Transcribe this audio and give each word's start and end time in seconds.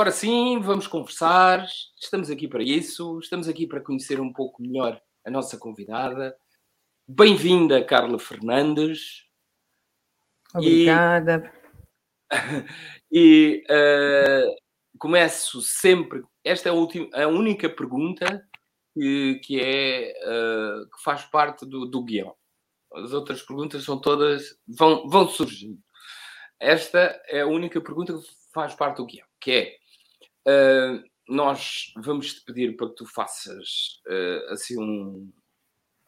Agora 0.00 0.12
sim, 0.12 0.58
vamos 0.60 0.86
conversar. 0.86 1.66
Estamos 2.00 2.30
aqui 2.30 2.48
para 2.48 2.62
isso. 2.62 3.18
Estamos 3.18 3.46
aqui 3.46 3.66
para 3.66 3.82
conhecer 3.82 4.18
um 4.18 4.32
pouco 4.32 4.62
melhor 4.62 4.98
a 5.26 5.30
nossa 5.30 5.58
convidada. 5.58 6.34
Bem-vinda, 7.06 7.84
Carla 7.84 8.18
Fernandes. 8.18 9.26
Obrigada. 10.54 11.52
E, 13.12 13.12
e 13.12 13.64
uh, 13.70 14.56
começo 14.98 15.60
sempre. 15.60 16.22
Esta 16.42 16.70
é 16.70 16.72
a, 16.72 16.74
última, 16.74 17.06
a 17.12 17.28
única 17.28 17.68
pergunta 17.68 18.42
que, 18.94 19.38
que 19.44 19.60
é 19.60 20.14
uh, 20.24 20.88
que 20.88 21.02
faz 21.04 21.24
parte 21.24 21.66
do, 21.66 21.84
do 21.84 22.02
guião. 22.02 22.34
As 22.94 23.12
outras 23.12 23.42
perguntas 23.42 23.84
são 23.84 24.00
todas 24.00 24.58
vão, 24.66 25.06
vão 25.10 25.28
surgindo. 25.28 25.78
Esta 26.58 27.20
é 27.28 27.42
a 27.42 27.46
única 27.46 27.82
pergunta 27.82 28.14
que 28.14 28.26
faz 28.50 28.74
parte 28.74 28.96
do 28.96 29.04
guião, 29.04 29.26
que 29.38 29.50
é 29.50 29.79
uh, 30.46 31.02
nós 31.28 31.92
vamos 31.96 32.34
te 32.34 32.44
pedir 32.44 32.76
para 32.76 32.88
que 32.88 32.96
tu 32.96 33.06
faças 33.06 34.00
uh, 34.06 34.52
assim 34.52 34.78
um 34.78 35.32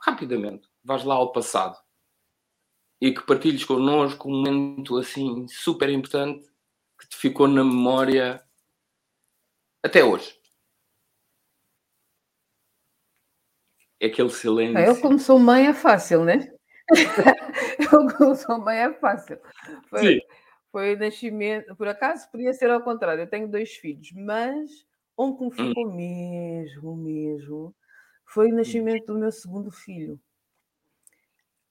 rapidamente, 0.01 0.69
vais 0.83 1.05
lá 1.05 1.15
ao 1.15 1.33
passado 1.33 1.77
e 3.01 3.13
que 3.13 3.23
partilhes 3.23 3.65
connosco 3.65 4.29
um 4.29 4.37
momento 4.37 4.97
assim 4.97 5.47
super 5.49 5.89
importante 5.89 6.49
que 6.99 7.09
te 7.09 7.17
ficou 7.17 7.49
na 7.49 7.65
memória 7.65 8.41
até 9.83 10.05
hoje. 10.05 10.41
É 14.01 14.07
aquele 14.07 14.31
silêncio. 14.31 14.79
Eu, 14.79 15.01
como 15.01 15.19
sou 15.19 15.39
mãe, 15.39 15.67
é 15.67 15.75
fácil, 15.75 16.25
né? 16.25 16.49
eu, 17.93 18.17
como 18.17 18.37
sou 18.37 18.59
mãe, 18.59 18.79
é 18.79 18.93
fácil. 18.95 19.39
Foi, 19.89 20.01
Sim. 20.01 20.21
Foi 20.73 20.97
nascimento. 20.97 21.77
Por 21.77 21.87
acaso, 21.89 22.31
podia 22.31 22.53
ser 22.55 22.71
ao 22.71 22.83
contrário. 22.83 23.23
Eu 23.23 23.31
tenho 23.31 23.49
dois 23.49 23.75
filhos, 23.75 24.11
mas 24.13 24.87
um 25.19 25.37
que 25.37 25.45
hum. 25.45 25.51
ficou 25.51 25.93
mesmo, 25.93 26.97
mesmo, 26.97 27.75
foi 28.27 28.51
o 28.51 28.57
nascimento 28.57 29.07
do 29.07 29.19
meu 29.19 29.31
segundo 29.31 29.71
filho. 29.71 30.21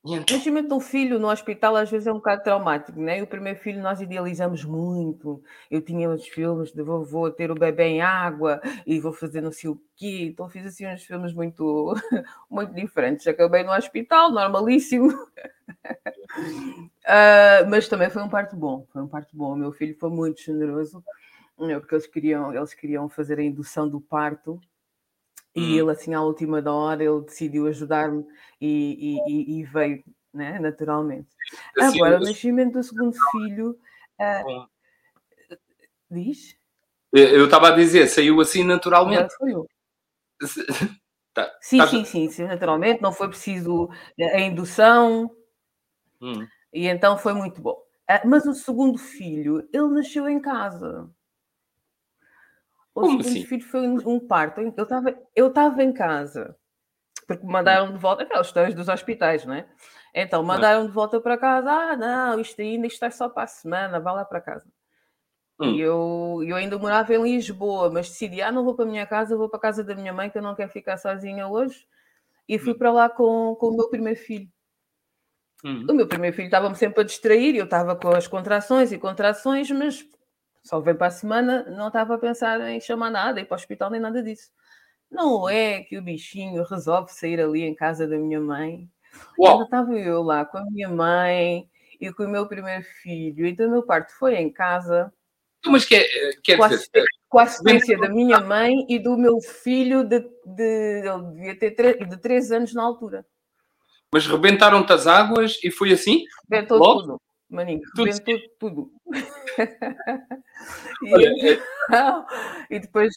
O 0.03 0.16
nascimento 0.17 0.67
de 0.67 0.73
um 0.73 0.80
filho 0.80 1.19
no 1.19 1.30
hospital 1.30 1.75
às 1.75 1.91
vezes 1.91 2.07
é 2.07 2.11
um 2.11 2.16
bocado 2.16 2.41
traumático, 2.41 2.99
né? 2.99 3.19
E 3.19 3.21
o 3.21 3.27
primeiro 3.27 3.59
filho 3.59 3.83
nós 3.83 4.02
idealizamos 4.02 4.66
muito. 4.66 5.44
Eu 5.69 5.80
tinha 5.80 6.09
os 6.09 6.27
filmes 6.27 6.71
de 6.71 6.81
vou, 6.81 7.05
vou 7.05 7.30
ter 7.30 7.52
o 7.52 7.55
bebê 7.55 7.83
em 7.83 8.02
água 8.02 8.59
e 8.85 8.99
vou 8.99 9.13
fazer 9.13 9.41
não 9.41 9.52
sei 9.52 9.69
o 9.69 9.79
quê. 9.95 10.29
Então 10.31 10.49
fiz 10.49 10.66
assim 10.66 10.88
uns 10.88 11.03
filmes 11.03 11.33
muito, 11.33 11.94
muito 12.49 12.73
diferentes. 12.73 13.27
Acabei 13.27 13.63
no 13.63 13.72
hospital, 13.72 14.31
normalíssimo. 14.31 15.09
uh, 15.11 15.29
mas 17.69 17.88
também 17.88 18.09
foi 18.09 18.23
um 18.23 18.29
parto 18.29 18.55
bom. 18.55 18.88
Foi 18.91 19.03
um 19.03 19.07
parto 19.07 19.38
bom. 19.38 19.53
O 19.53 19.57
meu 19.57 19.72
filho 19.72 19.95
foi 19.99 20.09
muito 20.09 20.41
generoso, 20.41 21.03
né? 21.59 21.79
porque 21.79 21.94
eles 21.94 22.07
queriam, 22.07 22.52
eles 22.52 22.73
queriam 22.73 23.07
fazer 23.07 23.38
a 23.38 23.44
indução 23.44 23.88
do 23.88 24.02
parto 24.02 24.59
e 25.55 25.61
hum. 25.61 25.80
ele, 25.80 25.91
assim, 25.91 26.13
à 26.13 26.21
última 26.21 26.61
da 26.61 26.73
hora, 26.73 27.03
ele 27.03 27.21
decidiu 27.21 27.67
ajudar-me 27.67 28.25
e, 28.59 29.19
e, 29.27 29.59
e, 29.59 29.63
veio, 29.63 30.03
né, 30.33 30.59
naturalmente. 30.59 31.27
Assim, 31.77 32.02
Agora, 32.02 32.17
o 32.17 32.23
nascimento 32.23 32.73
do 32.73 32.83
segundo 32.83 33.16
filho. 33.31 33.77
Uh, 34.19 34.67
diz? 36.09 36.55
Eu 37.11 37.45
estava 37.45 37.69
a 37.69 37.75
dizer, 37.75 38.07
saiu 38.07 38.39
assim 38.39 38.63
naturalmente. 38.63 39.33
Tá, 41.33 41.49
sim, 41.61 41.77
tá... 41.77 41.88
sim, 41.88 42.03
sim, 42.03 42.29
sim, 42.29 42.44
naturalmente. 42.44 43.01
Não 43.01 43.13
foi 43.13 43.29
preciso 43.29 43.89
a 44.19 44.39
indução. 44.41 45.33
Hum. 46.22 46.45
E 46.73 46.88
então 46.88 47.18
foi 47.18 47.33
muito 47.33 47.62
bom. 47.62 47.81
Uh, 48.09 48.28
mas 48.28 48.45
o 48.45 48.53
segundo 48.53 48.97
filho, 48.97 49.66
ele 49.72 49.88
nasceu 49.88 50.28
em 50.28 50.41
casa. 50.41 51.09
O 52.94 53.02
Como 53.02 53.24
segundo 53.24 53.38
assim? 53.38 53.46
filho 53.46 53.63
foi 53.63 53.88
um, 53.88 54.19
parto. 54.19 54.62
Eu 54.62 54.84
estava 54.84 55.16
eu 55.35 55.47
estava 55.47 55.84
em 55.84 55.94
casa, 55.94 56.56
porque 57.25 57.46
me 57.46 57.52
mandaram 57.52 57.91
de 57.94 57.97
volta, 57.97 58.24
aquelas 58.24 58.47
histórias 58.47 58.75
dos 58.75 58.90
hospitais, 58.90 59.46
não 59.46 59.53
é? 59.53 59.66
Então, 60.13 60.44
mandaram 60.44 60.85
de 60.85 60.91
volta 60.91 61.22
para 61.22 61.38
casa. 61.38 61.72
Ah, 61.72 61.96
não, 61.96 62.40
isto 62.40 62.62
ainda 62.62 62.88
isto 62.88 63.03
é 63.06 63.09
só 63.09 63.30
para 63.30 63.44
a 63.44 63.47
semana, 63.47 64.00
vá 64.00 64.12
lá 64.12 64.25
para 64.25 64.41
casa. 64.41 64.68
Hum. 65.59 65.74
E 65.74 65.80
eu, 65.80 66.41
eu 66.46 66.56
ainda 66.56 66.78
morava 66.78 67.13
em 67.13 67.22
Lisboa, 67.22 67.90
mas 67.90 68.09
decidi, 68.09 68.41
ah, 68.41 68.51
não 68.51 68.63
vou 68.63 68.75
para 68.75 68.85
a 68.85 68.88
minha 68.88 69.06
casa, 69.06 69.38
vou 69.38 69.47
para 69.47 69.57
a 69.57 69.62
casa 69.62 69.84
da 69.84 69.96
minha 69.96 70.12
mãe, 70.12 70.30
que 70.30 70.38
eu 70.38 70.41
não 70.41 70.56
quero 70.56 70.72
ficar 70.72 70.97
sozinha 70.97 71.47
hoje. 71.47 71.88
E 72.47 72.59
fui 72.59 72.74
hum. 72.74 72.78
para 72.78 72.91
lá 72.91 73.09
com, 73.09 73.56
com 73.56 73.68
o 73.68 73.78
meu 73.78 73.90
primeiro 73.90 74.19
filho. 74.19 74.50
Hum. 75.63 75.85
O 75.90 75.94
meu 75.94 76.07
primeiro 76.07 76.35
filho 76.35 76.47
estava-me 76.47 76.75
sempre 76.75 77.01
a 77.01 77.06
distrair, 77.06 77.56
eu 77.56 77.66
estava 77.66 77.96
com 77.96 78.09
as 78.09 78.28
contrações 78.28 78.91
e 78.91 78.97
contrações, 78.97 79.69
mas 79.69 80.03
só 80.63 80.79
veio 80.79 80.97
para 80.97 81.07
a 81.07 81.11
semana, 81.11 81.63
não 81.69 81.88
estava 81.88 82.16
a 82.16 82.17
pensar 82.17 82.61
em 82.69 82.79
chamar 82.79 83.09
nada, 83.09 83.39
ir 83.39 83.45
para 83.45 83.55
o 83.55 83.59
hospital, 83.59 83.89
nem 83.89 83.99
nada 83.99 84.22
disso. 84.22 84.49
Não 85.09 85.49
é 85.49 85.81
que 85.81 85.97
o 85.97 86.01
bichinho 86.01 86.63
resolve 86.63 87.11
sair 87.11 87.41
ali 87.41 87.63
em 87.63 87.75
casa 87.75 88.07
da 88.07 88.17
minha 88.17 88.39
mãe. 88.39 88.88
Ainda 89.39 89.63
estava 89.63 89.94
eu 89.94 90.21
lá 90.21 90.45
com 90.45 90.57
a 90.57 90.66
minha 90.66 90.88
mãe 90.88 91.67
e 92.00 92.13
com 92.13 92.23
o 92.23 92.29
meu 92.29 92.47
primeiro 92.47 92.83
filho. 93.01 93.45
Então 93.45 93.69
meu 93.69 93.83
parto 93.83 94.13
foi 94.17 94.35
em 94.35 94.50
casa. 94.50 95.11
Mas 95.66 95.85
quer, 95.85 96.05
quer 96.44 96.57
com, 96.57 96.67
dizer, 96.67 96.88
a, 96.95 97.03
com 97.27 97.39
a 97.39 97.44
assistência 97.44 97.97
da 97.97 98.09
minha 98.09 98.39
mãe 98.39 98.85
e 98.88 98.97
do 98.97 99.17
meu 99.17 99.39
filho 99.41 100.03
de, 100.03 100.19
de 100.45 101.03
ele 101.05 101.31
devia 101.33 101.59
ter 101.59 101.71
três, 101.71 102.09
de 102.09 102.17
3 102.17 102.51
anos 102.51 102.73
na 102.73 102.83
altura. 102.83 103.25
Mas 104.13 104.25
rebentaram-te 104.25 104.91
as 104.91 105.07
águas 105.07 105.59
e 105.63 105.69
foi 105.69 105.91
assim? 105.91 106.23
Rebentou 106.50 106.77
Logo? 106.77 107.01
tudo. 107.01 107.21
Maninho, 107.51 107.81
rebentou 107.95 108.39
tudo. 108.57 108.91
e, 111.03 111.13
Olha, 111.13 111.28
é... 111.28 111.59
e 112.69 112.79
depois 112.79 113.13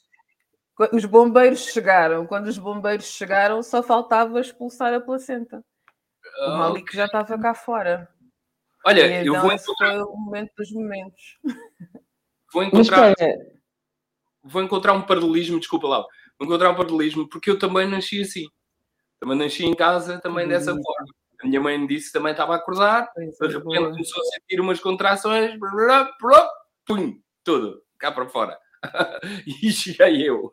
os 0.92 1.04
bombeiros 1.04 1.66
chegaram. 1.66 2.26
Quando 2.26 2.48
os 2.48 2.58
bombeiros 2.58 3.06
chegaram, 3.06 3.62
só 3.62 3.80
faltava 3.80 4.40
expulsar 4.40 4.92
a 4.92 5.00
placenta. 5.00 5.64
O 6.40 6.44
ah, 6.44 6.58
Malik 6.58 6.94
já 6.94 7.04
estava 7.04 7.38
cá 7.38 7.54
fora. 7.54 8.08
Olha, 8.84 9.06
e 9.06 9.26
eu 9.26 9.34
então, 9.34 9.42
vou 9.42 9.52
encontrar. 9.52 9.92
Foi 9.92 10.02
o 10.02 10.16
momento 10.16 10.52
dos 10.58 10.72
momentos. 10.72 11.38
Vou 12.52 12.64
encontrar. 12.64 13.14
Vou 14.42 14.62
encontrar 14.62 14.92
um 14.94 15.02
paralelismo, 15.02 15.60
desculpa 15.60 15.86
lá. 15.86 16.04
Vou 16.38 16.46
encontrar 16.46 16.70
um 16.70 16.74
paralelismo 16.74 17.28
porque 17.28 17.50
eu 17.50 17.58
também 17.58 17.88
nasci 17.88 18.20
assim. 18.20 18.46
Também 19.20 19.38
nasci 19.38 19.64
em 19.64 19.74
casa, 19.74 20.20
também 20.20 20.48
dessa 20.48 20.72
forma. 20.72 21.14
A 21.44 21.46
minha 21.46 21.60
mãe 21.60 21.78
me 21.78 21.86
disse 21.86 22.06
que 22.06 22.14
também 22.14 22.32
estava 22.32 22.54
a 22.54 22.56
acordar, 22.56 23.12
de 23.14 23.26
repente 23.26 23.58
boa. 23.58 23.90
começou 23.90 24.22
a 24.22 24.26
sentir 24.26 24.60
umas 24.60 24.80
contrações, 24.80 25.52
pum, 26.86 27.20
tudo, 27.44 27.82
cá 27.98 28.10
para 28.10 28.26
fora. 28.26 28.58
e 29.46 29.70
cheguei 29.70 30.26
eu. 30.26 30.50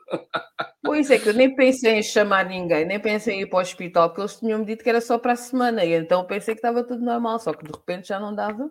Pois 0.83 1.09
é, 1.09 1.17
que 1.17 1.29
eu 1.29 1.33
nem 1.33 1.55
pensei 1.55 1.93
em 1.93 2.03
chamar 2.03 2.45
ninguém, 2.45 2.83
nem 2.83 2.99
pensei 2.99 3.35
em 3.35 3.41
ir 3.43 3.45
para 3.45 3.59
o 3.59 3.61
hospital, 3.61 4.09
porque 4.09 4.21
eles 4.21 4.35
tinham-me 4.37 4.65
dito 4.65 4.83
que 4.83 4.89
era 4.89 4.99
só 4.99 5.17
para 5.17 5.31
a 5.31 5.37
semana, 5.37 5.85
e 5.85 5.93
então 5.93 6.25
pensei 6.25 6.53
que 6.53 6.59
estava 6.59 6.83
tudo 6.83 7.05
normal, 7.05 7.39
só 7.39 7.53
que 7.53 7.63
de 7.63 7.71
repente 7.71 8.09
já 8.09 8.19
não 8.19 8.35
dava. 8.35 8.69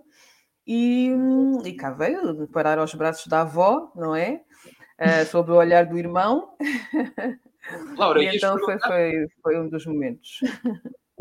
E, 0.67 1.11
e 1.65 1.73
cá 1.73 1.91
veio 1.91 2.47
parar 2.49 2.79
aos 2.79 2.95
braços 2.95 3.27
da 3.29 3.41
avó, 3.41 3.91
não 3.97 4.15
é? 4.15 4.43
Uh, 5.01 5.25
sob 5.25 5.51
o 5.51 5.57
olhar 5.57 5.87
do 5.87 5.97
irmão. 5.97 6.55
Laura, 7.97 8.23
e 8.23 8.37
então 8.37 8.59
foi, 8.59 8.79
foi, 8.79 9.27
foi 9.43 9.59
um 9.59 9.71
dos 9.71 9.87
momentos. 9.87 10.41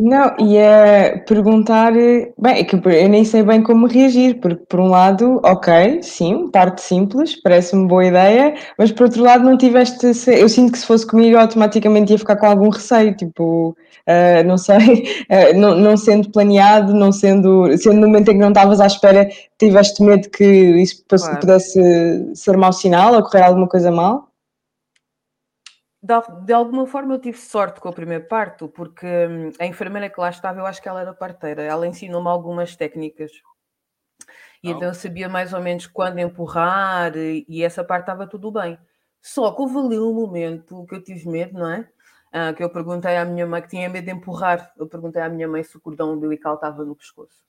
Não, 0.02 0.34
ia 0.40 1.22
perguntar, 1.28 1.92
bem, 1.92 2.60
é 2.60 2.64
que 2.64 2.74
eu 2.74 3.10
nem 3.10 3.26
sei 3.26 3.44
bem 3.44 3.62
como 3.62 3.86
reagir, 3.86 4.40
porque 4.40 4.64
por 4.70 4.80
um 4.80 4.88
lado, 4.88 5.42
ok, 5.44 6.02
sim, 6.02 6.50
parte 6.50 6.82
simples, 6.82 7.36
parece-me 7.42 7.86
boa 7.86 8.06
ideia, 8.06 8.56
mas 8.78 8.94
por 8.94 9.08
outro 9.08 9.22
lado 9.22 9.44
não 9.44 9.58
tiveste, 9.58 10.06
eu 10.28 10.48
sinto 10.48 10.72
que 10.72 10.80
se 10.80 10.86
fosse 10.86 11.06
comigo 11.06 11.36
eu 11.36 11.40
automaticamente 11.42 12.14
ia 12.14 12.18
ficar 12.18 12.38
com 12.38 12.46
algum 12.46 12.70
receio, 12.70 13.14
tipo, 13.14 13.72
uh, 14.08 14.48
não 14.48 14.58
sei, 14.58 15.26
uh, 15.30 15.52
não, 15.60 15.76
não 15.76 15.98
sendo 15.98 16.32
planeado, 16.32 16.94
não 16.94 17.12
sendo, 17.12 17.78
sendo 17.78 18.00
no 18.00 18.08
momento 18.08 18.30
em 18.30 18.36
que 18.36 18.40
não 18.40 18.50
estavas 18.50 18.80
à 18.80 18.88
espera, 18.88 19.28
tiveste 19.58 20.02
medo 20.02 20.30
que 20.30 20.46
isso 20.46 21.04
claro. 21.10 21.40
pudesse 21.42 22.36
ser 22.36 22.56
mau 22.56 22.72
sinal 22.72 23.16
ou 23.16 23.24
correr 23.24 23.42
alguma 23.42 23.68
coisa 23.68 23.92
mal? 23.92 24.29
De, 26.02 26.14
de, 26.46 26.54
alguma 26.54 26.88
forma 26.88 27.14
eu 27.14 27.20
tive 27.20 27.38
sorte 27.38 27.80
com 27.82 27.90
o 27.90 27.94
primeiro 27.94 28.26
parto, 28.26 28.70
porque 28.70 29.06
hum, 29.06 29.52
a 29.60 29.66
enfermeira 29.66 30.10
que 30.10 30.20
lá 30.20 30.30
estava, 30.30 30.60
eu 30.60 30.66
acho 30.66 30.82
que 30.82 30.88
ela 30.88 31.02
era 31.02 31.14
parteira, 31.14 31.62
ela 31.62 31.86
ensinou-me 31.86 32.30
algumas 32.30 32.76
técnicas. 32.76 33.32
E 34.64 34.70
oh. 34.70 34.76
então 34.76 34.88
eu 34.90 34.94
sabia 34.94 35.28
mais 35.30 35.54
ou 35.54 35.62
menos 35.62 35.88
quando 35.88 36.20
empurrar 36.20 37.16
e, 37.18 37.46
e, 37.48 37.64
essa 37.64 37.84
parte 37.84 38.04
estava 38.04 38.28
tudo 38.28 38.52
bem. 38.52 38.78
Só 39.22 39.52
que 39.52 39.62
houve 39.62 39.78
ali 39.78 40.00
um 40.00 40.14
momento 40.14 40.86
que 40.88 40.96
eu 40.96 41.04
tive 41.04 41.28
medo, 41.30 41.60
não 41.60 41.70
é? 41.70 41.90
Ah, 42.32 42.54
que 42.54 42.64
eu 42.64 42.70
perguntei 42.70 43.18
à 43.18 43.26
minha 43.26 43.46
mãe, 43.48 43.62
que 43.62 43.70
tinha 43.70 43.90
medo 43.90 44.06
de 44.06 44.12
empurrar, 44.12 44.72
eu 44.78 44.88
perguntei 44.88 45.22
à 45.22 45.30
minha 45.30 45.48
mãe 45.48 45.64
se 45.64 45.76
o 45.78 45.82
cordão 45.82 46.14
umbilical 46.14 46.56
estava 46.56 46.86
no 46.86 46.96
pescoço. 46.96 47.44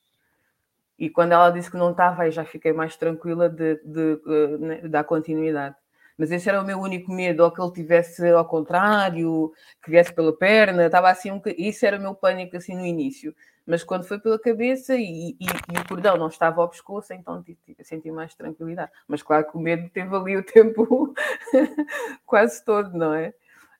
E 0.98 1.08
quando 1.10 1.32
ela 1.32 1.50
disse 1.50 1.70
que 1.70 1.76
não 1.76 1.92
estava, 1.92 2.22
aí 2.22 2.30
já 2.30 2.44
fiquei 2.44 2.72
mais 2.72 2.96
tranquila 2.96 3.48
de, 3.48 3.76
de, 3.76 4.16
de, 4.16 4.16
de 4.16 4.58
né, 4.58 4.88
dar 4.88 5.04
continuidade 5.04 5.76
mas 6.20 6.30
esse 6.30 6.46
era 6.50 6.60
o 6.60 6.66
meu 6.66 6.78
único 6.78 7.10
medo, 7.10 7.42
ou 7.42 7.50
que 7.50 7.62
ele 7.62 7.72
tivesse 7.72 8.28
ao 8.28 8.44
contrário, 8.44 9.54
que 9.82 9.90
viesse 9.90 10.12
pela 10.12 10.36
perna, 10.36 10.84
estava 10.84 11.08
assim, 11.08 11.30
um... 11.30 11.40
isso 11.56 11.86
era 11.86 11.96
o 11.96 12.00
meu 12.00 12.14
pânico 12.14 12.58
assim 12.58 12.76
no 12.76 12.84
início. 12.84 13.34
Mas 13.66 13.82
quando 13.82 14.04
foi 14.04 14.20
pela 14.20 14.38
cabeça 14.38 14.94
e, 14.96 15.30
e, 15.30 15.46
e 15.46 15.78
o 15.78 15.88
cordão 15.88 16.18
não 16.18 16.28
estava 16.28 16.60
ao 16.60 16.68
pescoço, 16.68 17.14
então 17.14 17.42
senti 17.82 18.10
mais 18.10 18.34
tranquilidade. 18.34 18.92
Mas 19.08 19.22
claro 19.22 19.50
que 19.50 19.56
o 19.56 19.60
medo 19.60 19.88
teve 19.88 20.14
ali 20.14 20.36
o 20.36 20.42
tempo 20.44 21.14
quase 22.26 22.62
todo, 22.66 22.92
não 22.92 23.14
é? 23.14 23.32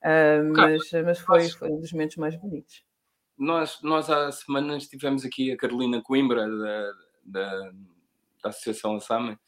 Uh, 0.02 0.50
mas, 0.56 0.92
mas 1.04 1.18
foi, 1.18 1.46
foi 1.50 1.70
um 1.70 1.78
dos 1.78 1.92
momentos 1.92 2.16
mais 2.16 2.34
bonitos. 2.36 2.82
Nós, 3.36 3.82
nós 3.82 4.08
há 4.08 4.32
semanas 4.32 4.88
tivemos 4.88 5.26
aqui 5.26 5.52
a 5.52 5.58
Carolina 5.58 6.00
Coimbra, 6.00 6.48
da, 6.48 6.92
da, 7.22 7.70
da 8.42 8.48
Associação 8.48 8.96
Assam, 8.96 9.38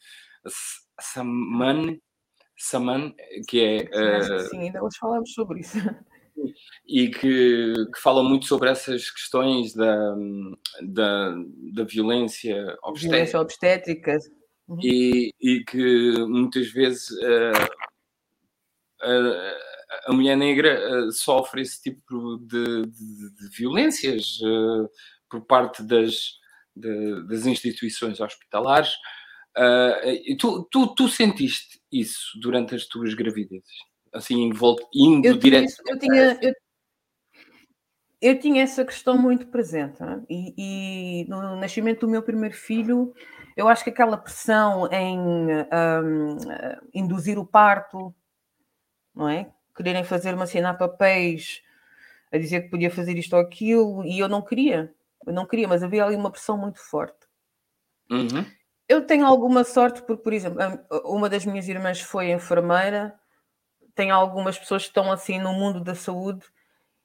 Saman, 0.99 1.99
Saman, 2.57 3.13
que 3.47 3.61
é. 3.61 3.79
Sim, 3.79 4.33
uh, 4.33 4.49
sim, 4.49 4.59
ainda 4.59 4.83
hoje 4.83 4.97
falamos 4.99 5.33
sobre 5.33 5.59
isso. 5.61 5.77
E 6.87 7.09
que, 7.09 7.73
que 7.93 8.01
fala 8.01 8.23
muito 8.23 8.45
sobre 8.45 8.69
essas 8.69 9.09
questões 9.09 9.73
da, 9.73 10.15
da, 10.81 11.35
da 11.73 11.83
violência 11.83 12.55
obstétrica. 12.83 13.15
Violência 13.15 13.39
obstétrica. 13.39 14.17
Uhum. 14.67 14.79
E, 14.81 15.31
e 15.39 15.63
que 15.63 16.25
muitas 16.27 16.71
vezes 16.71 17.09
uh, 17.11 17.63
uh, 19.03 19.55
a 20.07 20.13
mulher 20.13 20.35
negra 20.35 21.11
sofre 21.11 21.61
esse 21.61 21.81
tipo 21.81 22.37
de, 22.39 22.87
de, 22.87 23.35
de 23.35 23.49
violências 23.55 24.39
por 25.29 25.45
parte 25.45 25.83
das, 25.83 26.15
de, 26.75 27.27
das 27.27 27.45
instituições 27.45 28.19
hospitalares. 28.19 28.93
Uh, 29.57 30.37
tu, 30.37 30.63
tu, 30.71 30.95
tu, 30.95 31.07
sentiste 31.07 31.79
isso 31.91 32.39
durante 32.41 32.73
as 32.73 32.85
tuas 32.85 33.13
gravidezes? 33.13 33.69
Assim, 34.11 34.43
indo 34.43 35.27
eu 35.27 35.37
direto. 35.37 35.73
Tinha, 35.75 35.93
eu, 35.93 35.99
tinha, 35.99 36.39
eu, 36.41 36.53
eu, 38.21 38.39
tinha 38.39 38.63
essa 38.63 38.83
questão 38.83 39.17
muito 39.17 39.47
presente. 39.47 39.99
E, 40.29 40.53
e, 40.57 41.29
no 41.29 41.55
nascimento 41.55 42.01
do 42.01 42.09
meu 42.09 42.23
primeiro 42.23 42.55
filho, 42.55 43.13
eu 43.55 43.67
acho 43.67 43.83
que 43.83 43.89
aquela 43.91 44.17
pressão 44.17 44.87
em 44.91 45.19
um, 45.19 46.37
induzir 46.93 47.37
o 47.37 47.45
parto, 47.45 48.13
não 49.15 49.29
é? 49.29 49.51
Quererem 49.75 50.03
fazer-me 50.03 50.41
assinar 50.41 50.77
papéis 50.77 51.61
a 52.31 52.37
dizer 52.37 52.61
que 52.61 52.69
podia 52.69 52.89
fazer 52.89 53.15
isto 53.17 53.35
ou 53.35 53.41
aquilo, 53.41 54.03
e 54.03 54.17
eu 54.17 54.27
não 54.27 54.41
queria. 54.41 54.91
Eu 55.25 55.33
não 55.33 55.45
queria, 55.45 55.67
mas 55.67 55.83
havia 55.83 56.03
ali 56.03 56.15
uma 56.15 56.31
pressão 56.31 56.57
muito 56.57 56.79
forte. 56.79 57.27
Uhum. 58.09 58.45
Eu 58.87 59.05
tenho 59.05 59.25
alguma 59.25 59.63
sorte, 59.63 60.01
porque, 60.01 60.21
por 60.21 60.33
exemplo, 60.33 60.59
uma 61.05 61.29
das 61.29 61.45
minhas 61.45 61.67
irmãs 61.67 62.01
foi 62.01 62.31
enfermeira, 62.31 63.17
tem 63.95 64.11
algumas 64.11 64.57
pessoas 64.57 64.83
que 64.83 64.89
estão 64.89 65.11
assim 65.11 65.39
no 65.39 65.53
mundo 65.53 65.79
da 65.81 65.95
saúde, 65.95 66.45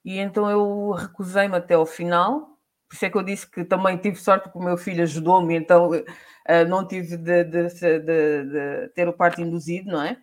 e 0.05 0.19
então 0.19 0.51
eu 0.51 0.91
recusei-me 0.93 1.57
até 1.57 1.75
ao 1.75 1.87
final. 1.87 2.59
Por 2.89 2.95
isso 2.95 3.05
é 3.05 3.11
que 3.11 3.19
eu 3.19 3.23
disse 3.23 3.51
que 3.51 3.65
também 3.65 3.97
tive 3.99 4.17
sorte, 4.17 4.45
porque 4.45 4.59
o 4.59 4.63
meu 4.63 4.77
filho 4.77 5.03
ajudou-me, 5.03 5.55
então 5.55 5.91
uh, 5.91 6.69
não 6.69 6.87
tive 6.87 7.17
de, 7.17 7.45
de, 7.45 7.69
de, 7.69 8.01
de, 8.01 8.89
ter 8.95 9.07
o 9.09 9.13
parto 9.13 9.41
induzido, 9.41 9.93
não 9.93 10.03
é? 10.03 10.17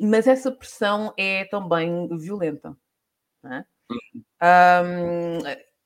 Mas 0.00 0.26
essa 0.26 0.50
pressão 0.50 1.14
é 1.16 1.44
também 1.44 2.08
violenta. 2.18 2.76
Não 3.42 3.52
é? 3.54 3.64
Um, 4.42 5.38
uhum. 5.38 5.42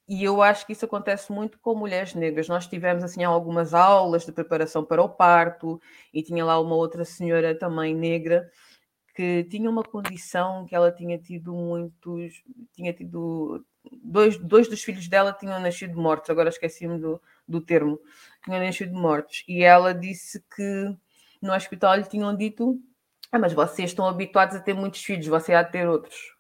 E 0.06 0.22
eu 0.22 0.42
acho 0.42 0.66
que 0.66 0.72
isso 0.72 0.84
acontece 0.84 1.32
muito 1.32 1.58
com 1.58 1.74
mulheres 1.74 2.14
negras. 2.14 2.48
Nós 2.48 2.66
tivemos 2.66 3.02
assim 3.02 3.24
algumas 3.24 3.72
aulas 3.72 4.26
de 4.26 4.32
preparação 4.32 4.84
para 4.84 5.02
o 5.02 5.08
parto 5.08 5.80
e 6.12 6.22
tinha 6.22 6.44
lá 6.44 6.60
uma 6.60 6.74
outra 6.74 7.04
senhora 7.04 7.54
também 7.58 7.94
negra 7.94 8.50
que 9.14 9.44
tinha 9.44 9.70
uma 9.70 9.84
condição 9.84 10.66
que 10.66 10.74
ela 10.74 10.90
tinha 10.90 11.16
tido 11.16 11.54
muitos, 11.54 12.42
tinha 12.72 12.92
tido 12.92 13.64
dois, 14.02 14.36
dois 14.38 14.68
dos 14.68 14.82
filhos 14.82 15.06
dela 15.08 15.32
tinham 15.32 15.58
nascido 15.60 15.96
mortos. 16.00 16.30
Agora 16.30 16.48
esqueci-me 16.48 16.98
do, 16.98 17.22
do 17.46 17.60
termo, 17.60 18.00
tinham 18.44 18.60
nascido 18.60 18.92
mortos. 18.92 19.44
E 19.46 19.62
ela 19.62 19.94
disse 19.94 20.44
que 20.54 20.96
no 21.40 21.54
hospital 21.54 21.94
lhe 21.94 22.04
tinham 22.04 22.36
dito: 22.36 22.80
ah, 23.30 23.38
mas 23.38 23.52
vocês 23.52 23.90
estão 23.90 24.08
habituados 24.08 24.56
a 24.56 24.60
ter 24.60 24.74
muitos 24.74 25.02
filhos, 25.02 25.26
você 25.28 25.54
há 25.54 25.62
de 25.62 25.72
ter 25.72 25.88
outros. 25.88 26.34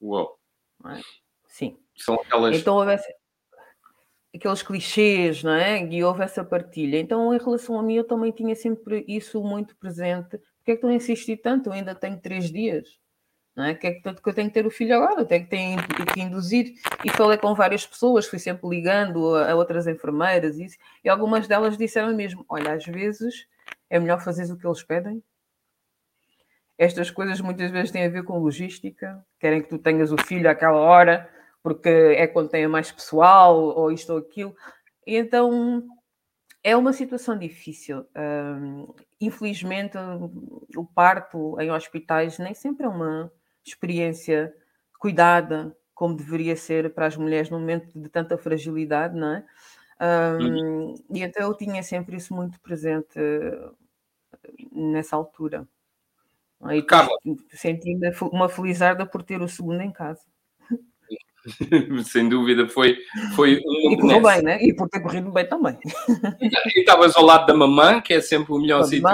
Uau! 0.00 0.36
É? 0.84 1.00
Sim. 1.46 1.78
São 1.96 2.14
aquelas. 2.14 2.56
Então 2.56 2.76
houve 2.76 2.92
essa, 2.92 3.12
aqueles 4.34 4.62
clichês, 4.62 5.42
não 5.42 5.52
é? 5.52 5.84
E 5.84 6.02
houve 6.02 6.22
essa 6.22 6.42
partilha. 6.44 6.98
Então, 6.98 7.34
em 7.34 7.38
relação 7.38 7.78
a 7.78 7.82
mim, 7.82 7.96
eu 7.96 8.04
também 8.04 8.32
tinha 8.32 8.54
sempre 8.54 9.04
isso 9.06 9.42
muito 9.42 9.76
presente. 9.76 10.38
Porquê 10.58 10.72
é 10.72 10.74
que 10.76 10.80
tu 10.80 10.90
insisti 10.90 11.36
tanto? 11.36 11.68
Eu 11.68 11.72
ainda 11.72 11.94
tenho 11.94 12.18
três 12.18 12.50
dias. 12.50 13.00
Não 13.54 13.64
é? 13.64 13.72
É 13.72 13.74
que, 13.74 14.00
tanto 14.00 14.22
que 14.22 14.28
eu 14.28 14.34
tenho 14.34 14.48
que 14.48 14.54
ter 14.54 14.66
o 14.66 14.70
filho 14.70 14.96
agora, 14.96 15.20
eu 15.20 15.26
tenho 15.26 15.44
que, 15.44 15.50
tenho 15.50 15.78
que 16.14 16.20
induzir. 16.20 16.74
E 17.04 17.10
falei 17.10 17.36
com 17.36 17.54
várias 17.54 17.86
pessoas, 17.86 18.26
fui 18.26 18.38
sempre 18.38 18.66
ligando 18.68 19.36
a, 19.36 19.54
outras 19.54 19.86
enfermeiras 19.86 20.58
e, 20.58 20.66
e 21.04 21.08
algumas 21.08 21.46
delas 21.46 21.76
disseram 21.76 22.14
mesmo: 22.14 22.44
Olha, 22.48 22.72
às 22.72 22.86
vezes 22.86 23.46
é 23.90 23.98
melhor 23.98 24.22
fazer 24.22 24.50
o 24.50 24.56
que 24.56 24.66
eles 24.66 24.82
pedem. 24.82 25.22
Estas 26.78 27.10
coisas 27.10 27.40
muitas 27.40 27.70
vezes 27.70 27.90
têm 27.90 28.06
a 28.06 28.08
ver 28.08 28.24
com 28.24 28.38
logística, 28.38 29.24
querem 29.38 29.62
que 29.62 29.68
tu 29.68 29.78
tenhas 29.78 30.10
o 30.10 30.16
filho 30.16 30.50
àquela 30.50 30.78
hora, 30.78 31.28
porque 31.62 31.88
é 31.88 32.26
quando 32.26 32.50
tem 32.50 32.66
mais 32.66 32.90
pessoal, 32.92 33.56
ou 33.56 33.90
isto 33.92 34.12
ou 34.12 34.18
aquilo. 34.18 34.54
E 35.06 35.16
então 35.16 35.84
é 36.64 36.76
uma 36.76 36.92
situação 36.92 37.38
difícil. 37.38 38.06
Um, 38.16 38.94
infelizmente, 39.20 39.96
o 40.76 40.84
parto 40.84 41.60
em 41.60 41.70
hospitais 41.70 42.38
nem 42.38 42.54
sempre 42.54 42.86
é 42.86 42.88
uma 42.88 43.32
experiência 43.64 44.54
cuidada 44.98 45.76
como 45.94 46.16
deveria 46.16 46.56
ser 46.56 46.92
para 46.94 47.06
as 47.06 47.16
mulheres 47.16 47.50
num 47.50 47.60
momento 47.60 47.98
de 47.98 48.08
tanta 48.08 48.36
fragilidade, 48.38 49.16
não 49.16 49.34
é? 49.36 49.44
Um, 50.40 50.94
e 51.10 51.22
então 51.22 51.46
eu 51.46 51.56
tinha 51.56 51.82
sempre 51.82 52.16
isso 52.16 52.34
muito 52.34 52.60
presente 52.60 53.18
nessa 54.72 55.16
altura. 55.16 55.68
E 57.24 57.56
senti-me 57.56 58.10
uma 58.32 58.48
felizarda 58.48 59.04
por 59.06 59.22
ter 59.22 59.40
o 59.42 59.48
segundo 59.48 59.80
em 59.80 59.92
casa. 59.92 60.22
Sem 62.04 62.28
dúvida, 62.28 62.68
foi, 62.68 62.98
foi 63.34 63.60
um 63.64 63.92
E 63.92 64.00
correu 64.00 64.22
bem, 64.22 64.42
né? 64.42 64.62
E 64.62 64.74
por 64.74 64.88
ter 64.88 65.00
corrido 65.00 65.30
bem 65.32 65.48
também. 65.48 65.78
E 66.40 66.80
estavas 66.80 67.16
ao 67.16 67.24
lado 67.24 67.46
da 67.46 67.54
mamã, 67.54 68.00
que 68.00 68.14
é 68.14 68.20
sempre 68.20 68.52
o 68.52 68.58
melhor 68.58 68.84
sítio. 68.84 69.08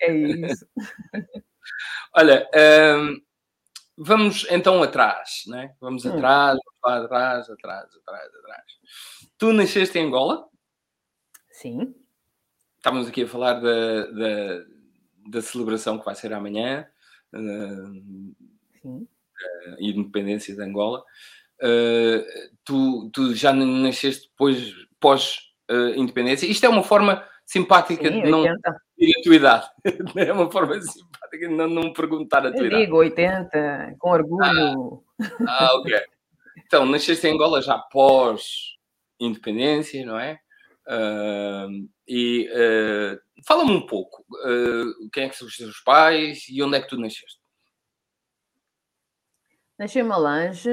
É 0.00 0.12
isso. 0.12 0.66
Olha, 2.14 2.48
um, 2.98 3.20
vamos 3.96 4.46
então 4.50 4.82
atrás, 4.82 5.44
né? 5.46 5.74
Vamos 5.80 6.04
hum. 6.04 6.14
atrás, 6.14 6.58
atrás, 6.84 7.50
atrás, 7.50 7.84
atrás, 7.96 8.34
atrás. 8.34 8.64
Tu 9.38 9.52
nasceste 9.52 9.98
em 9.98 10.06
Angola? 10.06 10.46
Sim. 11.50 11.94
Estávamos 12.76 13.08
aqui 13.08 13.22
a 13.22 13.28
falar 13.28 13.54
da, 13.54 14.06
da, 14.06 14.64
da 15.28 15.42
celebração 15.42 15.98
que 15.98 16.04
vai 16.04 16.14
ser 16.14 16.32
amanhã. 16.32 16.86
Uh, 17.32 18.34
Sim 18.82 19.06
uh, 19.40 19.76
independência 19.78 20.54
de 20.54 20.62
Angola. 20.62 21.02
Uh, 21.62 22.24
tu, 22.64 23.10
tu, 23.12 23.34
já 23.34 23.52
nasceste 23.52 24.30
depois, 24.30 24.72
pós-independência. 24.98 26.48
Uh, 26.48 26.50
Isto 26.50 26.64
é 26.64 26.68
uma 26.68 26.82
forma 26.82 27.22
simpática 27.44 28.08
Sim, 28.08 28.22
de 28.22 28.30
não 28.30 28.42
dizer 28.42 28.56
a 29.18 29.22
tua 29.22 29.36
idade. 29.36 29.68
é 30.16 30.32
uma 30.32 30.50
forma 30.50 30.80
simpática 30.80 31.48
de 31.48 31.54
não, 31.54 31.68
não 31.68 31.92
perguntar 31.92 32.46
a 32.46 32.50
tua 32.50 32.60
Eu 32.60 32.66
idade. 32.66 32.84
digo 32.84 32.96
80, 32.96 33.96
com 33.98 34.10
orgulho. 34.10 35.04
Ah, 35.46 35.46
ah, 35.46 35.74
ok. 35.76 36.00
Então, 36.64 36.86
nasceste 36.86 37.26
em 37.26 37.34
Angola 37.34 37.60
já 37.60 37.76
pós-independência, 37.78 40.06
não 40.06 40.18
é? 40.18 40.40
Uh, 40.88 41.86
e 42.08 42.48
fala-me 43.46 43.72
um 43.72 43.86
pouco 43.86 44.24
quem 45.12 45.24
é 45.24 45.28
que 45.28 45.36
são 45.36 45.46
os 45.46 45.54
teus 45.56 45.78
pais 45.80 46.48
e 46.48 46.62
onde 46.62 46.76
é 46.76 46.80
que 46.80 46.88
tu 46.88 46.96
nasceste? 46.96 47.39
Nasci 49.80 49.98
em 49.98 50.02
Malange. 50.02 50.70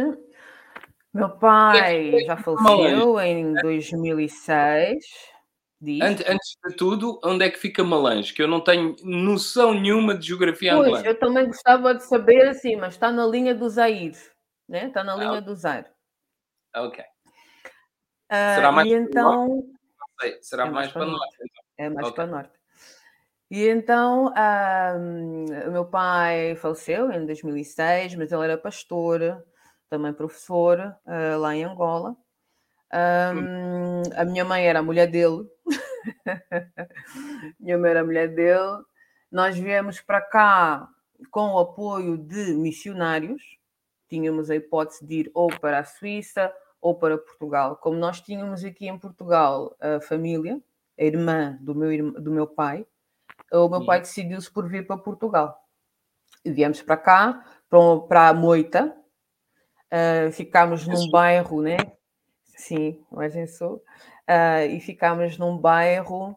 Meu 1.14 1.30
pai 1.30 2.26
já 2.26 2.36
faleceu 2.36 3.18
em 3.22 3.54
2006. 3.54 4.98
Diz. 5.80 6.02
Antes, 6.02 6.58
de 6.68 6.76
tudo, 6.76 7.18
onde 7.24 7.46
é 7.46 7.50
que 7.50 7.58
fica 7.58 7.86
Malange? 7.86 8.34
Que 8.34 8.44
eu 8.44 8.50
não 8.50 8.60
tenho 8.60 8.98
noção 9.04 9.74
nenhuma 9.74 10.14
de 10.14 10.28
geografia 10.28 10.76
pois, 10.76 10.88
angolana. 10.88 11.08
eu 11.08 11.18
também 11.18 11.46
gostava 11.46 11.96
de 11.96 12.04
saber 12.04 12.50
assim, 12.50 12.76
mas 12.76 12.96
está 12.96 13.10
na 13.10 13.26
linha 13.26 13.56
do 13.56 13.70
Zaire, 13.70 14.18
né? 14.68 14.88
Está 14.88 15.06
na 15.06 15.14
ah, 15.14 15.18
linha 15.18 15.42
do 15.42 15.56
Zaire. 15.56 15.88
Ok. 16.76 17.02
Uh, 17.02 18.56
Será 18.56 18.72
mais 18.74 18.90
e 18.90 18.94
então... 18.94 19.64
Será 20.42 20.66
é 20.66 20.70
mais, 20.70 20.74
mais 20.74 20.92
para, 20.92 21.06
norte. 21.06 21.20
norte 21.20 21.38
então. 21.44 21.86
É 21.86 21.90
mais 21.90 22.08
okay. 22.08 22.16
para 22.16 22.28
norte. 22.28 22.57
E 23.50 23.68
então, 23.70 24.34
um, 24.98 25.46
o 25.68 25.72
meu 25.72 25.86
pai 25.86 26.56
faleceu 26.58 27.12
em 27.12 27.26
2006, 27.26 28.16
mas 28.16 28.32
ele 28.32 28.44
era 28.44 28.58
pastor, 28.58 29.42
também 29.90 30.14
professor, 30.14 30.80
uh, 31.06 31.40
lá 31.40 31.56
em 31.56 31.64
Angola. 31.64 32.16
Um, 32.94 34.02
a 34.16 34.26
minha 34.26 34.44
mãe 34.44 34.68
era 34.68 34.80
a 34.80 34.84
mulher 34.84 35.08
dele. 35.08 35.46
minha 37.60 37.78
mãe 37.78 37.92
era 37.92 38.02
a 38.02 38.06
mulher 38.06 38.28
dele. 38.34 38.84
Nós 39.32 39.58
viemos 39.58 40.02
para 40.02 40.22
cá 40.22 40.88
com 41.32 41.54
o 41.54 41.60
apoio 41.60 42.18
de 42.18 42.54
missionários. 42.54 43.42
Tínhamos 44.10 44.50
a 44.50 44.56
hipótese 44.56 45.06
de 45.06 45.22
ir 45.22 45.32
ou 45.34 45.48
para 45.60 45.80
a 45.80 45.84
Suíça 45.86 46.54
ou 46.82 46.96
para 46.96 47.18
Portugal. 47.18 47.78
Como 47.78 47.98
nós 47.98 48.20
tínhamos 48.20 48.64
aqui 48.64 48.88
em 48.88 48.98
Portugal 48.98 49.76
a 49.80 50.02
família, 50.02 50.62
a 51.00 51.04
irmã 51.04 51.58
do 51.62 51.74
meu, 51.76 52.12
do 52.22 52.32
meu 52.32 52.48
pai, 52.48 52.86
o 53.52 53.70
meu 53.70 53.86
pai 53.86 54.00
decidiu-se 54.00 54.52
por 54.52 54.68
vir 54.68 54.86
para 54.86 54.98
Portugal. 54.98 55.58
E 56.44 56.52
viemos 56.52 56.82
para 56.82 56.98
cá, 56.98 57.46
para, 58.08 58.30
a 58.30 58.34
Moita, 58.34 58.96
uh, 59.92 60.32
ficámos 60.32 60.88
num 60.88 61.10
bairro, 61.10 61.62
né? 61.62 61.78
Sim, 62.56 63.04
em 63.36 63.48
Sul. 63.48 63.84
Uh, 64.30 64.72
e 64.72 64.80
ficámos 64.80 65.38
num 65.38 65.58
bairro 65.58 66.36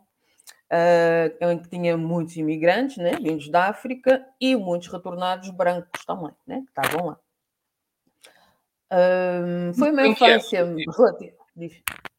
uh, 0.71 1.47
onde 1.47 1.69
tinha 1.69 1.97
muitos 1.97 2.37
imigrantes, 2.37 2.97
né? 2.99 3.12
Vindos 3.12 3.49
da 3.49 3.69
África 3.69 4.25
e 4.40 4.54
muitos 4.57 4.88
retornados 4.88 5.50
brancos 5.50 6.04
também, 6.04 6.33
né? 6.47 6.62
Que 6.62 6.80
estavam 6.80 7.07
lá. 7.07 7.21
Uh, 8.92 9.75
foi 9.75 9.90
uma 9.90 10.07
infância. 10.07 10.61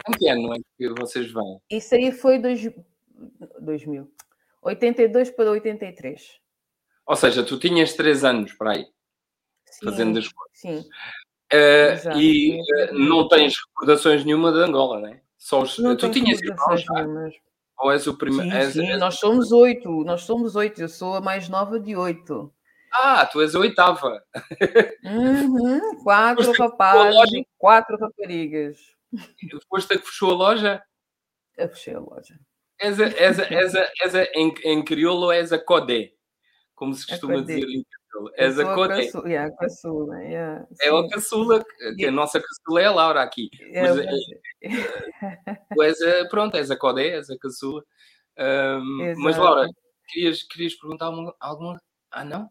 Em 0.07 0.11
que 0.17 0.27
ano 0.29 0.53
é 0.55 0.57
que 0.77 0.89
vocês 0.89 1.31
vão? 1.31 1.61
Isso 1.69 1.95
aí 1.95 2.11
foi 2.11 2.39
dois, 2.39 2.61
2000. 3.59 4.11
82 4.61 5.31
para 5.31 5.51
83. 5.51 6.39
Ou 7.05 7.15
seja, 7.15 7.43
tu 7.43 7.57
tinhas 7.57 7.93
3 7.93 8.23
anos 8.23 8.53
para 8.53 8.73
aí, 8.73 8.85
sim, 9.65 9.85
fazendo 9.85 10.19
as 10.19 10.27
coisas. 10.27 10.57
Sim. 10.57 10.89
Uh, 11.53 12.17
e 12.17 12.61
uh, 12.61 12.93
não 12.93 13.27
tens 13.27 13.53
recordações 13.67 14.23
nenhuma 14.23 14.51
de 14.53 14.59
Angola, 14.59 15.01
né? 15.01 15.21
Só 15.37 15.61
os, 15.63 15.77
não 15.79 15.97
tu 15.97 16.09
tinhas 16.09 16.39
irmãos 16.39 16.85
Ou 17.79 17.91
és 17.91 18.07
o 18.07 18.15
primeiro? 18.15 18.49
Sim, 18.49 18.57
és, 18.57 18.73
sim 18.73 18.89
és... 18.91 18.99
nós 18.99 19.15
somos 19.15 19.51
oito. 19.51 20.03
Nós 20.05 20.21
somos 20.21 20.55
oito. 20.55 20.79
Eu 20.79 20.87
sou 20.87 21.15
a 21.15 21.21
mais 21.21 21.49
nova 21.49 21.79
de 21.79 21.95
oito. 21.95 22.53
Ah, 22.93 23.25
tu 23.25 23.41
és 23.41 23.55
a 23.55 23.59
oitava. 23.59 24.23
Uhum, 25.03 25.97
quatro 26.03 26.51
rapazes 26.53 27.45
quatro 27.57 27.97
raparigas. 27.97 28.77
Foste 29.67 29.95
a 29.95 29.97
que 29.97 30.05
fechou 30.05 30.31
a 30.31 30.35
loja? 30.35 30.83
Eu 31.57 31.69
fechei 31.69 31.95
a 31.95 31.99
loja. 31.99 32.39
És 32.81 32.99
a, 32.99 33.05
és 33.05 33.39
a, 33.39 33.43
és 33.43 33.75
a, 33.75 33.87
és 34.05 34.15
a, 34.15 34.23
em, 34.33 34.51
em 34.65 34.83
crioulo 34.83 35.31
és 35.31 35.51
a 35.51 35.59
codé, 35.59 36.13
como 36.73 36.95
se 36.95 37.05
costuma 37.07 37.41
dizer 37.41 37.59
em 37.59 37.83
crioulo. 37.83 38.31
És 38.35 38.57
a 38.59 38.73
codé. 38.73 39.05
Caçula, 39.05 39.29
yeah, 39.29 39.55
caçula, 39.55 40.21
yeah, 40.23 40.67
é 40.81 40.89
a 40.89 41.09
caçula, 41.09 41.63
que 41.97 42.05
a 42.05 42.11
nossa 42.11 42.41
caçula 42.41 42.81
é 42.81 42.85
a 42.85 42.91
Laura 42.91 43.21
aqui. 43.21 43.49
É, 43.71 43.81
mas, 43.81 43.99
é, 43.99 44.09
tu 45.73 45.83
és 45.83 46.01
a, 46.01 46.27
pronto, 46.29 46.57
és 46.57 46.71
a 46.71 46.75
codé, 46.75 47.09
és 47.17 47.29
a 47.29 47.37
caçula. 47.37 47.83
Um, 48.39 49.13
mas 49.17 49.37
Laura, 49.37 49.67
querias, 50.09 50.41
querias 50.43 50.73
perguntar 50.75 51.05
alguma, 51.05 51.35
alguma? 51.39 51.81
Ah, 52.11 52.25
não? 52.25 52.49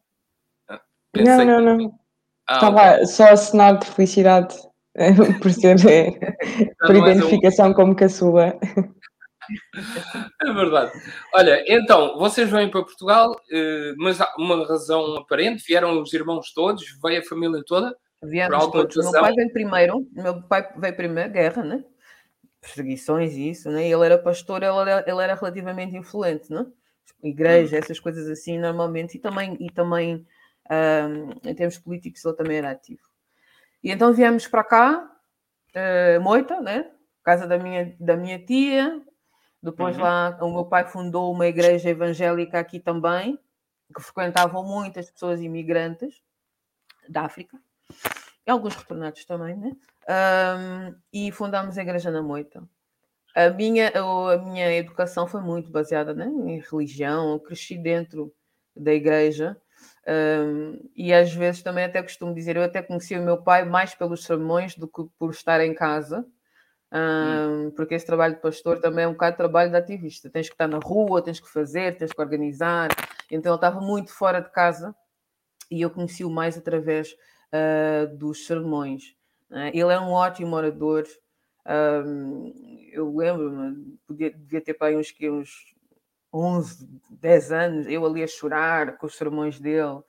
Ah, 0.68 0.80
não, 1.16 1.60
não, 1.60 1.76
não. 1.76 2.00
Ah, 2.46 2.54
Estava 2.54 2.94
okay. 2.94 3.06
só 3.06 3.24
a 3.24 3.36
cenar 3.36 3.78
de 3.78 3.86
felicidade 3.86 4.56
por 5.42 5.52
ser 5.52 5.76
por 6.86 6.94
identificação 6.94 7.70
um... 7.70 7.74
como 7.74 7.96
caçula. 7.96 8.58
É 10.42 10.52
verdade. 10.52 10.92
Olha, 11.34 11.64
então, 11.66 12.18
vocês 12.18 12.50
vêm 12.50 12.70
para 12.70 12.82
Portugal, 12.82 13.34
eh, 13.50 13.94
mas 13.98 14.20
há 14.20 14.32
uma 14.38 14.66
razão 14.66 15.16
aparente? 15.16 15.64
Vieram 15.66 16.00
os 16.00 16.12
irmãos 16.12 16.52
todos? 16.52 16.84
Veio 17.02 17.20
a 17.20 17.24
família 17.24 17.62
toda? 17.66 17.96
Viemos 18.22 18.66
todos. 18.70 18.96
Meu 18.96 19.12
pai 19.12 19.32
veio 19.32 19.52
primeiro. 19.52 20.08
meu 20.12 20.42
pai 20.42 20.68
veio 20.76 20.96
primeiro, 20.96 21.30
guerra, 21.30 21.62
né? 21.62 21.84
Perseguições 22.60 23.32
e 23.32 23.50
isso, 23.50 23.70
né? 23.70 23.88
Ele 23.88 24.04
era 24.04 24.18
pastor, 24.18 24.62
ele 24.62 24.90
era, 24.90 25.04
ele 25.06 25.22
era 25.22 25.34
relativamente 25.34 25.96
influente, 25.96 26.52
né? 26.52 26.66
Igreja, 27.22 27.76
hum. 27.76 27.78
essas 27.78 27.98
coisas 27.98 28.28
assim, 28.28 28.58
normalmente. 28.58 29.16
E 29.16 29.20
também, 29.20 29.56
e 29.58 29.70
também 29.70 30.26
um, 30.70 31.48
em 31.48 31.54
termos 31.54 31.78
políticos, 31.78 32.24
ele 32.24 32.36
também 32.36 32.58
era 32.58 32.70
ativo. 32.70 33.02
E 33.82 33.90
então 33.90 34.12
viemos 34.12 34.46
para 34.46 34.64
cá, 34.64 35.10
uh, 35.74 36.20
Moita, 36.20 36.60
né? 36.60 36.90
Casa 37.24 37.46
da 37.46 37.58
minha, 37.58 37.96
da 37.98 38.16
minha 38.16 38.38
tia, 38.38 39.00
depois 39.62 39.96
uhum. 39.96 40.02
lá 40.02 40.38
o 40.40 40.52
meu 40.52 40.64
pai 40.64 40.86
fundou 40.86 41.32
uma 41.32 41.46
igreja 41.46 41.90
evangélica 41.90 42.58
aqui 42.58 42.80
também, 42.80 43.38
que 43.94 44.02
frequentavam 44.02 44.64
muitas 44.64 45.10
pessoas 45.10 45.40
imigrantes 45.40 46.22
da 47.08 47.22
África, 47.22 47.58
e 48.46 48.50
alguns 48.50 48.74
retornados 48.74 49.24
também, 49.24 49.56
né? 49.56 49.76
Um, 50.08 50.94
e 51.12 51.30
fundámos 51.32 51.76
a 51.76 51.82
igreja 51.82 52.10
na 52.10 52.22
Moita. 52.22 52.62
A 53.34 53.50
minha, 53.50 53.92
a 53.94 54.38
minha 54.38 54.72
educação 54.74 55.26
foi 55.26 55.40
muito 55.40 55.70
baseada 55.70 56.12
né, 56.14 56.26
em 56.26 56.58
religião, 56.58 57.32
eu 57.32 57.40
cresci 57.40 57.76
dentro 57.76 58.34
da 58.74 58.92
igreja. 58.92 59.56
Um, 60.06 60.90
e 60.96 61.12
às 61.12 61.32
vezes 61.32 61.62
também 61.62 61.84
até 61.84 62.02
costumo 62.02 62.34
dizer, 62.34 62.56
eu 62.56 62.62
até 62.62 62.82
conheci 62.82 63.16
o 63.16 63.22
meu 63.22 63.40
pai 63.40 63.64
mais 63.64 63.94
pelos 63.94 64.24
sermões 64.24 64.74
do 64.74 64.88
que 64.88 65.04
por 65.18 65.30
estar 65.30 65.60
em 65.60 65.74
casa, 65.74 66.26
um, 66.92 67.70
porque 67.70 67.94
esse 67.94 68.04
trabalho 68.04 68.34
de 68.34 68.40
pastor 68.40 68.80
também 68.80 69.04
é 69.04 69.08
um 69.08 69.12
bocado 69.12 69.32
de 69.32 69.36
trabalho 69.38 69.70
de 69.70 69.76
ativista. 69.76 70.28
Tens 70.28 70.48
que 70.48 70.54
estar 70.54 70.66
na 70.66 70.78
rua, 70.78 71.22
tens 71.22 71.38
que 71.38 71.48
fazer, 71.48 71.96
tens 71.96 72.12
que 72.12 72.20
organizar. 72.20 72.88
Então 73.30 73.52
ele 73.52 73.56
estava 73.56 73.80
muito 73.80 74.12
fora 74.12 74.40
de 74.40 74.50
casa 74.50 74.94
e 75.70 75.80
eu 75.82 75.90
conheci-o 75.90 76.30
mais 76.30 76.58
através 76.58 77.12
uh, 77.52 78.16
dos 78.16 78.46
sermões. 78.46 79.14
Uh, 79.50 79.70
ele 79.72 79.92
é 79.92 80.00
um 80.00 80.10
ótimo 80.10 80.56
orador. 80.56 81.04
Um, 81.66 82.52
eu 82.92 83.14
lembro-me, 83.16 83.96
devia 84.08 84.60
ter 84.60 84.74
para 84.74 84.88
aí 84.88 84.96
uns, 84.96 85.14
uns 85.22 85.74
11, 86.32 86.88
10 87.10 87.52
anos, 87.52 87.86
eu 87.86 88.04
ali 88.04 88.22
a 88.22 88.26
chorar 88.26 88.96
com 88.96 89.06
os 89.06 89.16
sermões 89.16 89.60
dele. 89.60 90.02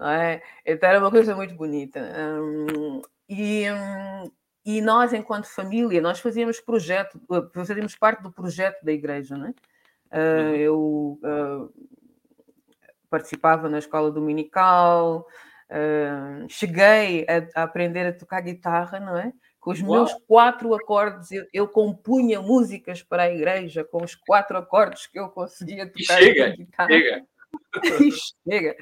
É? 0.00 0.42
Então 0.66 0.88
era 0.88 0.98
uma 0.98 1.10
coisa 1.10 1.36
muito 1.36 1.54
bonita. 1.54 2.00
Um, 2.40 3.02
e, 3.28 3.70
um, 3.70 4.30
e 4.64 4.80
nós, 4.80 5.12
enquanto 5.12 5.46
família, 5.46 6.00
nós 6.00 6.20
fazíamos 6.20 6.58
projeto, 6.58 7.20
eh, 7.30 7.48
fazíamos 7.52 7.94
parte 7.96 8.22
do 8.22 8.32
projeto 8.32 8.82
da 8.82 8.92
igreja, 8.92 9.36
né? 9.36 9.54
Uh, 10.10 10.54
eu 10.54 11.18
uh, 11.22 11.74
participava 13.10 13.68
na 13.68 13.78
escola 13.78 14.10
dominical, 14.10 15.26
uh, 15.68 16.48
cheguei 16.48 17.26
a, 17.28 17.60
a, 17.60 17.64
aprender 17.64 18.06
a 18.06 18.12
tocar 18.12 18.40
guitarra, 18.40 19.00
não 19.00 19.18
é? 19.18 19.32
Com 19.60 19.72
os 19.72 19.80
Uau. 19.80 19.90
meus 19.90 20.14
quatro 20.26 20.72
acordes, 20.74 21.30
eu, 21.32 21.46
eu, 21.52 21.68
compunha 21.68 22.40
músicas 22.40 23.02
para 23.02 23.24
a 23.24 23.30
igreja 23.30 23.82
com 23.84 24.04
os 24.04 24.14
quatro 24.14 24.56
acordes 24.56 25.06
que 25.06 25.18
eu 25.18 25.28
conseguia 25.28 25.86
tocar 25.86 26.18
chega. 26.18 26.54
Chega. 26.86 27.26
chega. 28.48 28.76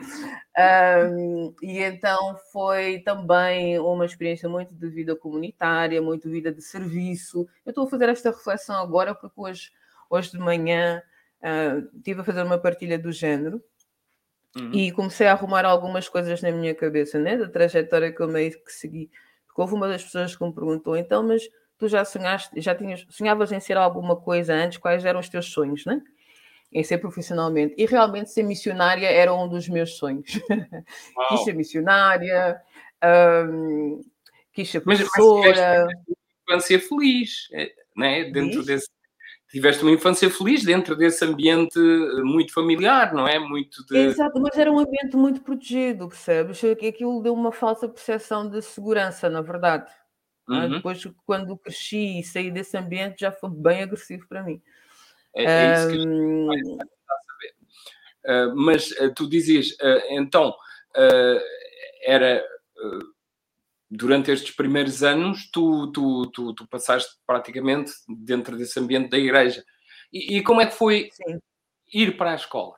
Um, 1.11 1.55
e 1.63 1.79
então 1.79 2.37
foi 2.53 3.01
também 3.01 3.79
uma 3.79 4.05
experiência 4.05 4.49
muito 4.49 4.75
de 4.75 4.89
vida 4.89 5.17
comunitária, 5.17 6.03
muito 6.03 6.29
de 6.29 6.35
vida 6.35 6.53
de 6.53 6.63
serviço. 6.63 7.49
Eu 7.65 7.71
estou 7.71 7.85
a 7.85 7.91
fazer 7.91 8.09
esta 8.09 8.31
reflexão 8.31 8.77
agora 8.77 9.15
porque 9.15 9.41
hoje, 9.41 9.71
hoje 10.11 10.31
de 10.33 10.39
manhã 10.39 11.03
uh, 11.43 11.97
estive 11.97 12.21
a 12.21 12.25
fazer 12.25 12.43
uma 12.43 12.59
partilha 12.59 12.99
do 12.99 13.13
género 13.13 13.63
uhum. 14.57 14.73
e 14.73 14.93
comecei 14.93 15.27
a 15.27 15.33
arrumar 15.33 15.65
algumas 15.65 16.09
coisas 16.09 16.41
na 16.43 16.51
minha 16.51 16.75
cabeça, 16.75 17.19
né? 17.19 17.37
da 17.37 17.49
trajetória 17.49 18.13
que 18.13 18.21
eu 18.21 18.29
meio 18.29 18.53
que 18.65 18.73
segui. 18.73 19.11
Porque 19.47 19.61
houve 19.61 19.75
uma 19.75 19.89
das 19.89 20.03
pessoas 20.05 20.35
que 20.35 20.45
me 20.45 20.53
perguntou, 20.53 20.97
então, 20.97 21.23
mas 21.23 21.43
tu 21.77 21.89
já 21.89 22.05
sonhaste, 22.05 22.61
já 22.61 22.75
tinhas, 22.75 23.05
sonhavas 23.11 23.53
em 23.53 23.61
ser 23.61 23.77
alguma 23.77 24.17
coisa 24.17 24.55
antes, 24.55 24.79
quais 24.79 25.05
eram 25.05 25.21
os 25.21 25.29
teus 25.29 25.47
sonhos, 25.47 25.85
né? 25.85 26.01
Em 26.73 26.83
ser 26.83 26.99
profissionalmente. 26.99 27.75
E 27.77 27.85
realmente 27.85 28.31
ser 28.31 28.43
missionária 28.43 29.07
era 29.07 29.33
um 29.35 29.49
dos 29.49 29.69
meus 29.69 29.97
sonhos. 29.97 30.27
quis 31.29 31.45
ser 31.45 31.55
missionária, 31.55 32.61
um, 33.49 34.01
quis 34.53 34.71
ser 34.71 34.81
professora. 34.81 35.87
Mas, 35.87 35.95
mas 36.09 36.71
infância 36.71 36.81
feliz, 36.81 37.49
é, 37.53 37.73
né? 37.97 38.25
dentro 38.31 38.65
desse. 38.65 38.89
Tiveste 39.51 39.83
uma 39.83 39.93
infância 39.93 40.31
feliz 40.31 40.65
dentro 40.65 40.97
desse 40.97 41.23
ambiente 41.27 41.79
muito 42.25 42.55
familiar, 42.55 43.13
não 43.13 43.29
é? 43.29 43.39
Muito 43.39 43.85
de... 43.85 43.99
Exato, 43.99 44.41
mas 44.41 44.57
era 44.57 44.73
um 44.73 44.79
ambiente 44.79 45.15
muito 45.15 45.43
protegido, 45.43 46.09
percebes? 46.09 46.65
Aquilo 46.65 47.23
deu 47.23 47.35
uma 47.35 47.53
falsa 47.53 47.87
percepção 47.87 48.49
de 48.49 48.63
segurança, 48.63 49.29
na 49.29 49.43
verdade. 49.43 49.93
É? 50.49 50.53
Uhum. 50.55 50.71
Depois, 50.71 51.07
quando 51.27 51.55
cresci 51.59 52.21
e 52.21 52.25
saí 52.25 52.51
desse 52.51 52.79
ambiente, 52.79 53.21
já 53.21 53.31
foi 53.31 53.51
bem 53.51 53.83
agressivo 53.83 54.27
para 54.27 54.43
mim. 54.43 54.59
É, 55.35 55.45
é 55.45 55.73
isso 55.73 55.89
que 55.89 55.95
a 55.95 55.99
gente 55.99 56.77
vai 56.77 56.89
saber. 57.27 57.55
Uh, 58.25 58.57
mas 58.57 58.91
uh, 58.93 59.13
tu 59.15 59.29
dizias, 59.29 59.71
uh, 59.73 60.03
então, 60.11 60.55
era 62.05 62.45
durante 63.91 64.31
estes 64.31 64.55
primeiros 64.55 65.03
anos, 65.03 65.51
tu, 65.51 65.93
tu, 65.93 66.27
tu, 66.31 66.55
tu, 66.55 66.67
passaste 66.67 67.13
praticamente 67.27 67.93
dentro 68.09 68.57
desse 68.57 68.81
ambiente 68.81 69.11
da 69.11 69.19
igreja. 69.19 69.63
E, 70.11 70.39
e 70.39 70.43
como 70.43 70.61
é 70.63 70.67
que 70.67 70.75
foi 70.75 71.11
Sim. 71.13 71.39
ir 71.93 72.17
para 72.17 72.33
a 72.33 72.35
escola? 72.35 72.75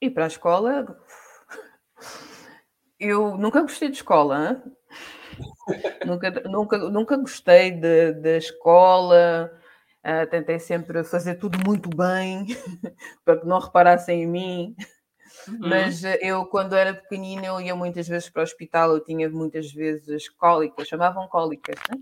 Ir 0.00 0.10
para 0.10 0.24
a 0.24 0.28
escola. 0.28 1.00
Eu 2.98 3.36
nunca 3.36 3.60
gostei 3.60 3.90
de 3.90 3.96
escola. 3.96 4.62
nunca, 6.06 6.30
nunca, 6.48 6.78
nunca 6.78 7.16
gostei 7.16 7.72
da 7.72 8.36
escola. 8.36 9.52
Uh, 10.04 10.26
tentei 10.30 10.58
sempre 10.58 11.02
fazer 11.04 11.34
tudo 11.34 11.58
muito 11.66 11.90
bem, 11.90 12.46
para 13.24 13.38
que 13.38 13.46
não 13.46 13.58
reparassem 13.58 14.22
em 14.22 14.26
mim. 14.26 14.76
Uhum. 15.46 15.58
Mas 15.60 16.04
eh, 16.04 16.18
eu, 16.22 16.46
quando 16.46 16.74
era 16.74 16.94
pequenina, 16.94 17.46
eu 17.46 17.60
ia 17.60 17.74
muitas 17.74 18.06
vezes 18.06 18.30
para 18.30 18.40
o 18.40 18.42
hospital, 18.44 18.92
eu 18.92 19.04
tinha 19.04 19.28
muitas 19.28 19.72
vezes 19.72 20.28
cólicas, 20.28 20.88
chamavam 20.88 21.26
cólicas, 21.28 21.76
né? 21.90 21.98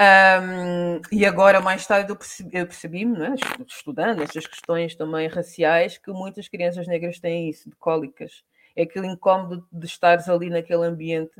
Um, 0.00 1.00
e 1.12 1.24
agora, 1.24 1.60
mais 1.60 1.86
tarde, 1.86 2.10
eu 2.10 2.16
percebi-me, 2.16 2.66
percebi 2.66 3.04
né, 3.04 3.34
estudando 3.66 4.22
estas 4.22 4.46
questões 4.46 4.96
também 4.96 5.28
raciais, 5.28 5.98
que 5.98 6.10
muitas 6.10 6.48
crianças 6.48 6.88
negras 6.88 7.20
têm 7.20 7.48
isso, 7.48 7.70
de 7.70 7.76
cólicas. 7.76 8.42
É 8.74 8.82
aquele 8.82 9.06
incómodo 9.06 9.66
de 9.70 9.86
estares 9.86 10.28
ali 10.28 10.50
naquele 10.50 10.84
ambiente 10.86 11.34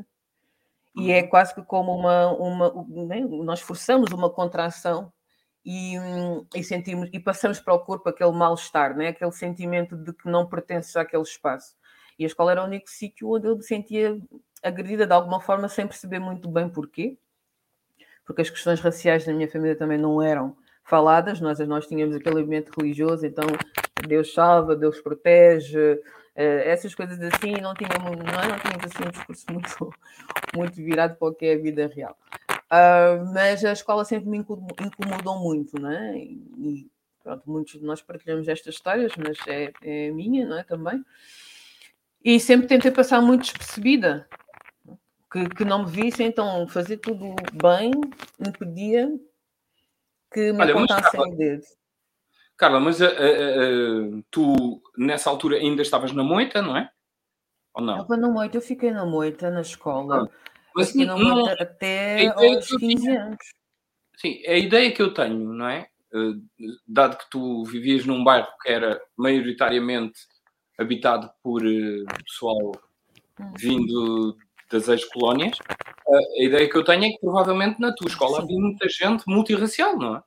e 0.95 1.11
é 1.11 1.23
uhum. 1.23 1.29
quase 1.29 1.55
que 1.55 1.63
como 1.63 1.95
uma. 1.95 2.33
uma 2.37 2.87
né, 3.07 3.21
nós 3.21 3.61
forçamos 3.61 4.13
uma 4.13 4.29
contração 4.29 5.13
e, 5.65 5.95
e, 6.55 6.63
sentimos 6.63 7.09
e 7.13 7.21
passamos 7.21 7.61
para 7.61 7.75
o 7.75 7.81
corpo 7.81 8.09
aquele 8.09 8.33
mal-estar, 8.33 8.97
né? 8.97 9.09
aquele 9.09 9.33
sentimento 9.33 9.97
de 9.97 10.13
que 10.13 10.29
não 10.29 10.47
pertences 10.47 10.97
àquele 10.97 11.23
espaço. 11.23 11.77
E 12.19 12.25
a 12.25 12.27
escola 12.27 12.53
era 12.53 12.63
o 12.63 12.67
único 12.67 12.91
sítio 12.91 13.31
onde 13.31 13.47
eu 13.49 13.57
me 13.57 13.63
sentia 13.63 14.21
agredida 14.63 15.07
de 15.07 15.13
alguma 15.13 15.41
forma, 15.41 15.69
sem 15.69 15.87
perceber 15.87 16.19
muito 16.19 16.49
bem 16.49 16.69
porquê 16.69 17.17
porque 18.25 18.43
as 18.43 18.51
questões 18.51 18.81
raciais 18.81 19.27
na 19.27 19.33
minha 19.33 19.51
família 19.51 19.77
também 19.77 19.99
não 19.99 20.23
eram 20.23 20.57
faladas, 20.85 21.41
nós, 21.41 21.59
nós 21.61 21.87
tínhamos 21.87 22.17
aquele 22.17 22.41
ambiente 22.41 22.71
religioso, 22.77 23.27
então 23.27 23.47
Deus 24.07 24.33
salva, 24.33 24.77
Deus 24.77 25.01
protege, 25.01 26.01
essas 26.35 26.95
coisas 26.95 27.21
assim, 27.21 27.53
não 27.61 27.75
tínhamos, 27.75 28.17
não, 28.17 28.41
é? 28.41 28.49
não 28.49 28.59
tínhamos 28.59 28.85
assim 28.85 29.05
um 29.07 29.11
discurso 29.11 29.45
muito, 29.53 29.95
muito 30.55 30.75
virado 30.77 31.17
para 31.17 31.29
o 31.29 31.35
que 31.35 31.47
é 31.47 31.55
a 31.55 31.59
vida 31.59 31.87
real. 31.87 32.17
Uh, 32.73 33.33
mas 33.35 33.65
a 33.65 33.73
escola 33.73 34.05
sempre 34.05 34.31
me 34.31 34.39
incomodou 34.39 35.39
muito, 35.39 35.79
não 35.79 35.91
é? 35.91 36.17
E, 36.17 36.91
pronto, 37.23 37.43
muitos 37.47 37.75
de 37.75 37.85
nós 37.85 38.01
partilhamos 38.01 38.49
estas 38.49 38.75
histórias, 38.75 39.13
mas 39.17 39.37
é, 39.47 39.73
é 39.83 40.11
minha, 40.11 40.47
não 40.47 40.59
é? 40.59 40.63
Também. 40.63 41.05
E 42.25 42.41
sempre 42.41 42.67
tentei 42.67 42.91
passar 42.91 43.21
muito 43.21 43.43
despercebida, 43.43 44.27
que, 45.31 45.49
que 45.51 45.65
não 45.65 45.85
me 45.85 45.91
vissem, 45.91 46.27
então 46.27 46.67
fazer 46.69 46.99
tudo 46.99 47.35
bem 47.53 47.91
impedia 48.41 49.13
que 50.33 50.53
me 50.53 50.61
Olha, 50.61 50.75
apontassem 50.75 51.21
o 51.21 51.37
dedo. 51.37 51.65
Carla, 52.57 52.79
mas 52.79 53.01
uh, 53.01 53.07
uh, 53.07 54.25
tu 54.31 54.81
nessa 54.97 55.31
altura 55.31 55.57
ainda 55.57 55.83
estavas 55.83 56.13
na 56.13 56.23
moita, 56.23 56.63
não 56.63 56.77
é? 56.77 56.91
Ou 57.75 57.83
não? 57.83 57.97
Estava 57.97 58.17
na 58.17 58.29
moita, 58.29 58.57
eu 58.57 58.63
fiquei 58.63 58.91
na 58.91 59.05
moita 59.05 59.51
na 59.51 59.63
escola. 59.63 60.25
Ah, 60.25 60.51
mas 60.75 60.91
fiquei 60.91 61.07
na 61.07 61.17
moita 61.17 61.57
não, 61.57 61.63
até 61.63 62.27
aos 62.29 62.69
15 62.69 62.97
tinha, 62.97 63.25
anos. 63.25 63.39
Sim, 64.17 64.43
a 64.47 64.57
ideia 64.57 64.93
que 64.93 65.03
eu 65.03 65.13
tenho, 65.13 65.53
não 65.53 65.69
é? 65.69 65.89
Uh, 66.15 66.41
dado 66.87 67.17
que 67.17 67.31
tu 67.31 67.65
vivias 67.65 68.05
num 68.05 68.23
bairro 68.23 68.49
que 68.61 68.71
era 68.71 69.01
maioritariamente 69.17 70.21
habitado 70.79 71.31
por 71.43 71.63
pessoal 72.25 72.73
hum. 73.41 73.53
vindo 73.59 74.37
das 74.71 74.89
ex-colónias, 74.89 75.59
a 76.09 76.43
ideia 76.43 76.69
que 76.69 76.77
eu 76.77 76.85
tenho 76.85 77.05
é 77.05 77.11
que 77.11 77.19
provavelmente 77.19 77.81
na 77.81 77.95
tua 77.95 78.09
escola 78.09 78.37
Sim. 78.37 78.43
havia 78.43 78.61
muita 78.61 78.89
gente 78.89 79.25
multirracial, 79.27 79.97
não 79.99 80.17
é? 80.17 80.23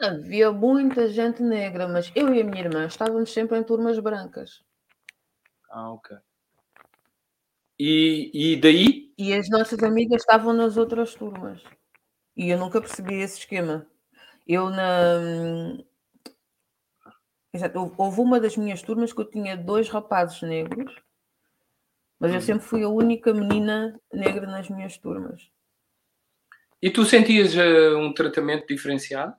Havia 0.00 0.50
muita 0.50 1.08
gente 1.08 1.42
negra, 1.42 1.86
mas 1.86 2.10
eu 2.14 2.34
e 2.34 2.40
a 2.40 2.44
minha 2.44 2.64
irmã 2.64 2.86
estávamos 2.86 3.32
sempre 3.32 3.58
em 3.58 3.62
turmas 3.62 3.98
brancas. 3.98 4.62
Ah, 5.70 5.92
ok. 5.92 6.16
E, 7.78 8.30
e 8.34 8.56
daí? 8.56 9.12
E 9.16 9.32
as 9.32 9.48
nossas 9.48 9.82
amigas 9.82 10.22
estavam 10.22 10.52
nas 10.52 10.76
outras 10.76 11.14
turmas. 11.14 11.62
E 12.36 12.50
eu 12.50 12.58
nunca 12.58 12.80
percebi 12.80 13.14
esse 13.14 13.38
esquema. 13.38 13.86
Eu 14.46 14.70
na. 14.70 15.78
Exato, 17.52 17.94
houve 17.96 18.20
uma 18.20 18.40
das 18.40 18.56
minhas 18.56 18.82
turmas 18.82 19.12
que 19.12 19.20
eu 19.20 19.30
tinha 19.30 19.56
dois 19.56 19.88
rapazes 19.88 20.42
negros 20.42 20.94
mas 22.24 22.32
eu 22.32 22.38
hum. 22.38 22.40
sempre 22.40 22.64
fui 22.64 22.82
a 22.82 22.88
única 22.88 23.34
menina 23.34 24.00
negra 24.10 24.46
nas 24.46 24.70
minhas 24.70 24.96
turmas. 24.96 25.50
E 26.80 26.90
tu 26.90 27.04
sentias 27.04 27.54
uh, 27.54 27.98
um 27.98 28.12
tratamento 28.12 28.66
diferenciado? 28.66 29.34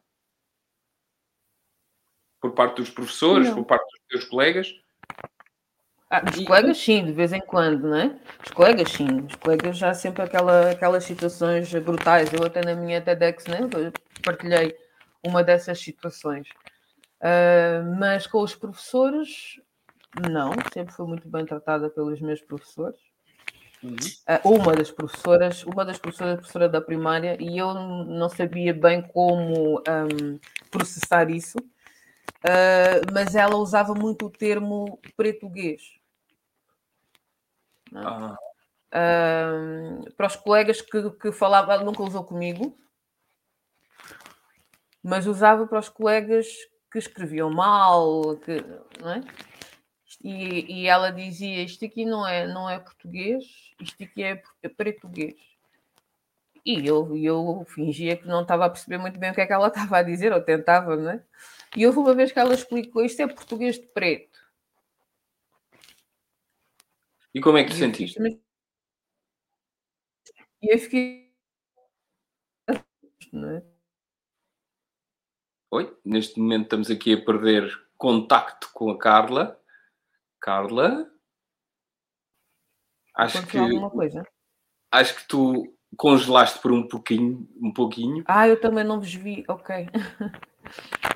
Por 2.45 2.51
parte 2.51 2.75
dos 2.75 2.91
professores, 2.91 3.47
não. 3.47 3.55
por 3.55 3.65
parte 3.65 3.86
dos 3.86 4.08
teus 4.08 4.23
colegas? 4.25 4.71
Ah, 6.12 6.21
os 6.31 6.39
e... 6.39 6.45
colegas 6.45 6.77
sim, 6.77 7.03
de 7.03 7.12
vez 7.12 7.34
em 7.34 7.39
quando, 7.39 7.89
não 7.89 7.97
é? 7.97 8.19
Os 8.45 8.51
colegas 8.51 8.91
sim, 8.91 9.21
os 9.21 9.34
colegas 9.34 9.75
já 9.75 9.95
sempre 9.95 10.21
aquela, 10.21 10.69
aquelas 10.69 11.03
situações 11.05 11.73
brutais. 11.73 12.31
Eu 12.31 12.45
até 12.45 12.63
na 12.63 12.75
minha 12.75 13.01
TEDx 13.01 13.45
né, 13.47 13.62
partilhei 14.23 14.77
uma 15.23 15.43
dessas 15.43 15.79
situações. 15.79 16.47
Uh, 17.19 17.97
mas 17.99 18.27
com 18.27 18.43
os 18.43 18.53
professores 18.53 19.60
não, 20.29 20.51
sempre 20.71 20.93
fui 20.93 21.08
muito 21.08 21.27
bem 21.27 21.47
tratada 21.47 21.89
pelos 21.89 22.21
meus 22.21 22.41
professores. 22.41 22.99
Uhum. 23.81 23.95
Uh, 23.95 24.62
uma 24.62 24.75
das 24.75 24.91
professoras, 24.91 25.63
uma 25.63 25.84
das 25.84 25.97
professoras, 25.97 26.36
professora 26.36 26.69
da 26.69 26.79
primária, 26.79 27.38
e 27.39 27.58
eu 27.58 27.73
não 27.73 28.29
sabia 28.29 28.71
bem 28.71 29.01
como 29.01 29.79
um, 29.79 30.39
processar 30.69 31.31
isso, 31.31 31.58
uh, 32.44 33.14
mas 33.14 33.36
ela 33.36 33.56
usava 33.56 33.94
muito 33.94 34.26
o 34.26 34.30
termo 34.30 35.00
português. 35.16 35.82
Ah. 37.94 38.36
Uh, 38.94 40.12
para 40.14 40.28
os 40.28 40.36
colegas 40.36 40.82
que, 40.82 41.10
que 41.12 41.32
falava, 41.32 41.78
nunca 41.80 42.04
usou 42.04 42.24
comigo, 42.24 42.78
mas 45.04 45.28
usava 45.28 45.68
para 45.68 45.80
os 45.80 45.90
colegas 45.90 46.48
que 46.92 46.98
escreviam 46.98 47.52
mal, 47.52 48.38
que, 48.38 48.64
não 49.02 49.12
é? 49.12 49.22
E, 50.24 50.82
e 50.82 50.88
ela 50.88 51.12
dizia: 51.12 51.64
Isto 51.64 51.86
aqui 51.86 52.06
não 52.06 52.28
é, 52.28 52.48
não 52.48 52.70
é 52.70 52.80
português, 52.80 53.44
isto 53.80 54.04
aqui 54.04 54.24
é, 54.24 54.42
é 54.64 54.70
português. 54.70 55.36
E 56.66 56.88
eu, 56.88 57.16
eu 57.16 57.64
fingia 57.68 58.18
que 58.18 58.28
não 58.28 58.42
estava 58.42 58.66
a 58.66 58.70
perceber 58.70 58.98
muito 58.98 59.20
bem 59.20 59.30
o 59.30 59.36
que 59.36 59.42
é 59.42 59.46
que 59.46 59.54
ela 59.54 59.68
estava 59.70 59.98
a 60.00 60.04
dizer, 60.04 60.34
ou 60.34 60.42
tentava, 60.42 60.96
não 60.96 61.12
é? 61.12 61.22
E 61.75 61.86
houve 61.86 61.99
uma 61.99 62.13
vez 62.13 62.32
que 62.32 62.39
ela 62.39 62.54
explicou: 62.54 63.04
Isto 63.04 63.21
é 63.21 63.28
português 63.28 63.80
de 63.80 63.88
preto. 63.88 64.39
E 67.34 67.41
como 67.41 67.58
é 67.58 67.63
que 67.63 67.71
te 67.71 67.78
sentiste? 67.78 68.19
E 70.62 70.73
eu 70.73 70.80
fiquei. 70.80 71.34
Não 73.32 73.51
é? 73.51 73.63
Oi, 75.71 75.97
neste 76.06 76.39
momento 76.39 76.63
estamos 76.63 76.89
aqui 76.89 77.13
a 77.13 77.25
perder 77.25 77.69
contacto 77.97 78.69
com 78.73 78.89
a 78.89 78.97
Carla. 78.97 79.62
Carla? 80.39 81.12
Acho 83.15 83.45
que. 83.45 83.58
Alguma 83.58 83.89
coisa? 83.89 84.25
Acho 84.91 85.15
que 85.17 85.28
tu 85.28 85.78
congelaste 85.97 86.60
por 86.60 86.71
um 86.71 86.88
pouquinho, 86.88 87.49
um 87.62 87.73
pouquinho. 87.73 88.23
Ah, 88.28 88.47
eu 88.47 88.60
também 88.60 88.84
não 88.84 88.99
vos 88.99 89.13
vi, 89.13 89.43
ok. 89.47 89.88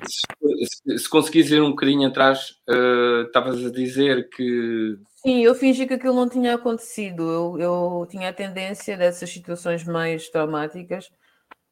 se, 0.06 0.66
se, 0.66 0.98
se 0.98 1.08
conseguires 1.08 1.50
ir 1.50 1.62
um 1.62 1.70
bocadinho 1.70 2.08
atrás, 2.08 2.50
uh, 2.68 3.22
estavas 3.26 3.64
a 3.64 3.70
dizer 3.70 4.28
que. 4.30 4.96
Sim, 5.16 5.40
eu 5.42 5.54
fingi 5.54 5.86
que 5.86 5.94
aquilo 5.94 6.14
não 6.14 6.28
tinha 6.28 6.54
acontecido. 6.54 7.22
Eu, 7.30 7.58
eu 7.58 8.06
tinha 8.10 8.30
a 8.30 8.32
tendência 8.32 8.96
dessas 8.96 9.30
situações 9.30 9.84
mais 9.84 10.28
traumáticas 10.28 11.10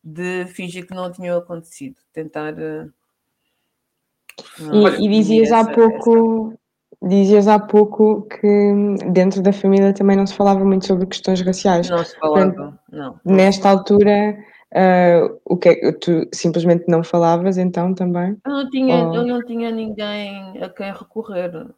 de 0.03 0.47
fingir 0.47 0.87
que 0.87 0.95
não 0.95 1.11
tinham 1.11 1.39
acontecido. 1.39 1.97
Tentar. 2.13 2.55
Uh... 2.55 2.93
E, 4.99 5.07
e 5.07 5.09
dizias 5.09 5.51
há 5.51 5.65
pouco. 5.65 6.53
Essa 6.53 6.69
Dizias 7.01 7.47
há 7.47 7.61
pouco 7.61 8.23
que 8.23 8.75
dentro 9.13 9.41
da 9.41 9.53
família 9.53 9.93
também 9.93 10.17
não 10.17 10.27
se 10.27 10.35
falava 10.35 10.65
muito 10.65 10.85
sobre 10.85 11.07
questões 11.07 11.41
raciais. 11.41 11.89
Não 11.89 12.05
se 12.05 12.19
falava, 12.19 12.53
Portanto, 12.53 12.79
não. 12.91 13.21
Nesta 13.25 13.71
altura, 13.71 14.37
uh, 14.75 15.41
o 15.45 15.57
que 15.57 15.69
é, 15.69 15.93
tu 15.93 16.29
simplesmente 16.33 16.85
não 16.89 17.03
falavas 17.03 17.59
então 17.59 17.95
também? 17.95 18.37
Eu 18.45 18.53
não 18.53 18.71
tinha, 18.71 18.97
Ou... 19.07 19.15
eu 19.15 19.27
não 19.27 19.45
tinha 19.45 19.71
ninguém 19.71 20.63
a 20.63 20.69
quem 20.69 20.93
recorrer 20.93 21.69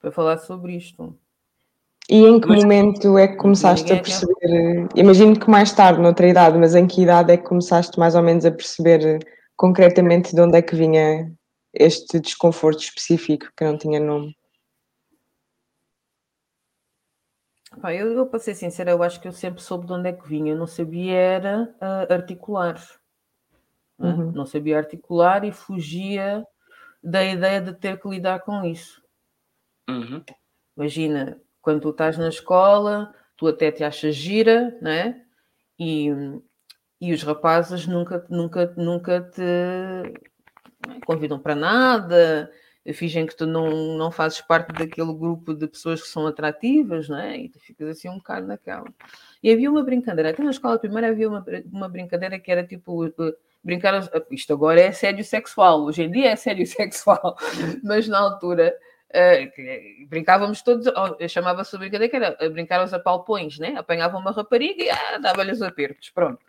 para 0.00 0.12
falar 0.12 0.38
sobre 0.38 0.76
isto. 0.76 1.16
E 2.10 2.24
em 2.24 2.40
que 2.40 2.48
mas, 2.48 2.62
momento 2.62 3.18
é 3.18 3.28
que 3.28 3.36
começaste 3.36 3.92
a 3.92 3.96
perceber? 4.00 4.88
Imagino 4.94 5.38
que 5.38 5.50
mais 5.50 5.72
tarde, 5.72 6.00
noutra 6.00 6.26
idade, 6.26 6.56
mas 6.56 6.74
em 6.74 6.86
que 6.86 7.02
idade 7.02 7.32
é 7.32 7.36
que 7.36 7.44
começaste 7.44 7.98
mais 7.98 8.14
ou 8.14 8.22
menos 8.22 8.46
a 8.46 8.50
perceber 8.50 9.18
concretamente 9.56 10.34
de 10.34 10.40
onde 10.40 10.56
é 10.56 10.62
que 10.62 10.74
vinha 10.74 11.30
este 11.74 12.18
desconforto 12.18 12.80
específico 12.80 13.48
que 13.54 13.64
não 13.64 13.76
tinha 13.76 14.00
nome? 14.00 14.34
Eu, 17.84 18.12
eu, 18.12 18.26
para 18.26 18.38
ser 18.38 18.54
sincera, 18.54 18.90
eu 18.90 19.02
acho 19.02 19.20
que 19.20 19.28
eu 19.28 19.32
sempre 19.32 19.62
soube 19.62 19.86
de 19.86 19.92
onde 19.92 20.08
é 20.08 20.12
que 20.12 20.26
vinha. 20.26 20.52
Eu 20.52 20.58
não 20.58 20.66
sabia 20.66 21.14
era 21.14 21.74
uh, 21.80 22.12
articular. 22.12 22.80
Não, 23.98 24.08
é? 24.08 24.14
uhum. 24.14 24.32
não 24.32 24.46
sabia 24.46 24.78
articular 24.78 25.44
e 25.44 25.52
fugia 25.52 26.46
da 27.02 27.24
ideia 27.24 27.60
de 27.60 27.72
ter 27.74 28.00
que 28.00 28.08
lidar 28.08 28.40
com 28.40 28.64
isso. 28.64 29.02
Uhum. 29.88 30.22
Imagina, 30.76 31.40
quando 31.60 31.80
tu 31.80 31.90
estás 31.90 32.16
na 32.16 32.28
escola, 32.28 33.14
tu 33.36 33.46
até 33.46 33.70
te 33.70 33.84
achas 33.84 34.14
gira, 34.14 34.76
né? 34.80 35.24
E, 35.78 36.08
e 37.00 37.12
os 37.12 37.22
rapazes 37.22 37.86
nunca, 37.86 38.24
nunca, 38.28 38.74
nunca 38.76 39.20
te 39.20 40.12
convidam 41.04 41.38
para 41.38 41.54
nada, 41.54 42.50
fingem 42.94 43.26
que 43.26 43.36
tu 43.36 43.46
não, 43.46 43.96
não 43.96 44.10
fazes 44.10 44.40
parte 44.40 44.72
daquele 44.72 45.12
grupo 45.12 45.54
de 45.54 45.66
pessoas 45.66 46.00
que 46.02 46.08
são 46.08 46.26
atrativas, 46.26 47.08
não 47.08 47.18
é? 47.18 47.36
E 47.36 47.48
tu 47.48 47.60
ficas 47.60 47.88
assim 47.88 48.08
um 48.08 48.16
bocado 48.16 48.46
naquela. 48.46 48.86
E 49.42 49.50
havia 49.52 49.70
uma 49.70 49.82
brincadeira, 49.82 50.30
até 50.30 50.42
na 50.42 50.50
escola 50.50 50.78
primeira 50.78 51.08
havia 51.08 51.28
uma, 51.28 51.44
uma 51.70 51.88
brincadeira 51.88 52.38
que 52.38 52.50
era 52.50 52.66
tipo 52.66 53.06
uh, 53.06 53.12
brincar. 53.62 54.08
Isto 54.30 54.52
agora 54.52 54.80
é 54.80 54.88
assédio 54.88 55.24
sexual, 55.24 55.84
hoje 55.84 56.02
em 56.02 56.10
dia 56.10 56.30
é 56.30 56.32
assédio 56.32 56.66
sexual, 56.68 57.36
mas 57.82 58.08
na 58.08 58.18
altura. 58.18 58.74
Uh, 59.08 60.06
brincávamos 60.06 60.60
todos, 60.60 60.84
chamava-se 61.30 61.74
a 61.74 61.78
brincadeira 61.78 62.10
que 62.10 62.16
era 62.16 62.50
brincar 62.50 62.80
aos 62.80 62.92
apalpões, 62.92 63.58
né? 63.58 63.74
Apanhava 63.76 64.18
uma 64.18 64.32
rapariga 64.32 64.84
e 64.84 64.90
ah, 64.90 65.18
dava-lhe 65.18 65.50
os 65.50 65.62
apertos, 65.62 66.10
pronto. 66.10 66.44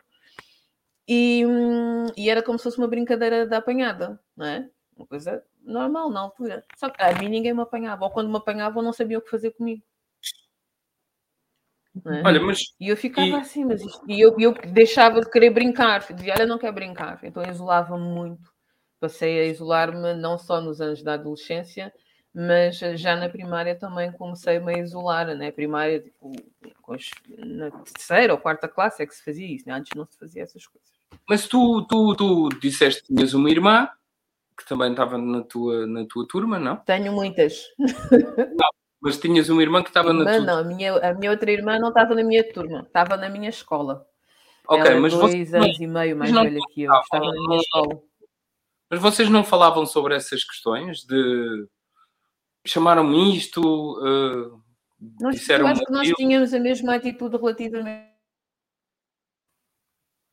E, 1.08 1.44
hum, 1.46 2.06
e, 2.18 2.30
era 2.30 2.44
como 2.44 2.60
se 2.60 2.66
fosse 2.66 2.78
uma 2.78 2.88
brincadeira 2.88 3.48
da 3.48 3.58
apanhada, 3.58 4.20
não 4.38 4.46
é? 4.46 4.70
Uma 4.96 5.08
coisa 5.08 5.42
normal 5.62 6.10
na 6.10 6.22
altura. 6.22 6.66
Só 6.76 6.90
que 6.90 7.02
a 7.02 7.14
mim 7.14 7.30
ninguém 7.30 7.54
me 7.54 7.62
apanhava, 7.62 8.06
ou 8.06 8.12
quando 8.12 8.30
me 8.30 8.38
apanhavam 8.38 8.82
não 8.82 8.94
sabia 8.94 9.18
o 9.18 9.22
que 9.22 9.30
fazer 9.30 9.52
comigo. 9.52 9.84
É? 12.06 12.22
Olha, 12.26 12.42
mas. 12.42 12.60
E 12.80 12.90
eu 12.90 12.98
ficava 12.98 13.28
e... 13.28 13.34
assim, 13.36 13.66
mas 13.66 13.82
isto... 13.82 14.04
e 14.08 14.20
eu, 14.20 14.36
eu 14.40 14.54
deixava 14.72 15.22
de 15.22 15.30
querer 15.30 15.50
brincar, 15.50 16.00
dizia, 16.14 16.34
olha, 16.34 16.46
não 16.46 16.58
quero 16.58 16.74
brincar. 16.74 17.20
Então 17.24 17.44
isolava-me 17.44 18.04
muito. 18.04 18.52
Passei 19.00 19.40
a 19.40 19.46
isolar-me 19.46 20.14
não 20.14 20.38
só 20.38 20.60
nos 20.62 20.82
anos 20.82 21.02
da 21.02 21.14
adolescência, 21.14 21.94
mas 22.34 22.78
já 22.78 23.16
na 23.16 23.30
primária 23.30 23.76
também 23.76 24.12
comecei-me 24.12 24.76
a 24.76 24.78
isolar, 24.78 25.36
né? 25.36 25.52
Primária, 25.52 26.02
tipo, 26.02 26.32
na 27.38 27.72
terceira 27.72 28.34
ou 28.34 28.40
quarta 28.40 28.68
classe 28.68 29.02
é 29.02 29.06
que 29.06 29.16
se 29.16 29.24
fazia 29.24 29.48
isso, 29.48 29.68
né? 29.68 29.74
antes 29.74 29.92
não 29.96 30.06
se 30.06 30.18
fazia 30.18 30.44
essas 30.44 30.66
coisas. 30.68 30.90
Mas 31.28 31.48
tu, 31.48 31.86
tu, 31.88 32.16
tu 32.16 32.50
disseste 32.60 33.02
que 33.02 33.14
tinhas 33.14 33.34
uma 33.34 33.50
irmã 33.50 33.90
que 34.60 34.66
também 34.66 34.92
estava 34.92 35.18
na 35.18 35.42
tua, 35.42 35.88
na 35.88 36.06
tua 36.06 36.28
turma, 36.28 36.60
não? 36.60 36.76
Tenho 36.78 37.14
muitas. 37.14 37.64
Não, 37.80 38.70
mas 39.02 39.18
tinhas 39.18 39.48
uma 39.48 39.62
irmã 39.62 39.82
que 39.82 39.90
estava 39.90 40.12
na 40.12 40.26
tua 40.26 40.40
Não, 40.40 40.60
a 40.60 40.64
minha, 40.64 40.94
a 40.98 41.14
minha 41.14 41.32
outra 41.32 41.50
irmã 41.50 41.80
não 41.80 41.88
estava 41.88 42.14
na 42.14 42.24
minha 42.24 42.44
turma, 42.52 42.82
estava 42.82 43.16
na 43.16 43.30
minha 43.30 43.50
escola. 43.50 44.06
Ok, 44.68 44.86
Ela 44.86 45.00
mas 45.00 45.14
dois 45.14 45.54
anos 45.54 45.80
não, 45.80 45.86
e 45.86 45.88
meio 45.88 46.18
mais 46.18 46.32
velha 46.32 46.60
que 46.74 46.84
eu, 46.84 46.94
estava 46.94 47.26
na 47.26 47.32
minha 47.32 47.62
escola. 47.62 48.02
Mas 48.92 49.02
vocês 49.02 49.30
não 49.30 49.44
falavam 49.44 49.86
sobre 49.86 50.16
essas 50.16 50.44
questões 50.44 51.06
de 51.06 51.68
chamaram-me 52.66 53.38
isto, 53.38 53.62
uh, 53.62 54.62
nós, 55.22 55.36
disseram 55.36 55.66
eu 55.66 55.72
acho 55.72 55.86
que 55.86 55.92
nós 55.92 56.08
tínhamos 56.10 56.54
a 56.54 56.60
mesma 56.60 56.96
atitude 56.96 57.38
relativamente 57.38 58.09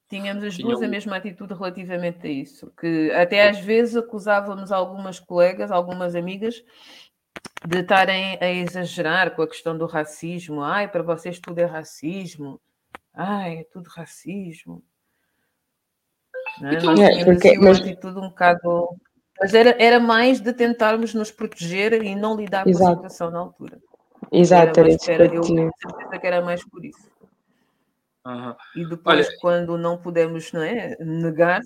Tínhamos 0.08 0.44
as 0.44 0.56
duas 0.56 0.80
a 0.80 0.86
mesma 0.86 1.16
atitude 1.16 1.52
relativamente 1.52 2.26
a 2.26 2.30
isso, 2.30 2.72
que 2.78 3.10
até 3.10 3.48
às 3.48 3.58
vezes 3.58 3.96
acusávamos 3.96 4.70
algumas 4.70 5.18
colegas, 5.18 5.72
algumas 5.72 6.14
amigas, 6.14 6.62
de 7.66 7.80
estarem 7.80 8.38
a 8.40 8.48
exagerar 8.48 9.34
com 9.34 9.42
a 9.42 9.48
questão 9.48 9.76
do 9.76 9.86
racismo. 9.86 10.62
Ai, 10.62 10.86
para 10.86 11.02
vocês 11.02 11.40
tudo 11.40 11.58
é 11.58 11.64
racismo. 11.64 12.60
Ai, 13.12 13.58
é 13.58 13.64
tudo 13.64 13.88
racismo. 13.88 14.82
Não 16.60 16.68
é? 16.68 16.72
Nós 16.80 16.98
tínhamos 16.98 17.24
porque, 17.24 17.48
assim, 17.48 17.58
uma 17.58 17.68
mas... 17.68 17.80
atitude 17.80 18.18
um 18.18 18.28
bocado. 18.28 18.88
Mas 19.40 19.54
era, 19.54 19.76
era 19.82 19.98
mais 20.00 20.40
de 20.40 20.52
tentarmos 20.52 21.14
nos 21.14 21.30
proteger 21.30 21.92
e 22.02 22.14
não 22.14 22.36
lidar 22.36 22.64
com 22.64 22.70
Exato. 22.70 22.92
a 22.92 22.94
situação 22.94 23.30
na 23.30 23.40
altura. 23.40 23.80
Exato, 24.32 24.80
era, 24.80 24.88
era, 24.90 25.24
era 25.24 25.34
eu 25.34 25.42
certeza 25.42 26.18
que 26.18 26.26
era 26.26 26.42
mais 26.42 26.64
por 26.64 26.84
isso. 26.84 27.10
Uhum. 28.26 28.56
E 28.74 28.84
depois, 28.84 29.26
Olha, 29.28 29.36
quando 29.40 29.78
não 29.78 29.96
podemos 29.96 30.52
não 30.52 30.62
é, 30.62 30.96
negar. 30.98 31.60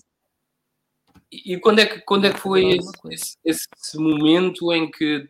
E 1.33 1.59
quando 1.59 1.79
é 1.79 1.87
que, 1.87 2.01
quando 2.03 2.27
é 2.27 2.33
que 2.33 2.39
foi 2.39 2.77
esse, 2.77 3.39
esse, 3.45 3.67
esse, 3.75 3.97
momento 3.97 4.71
em 4.73 4.91
que, 4.91 5.27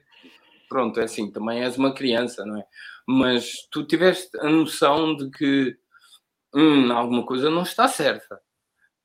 pronto, 0.68 0.98
é 0.98 1.04
assim, 1.04 1.30
também 1.30 1.62
és 1.62 1.78
uma 1.78 1.94
criança, 1.94 2.44
não 2.44 2.58
é? 2.58 2.64
Mas 3.06 3.52
tu 3.70 3.86
tiveste 3.86 4.36
a 4.40 4.48
noção 4.48 5.14
de 5.14 5.30
que 5.30 5.76
hum, 6.54 6.90
alguma 6.90 7.24
coisa 7.24 7.48
não 7.48 7.62
está 7.62 7.86
certa. 7.86 8.40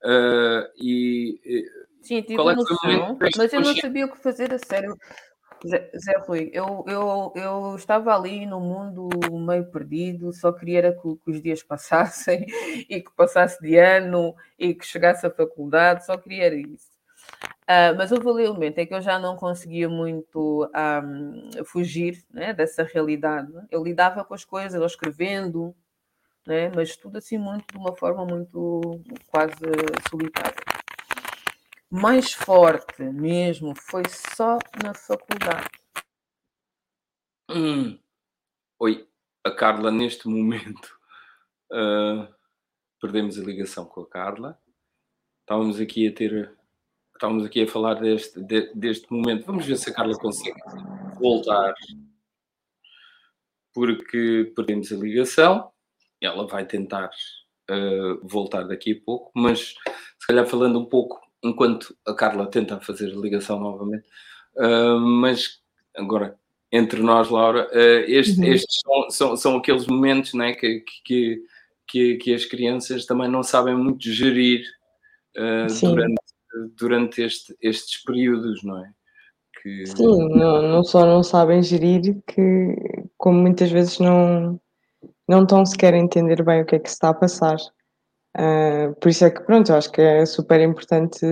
Uh, 0.04 0.66
e, 0.78 1.66
Sim, 2.02 2.22
tive 2.22 2.42
é 2.42 2.56
noção, 2.56 3.18
mas 3.38 3.54
eu 3.54 3.62
não 3.62 3.76
sabia 3.76 4.06
o 4.06 4.12
que 4.12 4.22
fazer 4.22 4.52
a 4.54 4.58
sério. 4.60 4.96
Zé, 5.64 6.18
Rui, 6.28 6.50
eu, 6.54 6.84
eu, 6.88 7.34
eu 7.36 7.76
estava 7.76 8.16
ali 8.16 8.46
no 8.46 8.60
mundo 8.60 9.10
meio 9.32 9.66
perdido, 9.72 10.32
só 10.34 10.52
queria 10.52 10.80
era 10.80 10.92
que, 10.92 11.02
que, 11.02 11.32
os 11.32 11.42
dias 11.42 11.62
passassem 11.64 12.46
e 12.90 13.02
que 13.02 13.12
passasse 13.16 13.62
de 13.62 13.78
ano 13.78 14.36
e 14.60 14.74
que 14.74 14.86
chegasse 14.86 15.26
à 15.26 15.32
faculdade, 15.32 16.06
só 16.06 16.18
queria 16.18 16.46
era 16.46 16.56
isso. 16.56 16.94
Uh, 17.64 17.98
mas 17.98 18.12
houve 18.12 18.30
ali 18.30 18.48
um 18.48 18.54
momento 18.54 18.78
em 18.78 18.86
que 18.86 18.94
eu 18.94 19.02
já 19.02 19.18
não 19.18 19.36
conseguia 19.36 19.90
muito 19.90 20.70
um, 21.04 21.66
fugir 21.66 22.24
né, 22.32 22.54
dessa 22.54 22.84
realidade. 22.84 23.52
Eu 23.72 23.84
lidava 23.84 24.24
com 24.24 24.36
as 24.36 24.46
coisas, 24.46 24.80
eu 24.80 24.86
escrevendo, 24.86 25.76
né, 26.46 26.72
mas 26.76 26.96
tudo 26.96 27.18
assim 27.18 27.40
muito 27.40 27.66
de 27.72 27.78
uma 27.78 27.96
forma 27.96 28.24
muito 28.24 29.02
quase 29.32 29.56
solitária 30.10 30.75
mais 31.96 32.34
forte 32.34 33.02
mesmo 33.04 33.74
foi 33.74 34.04
só 34.10 34.58
na 34.84 34.94
faculdade. 34.94 35.70
Hum. 37.50 37.98
Oi, 38.80 39.08
a 39.46 39.52
Carla, 39.52 39.92
neste 39.92 40.28
momento, 40.28 41.00
uh, 41.72 42.28
perdemos 43.00 43.40
a 43.40 43.44
ligação 43.44 43.86
com 43.86 44.02
a 44.02 44.10
Carla. 44.10 44.60
Estávamos 45.42 45.80
aqui 45.80 46.08
a 46.08 46.14
ter. 46.14 46.58
Estávamos 47.14 47.46
aqui 47.46 47.64
a 47.64 47.68
falar 47.68 47.94
deste, 47.94 48.42
de, 48.42 48.74
deste 48.74 49.10
momento. 49.10 49.46
Vamos 49.46 49.66
ver 49.66 49.78
se 49.78 49.90
a 49.90 49.94
Carla 49.94 50.18
consegue 50.18 50.60
voltar. 51.18 51.74
Porque 53.74 54.52
perdemos 54.54 54.92
a 54.92 54.98
ligação. 54.98 55.72
Ela 56.20 56.46
vai 56.46 56.66
tentar 56.66 57.10
uh, 57.72 58.28
voltar 58.28 58.64
daqui 58.64 58.94
a 58.94 59.06
pouco, 59.06 59.32
mas 59.34 59.76
se 60.20 60.28
calhar 60.28 60.46
falando 60.46 60.80
um 60.80 60.86
pouco 60.86 61.25
enquanto 61.46 61.96
a 62.06 62.14
Carla 62.14 62.48
tenta 62.48 62.80
fazer 62.80 63.12
a 63.12 63.20
ligação 63.20 63.60
novamente. 63.60 64.06
Uh, 64.56 65.00
mas 65.00 65.60
agora, 65.96 66.36
entre 66.72 67.02
nós, 67.02 67.30
Laura, 67.30 67.70
uh, 67.72 68.04
este, 68.08 68.40
uhum. 68.40 68.54
estes 68.54 68.82
são, 68.82 69.10
são, 69.10 69.38
são, 69.38 69.58
aqueles 69.58 69.86
momentos 69.86 70.34
né, 70.34 70.54
que, 70.54 70.84
que, 71.06 71.42
que, 71.88 72.16
que, 72.16 72.34
as 72.34 72.46
crianças 72.46 73.06
também 73.06 73.30
não 73.30 73.44
sabem 73.44 73.76
muito 73.76 74.10
gerir 74.10 74.66
uh, 75.38 75.68
durante, 75.82 76.22
durante 76.78 77.22
este, 77.22 77.56
estes 77.62 78.04
períodos, 78.04 78.64
não 78.64 78.84
é? 78.84 78.90
Que... 79.62 79.86
Sim, 79.88 80.30
não, 80.30 80.62
não 80.62 80.84
só 80.84 81.06
não 81.06 81.24
sabem 81.24 81.62
gerir, 81.62 82.22
que 82.28 82.76
como 83.18 83.40
muitas 83.40 83.72
vezes 83.72 84.00
não, 84.00 84.60
não 85.28 85.44
estão 85.44 85.66
sequer 85.66 85.94
a 85.94 85.98
entender 85.98 86.44
bem 86.44 86.62
o 86.62 86.66
que 86.66 86.76
é 86.76 86.80
que 86.80 86.90
se 86.90 86.96
está 86.96 87.10
a 87.10 87.14
passar. 87.14 87.58
Uh, 88.36 88.94
por 89.00 89.10
isso 89.10 89.24
é 89.24 89.30
que, 89.30 89.42
pronto, 89.42 89.72
eu 89.72 89.78
acho 89.78 89.92
que 89.92 90.02
é 90.02 90.26
super 90.26 90.60
importante 90.60 91.26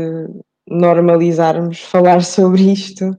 normalizarmos 0.67 1.81
falar 1.83 2.21
sobre 2.23 2.71
isto. 2.71 3.11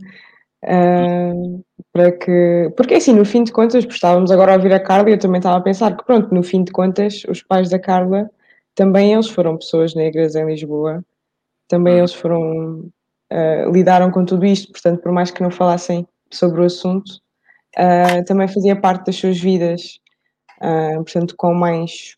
Uh, 0.64 1.62
para 1.92 2.10
que, 2.12 2.72
porque 2.76 2.94
assim, 2.94 3.12
no 3.12 3.24
fim 3.24 3.44
de 3.44 3.52
contas, 3.52 3.84
estávamos 3.84 4.30
agora 4.30 4.52
a 4.52 4.56
ouvir 4.56 4.72
a 4.72 4.80
Carla 4.80 5.10
e 5.10 5.12
eu 5.12 5.18
também 5.18 5.38
estava 5.38 5.58
a 5.58 5.60
pensar 5.60 5.94
que, 5.96 6.04
pronto, 6.04 6.34
no 6.34 6.42
fim 6.42 6.64
de 6.64 6.72
contas, 6.72 7.22
os 7.28 7.42
pais 7.42 7.68
da 7.68 7.78
Carla 7.78 8.30
também 8.74 9.12
eles 9.12 9.28
foram 9.28 9.58
pessoas 9.58 9.94
negras 9.94 10.34
em 10.34 10.46
Lisboa, 10.46 11.04
também 11.68 11.98
eles 11.98 12.14
foram, 12.14 12.90
uh, 13.32 13.70
lidaram 13.72 14.10
com 14.10 14.24
tudo 14.24 14.44
isto, 14.46 14.72
portanto, 14.72 15.02
por 15.02 15.12
mais 15.12 15.30
que 15.30 15.42
não 15.42 15.50
falassem 15.50 16.08
sobre 16.32 16.62
o 16.62 16.64
assunto, 16.64 17.10
uh, 17.78 18.24
também 18.26 18.48
fazia 18.48 18.74
parte 18.74 19.06
das 19.06 19.16
suas 19.16 19.38
vidas, 19.38 20.00
portanto, 21.04 21.34
com 21.36 21.52
mais 21.52 22.16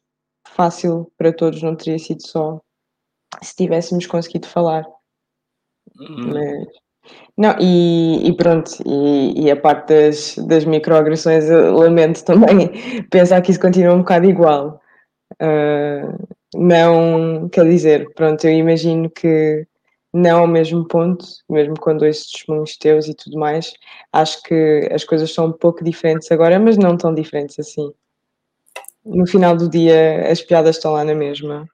fácil 0.57 1.13
para 1.19 1.33
todos, 1.33 1.63
não 1.63 1.77
teria 1.77 1.99
sido 1.99 2.27
só 2.27 2.61
se 3.43 3.55
tivéssemos 3.55 4.07
conseguido 4.07 4.47
falar. 4.47 4.85
Uhum. 6.01 6.33
Mas, 6.33 6.67
não, 7.37 7.55
e, 7.61 8.29
e 8.29 8.37
pronto, 8.37 8.73
e, 8.85 9.45
e, 9.45 9.51
a 9.51 9.57
parte 9.57 9.89
das, 9.89 10.37
das 10.47 10.65
microagressões, 10.65 11.49
lamento 11.49 12.25
também 12.25 12.73
pensar 13.11 13.41
que 13.43 13.51
isso 13.51 13.61
continua 13.61 13.95
um 13.95 13.99
bocado 13.99 14.27
igual. 14.27 14.81
Uh, 15.35 16.27
não, 16.57 17.49
quer 17.51 17.65
dizer, 17.69 18.13
pronto, 18.15 18.45
eu 18.47 18.53
imagino 18.53 19.11
que 19.11 19.67
não 20.13 20.41
ao 20.41 20.47
mesmo 20.47 20.87
ponto, 20.89 21.27
mesmo 21.49 21.75
quando 21.79 22.05
ouço 22.07 22.33
testemunhos 22.33 22.77
teus 22.79 23.07
e 23.07 23.15
tudo 23.15 23.39
mais, 23.39 23.73
acho 24.13 24.43
que 24.43 24.89
as 24.91 25.05
coisas 25.05 25.33
são 25.33 25.49
um 25.49 25.53
pouco 25.53 25.85
diferentes 25.85 26.33
agora, 26.33 26.59
mas 26.59 26.79
não 26.79 26.97
tão 26.97 27.15
diferentes 27.15 27.59
assim 27.59 27.93
no 29.07 29.27
final 29.27 29.57
do 29.57 29.69
dia 29.69 30.31
as 30.31 30.43
piadas 30.43 30.77
estão 30.77 30.93
lá 30.93 31.05
na 31.05 31.15
mesma. 31.15 31.69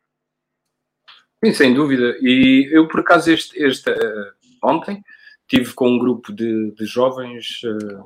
Sim, 1.45 1.53
sem 1.53 1.75
dúvida. 1.75 2.17
E 2.21 2.69
eu, 2.71 2.87
por 2.87 3.01
acaso, 3.01 3.33
este, 3.33 3.61
este 3.61 3.91
uh, 3.91 4.33
ontem 4.63 5.03
tive 5.49 5.73
com 5.75 5.89
um 5.89 5.99
grupo 5.99 6.33
de, 6.33 6.71
de 6.73 6.85
jovens, 6.87 7.61
uh, 7.65 8.05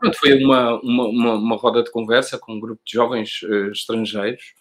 pronto, 0.00 0.18
foi 0.18 0.42
uma, 0.42 0.80
uma, 0.80 1.04
uma, 1.04 1.34
uma, 1.34 1.56
roda 1.56 1.82
de 1.82 1.90
conversa 1.90 2.38
com 2.38 2.54
um 2.54 2.60
grupo 2.60 2.80
de 2.84 2.92
jovens 2.92 3.42
uh, 3.42 3.70
estrangeiros, 3.70 4.54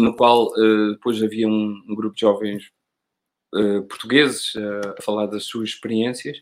no 0.00 0.14
qual 0.14 0.50
depois 0.92 1.22
havia 1.22 1.48
um, 1.48 1.82
um, 1.88 1.94
grupo 1.94 2.14
de 2.14 2.20
jovens 2.20 2.70
portugueses 3.88 4.52
a 4.98 5.00
falar 5.00 5.24
das 5.24 5.44
suas 5.44 5.70
experiências 5.70 6.36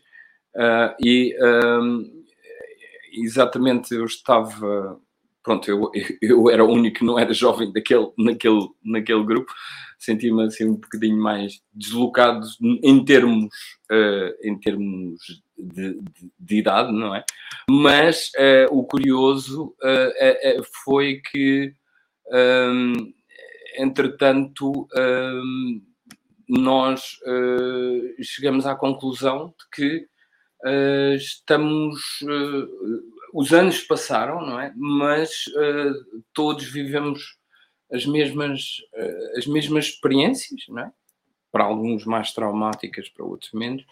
e 0.99 1.33
um, 1.41 2.25
exatamente 3.13 3.95
eu 3.95 4.03
estava 4.03 4.99
pronto, 5.43 5.69
eu, 5.69 5.91
eu 6.21 6.49
era 6.49 6.63
o 6.63 6.71
único 6.71 6.99
que 6.99 7.05
não 7.05 7.17
era 7.17 7.33
jovem 7.33 7.71
daquele, 7.71 8.11
naquele, 8.17 8.67
naquele 8.83 9.23
grupo, 9.23 9.51
senti-me 10.01 10.43
assim 10.45 10.65
um 10.67 10.75
bocadinho 10.75 11.17
mais 11.17 11.61
deslocado 11.71 12.47
em 12.83 13.05
termos, 13.05 13.53
uh, 13.91 14.33
em 14.43 14.59
termos 14.59 15.19
de, 15.57 15.93
de, 15.93 16.31
de, 16.39 16.55
idade, 16.57 16.91
não 16.91 17.15
é? 17.15 17.23
Mas 17.69 18.31
uh, 18.35 18.75
o 18.75 18.83
curioso 18.83 19.75
uh, 19.83 20.63
foi 20.83 21.21
que, 21.31 21.73
um, 22.31 23.13
entretanto, 23.77 24.87
um, 24.97 25.81
nós 26.49 27.17
chegamos 28.21 28.65
à 28.65 28.75
conclusão 28.75 29.53
de 29.57 29.69
que 29.73 30.07
estamos 31.15 32.19
os 33.33 33.53
anos 33.53 33.81
passaram, 33.81 34.41
não 34.45 34.59
é? 34.59 34.73
Mas 34.75 35.47
uh, 35.47 36.23
todos 36.33 36.65
vivemos 36.65 37.37
as 37.91 38.05
mesmas, 38.05 38.77
uh, 38.93 39.37
as 39.37 39.45
mesmas 39.45 39.85
experiências, 39.85 40.61
não 40.69 40.83
é? 40.83 40.91
Para 41.51 41.65
alguns 41.65 42.05
mais 42.05 42.33
traumáticas, 42.33 43.09
para 43.09 43.25
outros 43.25 43.51
menos. 43.53 43.85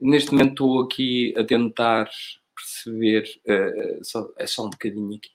Neste 0.00 0.32
momento 0.32 0.50
estou 0.50 0.82
aqui 0.82 1.34
a 1.36 1.44
tentar 1.44 2.08
perceber, 2.54 3.24
uh, 3.46 4.04
só, 4.04 4.28
é 4.36 4.46
só 4.46 4.66
um 4.66 4.70
bocadinho 4.70 5.16
aqui. 5.16 5.30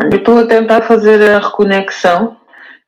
Eu 0.00 0.18
estou 0.18 0.38
a 0.38 0.46
tentar 0.46 0.82
fazer 0.82 1.20
a 1.22 1.38
reconexão, 1.38 2.40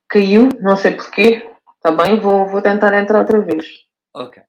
caiu, 0.09 0.49
não 0.61 0.77
sei 0.77 0.93
porquê, 0.93 1.51
está 1.77 1.91
bem, 1.91 2.19
vou, 2.19 2.49
vou 2.49 2.63
tentar 2.63 2.99
entrar 2.99 3.21
outra 3.21 3.41
vez. 3.41 3.67
Ok. 4.15 4.43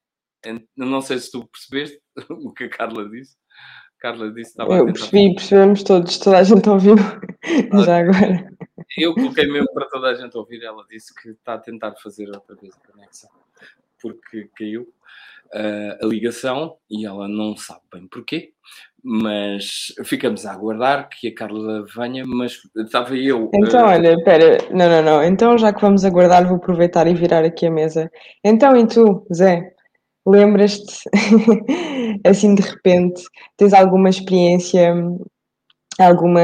Não 0.76 1.00
sei 1.00 1.18
se 1.18 1.30
tu 1.30 1.46
percebeste 1.46 2.00
o 2.30 2.52
que 2.52 2.64
a 2.64 2.68
Carla 2.68 3.08
disse. 3.08 3.36
Carla 4.04 4.30
disse 4.30 4.54
que 4.54 4.62
estava 4.62 4.74
Eu 4.74 4.84
percebi, 4.84 5.34
percebemos 5.34 5.82
todos, 5.82 6.18
toda 6.18 6.36
a 6.36 6.42
gente 6.42 6.68
ouviu 6.68 6.96
já 7.86 8.00
agora. 8.00 8.52
Eu 8.98 9.14
coloquei 9.14 9.46
mesmo 9.46 9.72
para 9.72 9.86
toda 9.88 10.08
a 10.08 10.14
gente 10.14 10.36
ouvir, 10.36 10.62
ela 10.62 10.84
disse 10.90 11.14
que 11.14 11.30
está 11.30 11.54
a 11.54 11.58
tentar 11.58 11.94
fazer 11.94 12.28
outra 12.28 12.54
vez 12.54 12.74
a 12.74 12.92
conexão, 12.92 13.30
porque 14.02 14.50
caiu 14.58 14.82
uh, 14.82 16.04
a 16.04 16.06
ligação 16.06 16.76
e 16.90 17.06
ela 17.06 17.26
não 17.26 17.56
sabe 17.56 17.80
bem 17.90 18.06
porquê, 18.06 18.52
mas 19.02 19.94
ficamos 20.04 20.44
a 20.44 20.52
aguardar 20.52 21.08
que 21.08 21.28
a 21.28 21.34
Carla 21.34 21.86
venha, 21.86 22.24
mas 22.26 22.60
estava 22.76 23.16
eu... 23.16 23.50
Então, 23.54 23.86
uh... 23.86 23.88
olha, 23.88 24.12
espera, 24.12 24.58
não, 24.70 24.86
não, 24.86 25.02
não, 25.02 25.24
então 25.24 25.56
já 25.56 25.72
que 25.72 25.80
vamos 25.80 26.04
aguardar, 26.04 26.46
vou 26.46 26.58
aproveitar 26.58 27.06
e 27.06 27.14
virar 27.14 27.42
aqui 27.42 27.66
a 27.66 27.70
mesa. 27.70 28.12
Então, 28.44 28.76
e 28.76 28.86
tu, 28.86 29.26
Zé? 29.32 29.73
Lembras-te, 30.26 31.08
assim 32.24 32.54
de 32.54 32.62
repente, 32.62 33.22
tens 33.56 33.74
alguma 33.74 34.08
experiência, 34.08 34.94
alguma, 35.98 36.40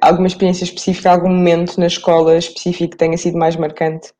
alguma 0.00 0.26
experiência 0.26 0.64
específica, 0.64 1.10
algum 1.10 1.28
momento 1.28 1.78
na 1.78 1.86
escola 1.86 2.36
específico 2.36 2.92
que 2.92 2.96
tenha 2.96 3.18
sido 3.18 3.36
mais 3.36 3.56
marcante? 3.56 4.12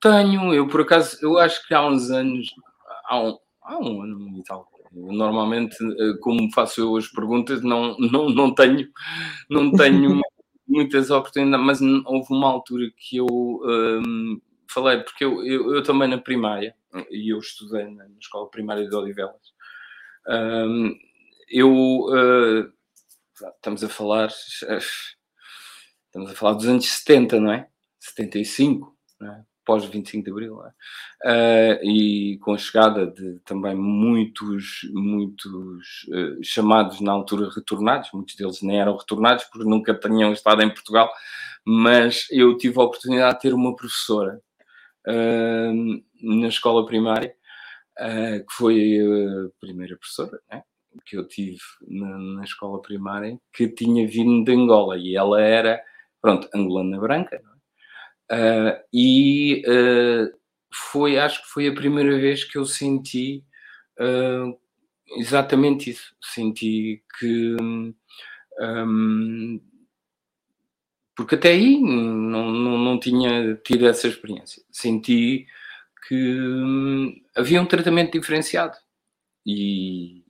Tenho, 0.00 0.54
eu 0.54 0.68
por 0.68 0.82
acaso, 0.82 1.18
eu 1.20 1.38
acho 1.38 1.66
que 1.66 1.74
há 1.74 1.84
uns 1.84 2.08
anos, 2.10 2.54
há 3.08 3.20
um, 3.20 3.38
há 3.62 3.78
um 3.78 4.02
ano 4.02 4.38
e 4.38 4.42
tal, 4.44 4.68
normalmente, 4.92 5.76
eh, 5.82 6.18
como 6.20 6.50
faço 6.52 6.80
eu 6.80 6.96
as 6.96 7.08
perguntas, 7.08 7.62
não, 7.62 7.96
não, 7.98 8.28
não 8.28 8.54
tenho, 8.54 8.88
não 9.50 9.72
tenho 9.72 10.20
muitas 10.68 11.10
oportunidades, 11.10 11.66
mas 11.66 11.80
houve 12.06 12.32
uma 12.32 12.48
altura 12.48 12.88
que 12.96 13.16
eu 13.16 13.26
um, 13.26 14.40
falei, 14.70 14.98
porque 14.98 15.24
eu, 15.24 15.44
eu, 15.44 15.74
eu, 15.74 15.82
também 15.82 16.08
na 16.08 16.18
primária, 16.18 16.74
e 17.10 17.32
eu 17.32 17.38
estudei 17.38 17.86
na, 17.90 18.06
escola 18.20 18.50
primária 18.50 18.88
de 18.88 18.94
Odivelas, 18.94 19.52
um, 20.26 20.94
eu 21.50 21.70
uh, 21.72 22.72
estamos 23.56 23.82
a 23.82 23.88
falar 23.88 24.28
estamos 26.06 26.30
a 26.30 26.34
falar 26.34 26.54
dos 26.54 26.66
anos 26.66 26.86
70, 26.86 27.40
não 27.40 27.52
é? 27.52 27.68
75, 28.00 28.96
não 29.20 29.32
é? 29.32 29.44
pós 29.68 29.84
25 29.84 30.24
de 30.24 30.30
Abril, 30.30 30.62
é? 30.64 30.70
uh, 31.30 31.84
e 31.84 32.38
com 32.38 32.54
a 32.54 32.58
chegada 32.58 33.06
de 33.06 33.38
também 33.40 33.74
muitos, 33.74 34.80
muitos 34.94 36.04
uh, 36.08 36.42
chamados 36.42 37.02
na 37.02 37.12
altura 37.12 37.50
retornados, 37.54 38.08
muitos 38.14 38.34
deles 38.34 38.62
nem 38.62 38.80
eram 38.80 38.96
retornados 38.96 39.44
porque 39.44 39.68
nunca 39.68 39.92
tinham 39.92 40.32
estado 40.32 40.62
em 40.62 40.72
Portugal, 40.72 41.10
mas 41.66 42.26
eu 42.30 42.56
tive 42.56 42.80
a 42.80 42.84
oportunidade 42.84 43.34
de 43.34 43.42
ter 43.42 43.52
uma 43.52 43.76
professora 43.76 44.40
na 46.22 46.48
escola 46.48 46.84
primária, 46.86 47.34
uh, 47.98 48.46
que 48.46 48.54
foi 48.54 48.98
a 49.00 49.60
primeira 49.60 49.96
professora 49.96 50.40
né, 50.50 50.62
que 51.06 51.16
eu 51.16 51.26
tive 51.26 51.58
na, 51.86 52.18
na, 52.18 52.44
escola 52.44 52.80
primária, 52.82 53.38
que 53.52 53.68
tinha 53.68 54.06
vindo 54.06 54.44
de 54.44 54.52
Angola 54.52 54.96
e 54.98 55.16
ela 55.16 55.40
era, 55.40 55.82
pronto, 56.20 56.48
angolana 56.54 56.98
branca. 56.98 57.40
Uh, 58.30 58.78
e 58.92 59.62
foi, 60.72 61.18
acho 61.18 61.42
que 61.42 61.48
foi 61.48 61.68
a 61.68 61.74
primeira 61.74 62.18
vez 62.18 62.44
que 62.44 62.58
eu 62.58 62.66
senti 62.66 63.44
exatamente 65.16 65.90
isso. 65.90 66.14
Senti 66.22 67.02
que. 67.18 67.56
Um, 68.60 69.60
porque 71.18 71.34
até 71.34 71.48
aí 71.48 71.80
não, 71.80 72.48
não, 72.48 72.78
não 72.78 73.00
tinha 73.00 73.56
tido 73.64 73.88
essa 73.88 74.06
experiência. 74.06 74.62
Senti 74.70 75.48
que 76.06 76.14
hum, 76.14 77.12
havia 77.34 77.60
um 77.60 77.66
tratamento 77.66 78.12
diferenciado. 78.12 78.76
E, 79.44 80.22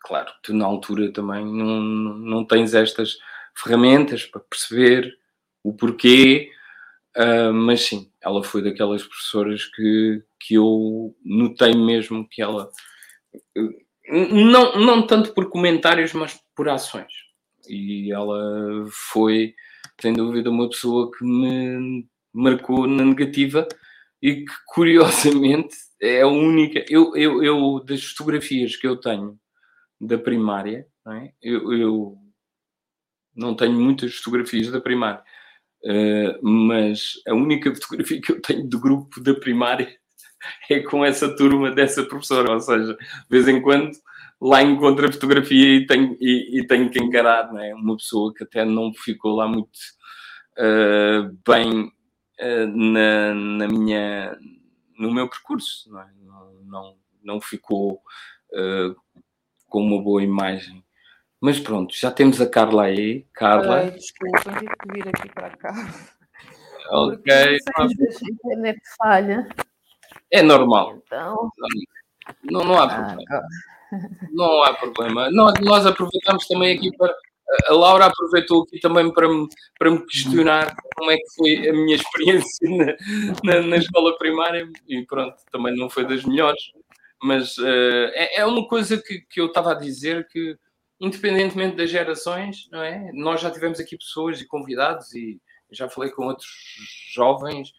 claro, 0.00 0.30
tu 0.40 0.54
na 0.54 0.64
altura 0.64 1.12
também 1.12 1.44
não, 1.44 1.80
não 1.80 2.44
tens 2.44 2.74
estas 2.74 3.18
ferramentas 3.56 4.24
para 4.24 4.40
perceber 4.40 5.18
o 5.64 5.74
porquê, 5.74 6.52
uh, 7.16 7.52
mas 7.52 7.80
sim, 7.80 8.08
ela 8.20 8.44
foi 8.44 8.62
daquelas 8.62 9.02
professoras 9.02 9.64
que, 9.64 10.22
que 10.38 10.54
eu 10.54 11.12
notei 11.24 11.74
mesmo 11.74 12.28
que 12.28 12.40
ela. 12.40 12.70
Não, 14.08 14.78
não 14.78 15.04
tanto 15.04 15.34
por 15.34 15.50
comentários, 15.50 16.12
mas 16.12 16.40
por 16.54 16.68
ações. 16.68 17.12
E 17.68 18.12
ela 18.12 18.86
foi 18.92 19.56
sem 20.00 20.12
dúvida, 20.12 20.50
uma 20.50 20.68
pessoa 20.68 21.10
que 21.10 21.24
me 21.24 22.06
marcou 22.32 22.86
na 22.86 23.04
negativa 23.04 23.66
e 24.22 24.44
que, 24.44 24.52
curiosamente, 24.66 25.76
é 26.00 26.22
a 26.22 26.28
única. 26.28 26.84
Eu, 26.88 27.16
eu, 27.16 27.42
eu 27.42 27.84
das 27.84 28.04
fotografias 28.04 28.76
que 28.76 28.86
eu 28.86 28.96
tenho 28.96 29.38
da 30.00 30.18
primária, 30.18 30.86
não 31.04 31.12
é? 31.12 31.32
eu, 31.42 31.72
eu 31.72 32.18
não 33.34 33.54
tenho 33.54 33.78
muitas 33.78 34.14
fotografias 34.16 34.70
da 34.70 34.80
primária, 34.80 35.22
uh, 35.84 36.48
mas 36.48 37.20
a 37.28 37.34
única 37.34 37.72
fotografia 37.76 38.20
que 38.20 38.32
eu 38.32 38.40
tenho 38.40 38.66
do 38.66 38.80
grupo 38.80 39.20
da 39.20 39.34
primária 39.34 39.94
é 40.70 40.80
com 40.80 41.04
essa 41.04 41.34
turma 41.36 41.70
dessa 41.70 42.02
professora, 42.04 42.52
ou 42.52 42.60
seja, 42.60 42.94
de 42.94 43.26
vez 43.28 43.46
em 43.46 43.60
quando 43.60 43.90
lá 44.40 44.62
encontro 44.62 45.06
a 45.06 45.12
fotografia 45.12 45.76
e 45.76 45.86
tenho, 45.86 46.16
e, 46.18 46.60
e 46.60 46.66
tenho 46.66 46.88
que 46.88 46.98
encarar, 46.98 47.52
não 47.52 47.60
é? 47.60 47.74
Uma 47.74 47.96
pessoa 47.96 48.32
que 48.32 48.44
até 48.44 48.64
não 48.64 48.92
ficou 48.94 49.36
lá 49.36 49.46
muito 49.46 49.78
uh, 50.58 51.36
bem 51.46 51.92
uh, 52.40 52.66
na, 52.66 53.34
na, 53.34 53.68
minha, 53.68 54.38
no 54.98 55.12
meu 55.12 55.28
percurso, 55.28 55.90
não, 55.92 56.00
é? 56.00 56.10
não, 56.24 56.52
não, 56.64 56.96
não, 57.22 57.40
ficou 57.40 58.00
uh, 58.52 58.96
com 59.68 59.82
uma 59.82 60.02
boa 60.02 60.22
imagem. 60.22 60.82
Mas 61.38 61.58
pronto, 61.58 61.94
já 61.94 62.10
temos 62.10 62.40
a 62.40 62.48
Carla 62.48 62.84
aí. 62.84 63.26
Carla. 63.32 63.80
Ai, 63.80 63.90
desculpa, 63.92 64.40
tive 64.58 64.76
que 64.76 64.92
vir 64.92 65.08
aqui 65.08 65.28
para 65.32 65.56
cá. 65.56 65.74
Ok. 66.90 67.32
A 67.76 67.84
internet 67.84 68.80
falha. 68.98 69.48
É 70.30 70.42
normal. 70.42 71.00
Então... 71.06 71.50
Não, 72.44 72.64
não 72.64 72.78
há 72.78 72.84
ah, 72.84 72.88
problema. 72.88 73.22
Ah, 73.30 73.42
não 74.32 74.62
há 74.64 74.74
problema. 74.74 75.30
Nós, 75.30 75.54
nós 75.60 75.86
aproveitamos 75.86 76.46
também 76.46 76.76
aqui 76.76 76.96
para. 76.96 77.14
A 77.66 77.74
Laura 77.74 78.06
aproveitou 78.06 78.62
aqui 78.62 78.78
também 78.78 79.12
para 79.12 79.28
me, 79.28 79.48
para 79.76 79.90
me 79.90 80.06
questionar 80.06 80.72
como 80.94 81.10
é 81.10 81.16
que 81.16 81.34
foi 81.34 81.68
a 81.68 81.72
minha 81.72 81.96
experiência 81.96 82.68
na, 83.42 83.54
na, 83.54 83.66
na 83.66 83.76
escola 83.76 84.16
primária 84.16 84.68
e 84.86 85.04
pronto, 85.04 85.34
também 85.50 85.76
não 85.76 85.90
foi 85.90 86.06
das 86.06 86.24
melhores, 86.24 86.62
mas 87.20 87.58
uh, 87.58 88.10
é, 88.14 88.38
é, 88.38 88.46
uma 88.46 88.68
coisa 88.68 88.96
que, 88.96 89.22
que 89.22 89.40
eu 89.40 89.46
estava 89.46 89.72
a 89.72 89.74
dizer 89.74 90.28
que 90.28 90.56
independentemente 91.00 91.76
das 91.76 91.90
gerações, 91.90 92.68
não 92.70 92.82
é? 92.82 93.10
Nós 93.14 93.40
já 93.40 93.50
tivemos 93.50 93.80
aqui 93.80 93.96
pessoas 93.96 94.40
e 94.40 94.46
convidados 94.46 95.14
e 95.14 95.40
já 95.72 95.88
falei 95.88 96.10
com 96.10 96.26
outros 96.26 96.50
jovens, 97.14 97.70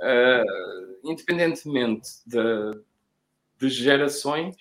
uh, 0.00 0.98
independentemente 1.04 2.08
de, 2.26 2.40
de 3.58 3.68
gerações, 3.68 4.56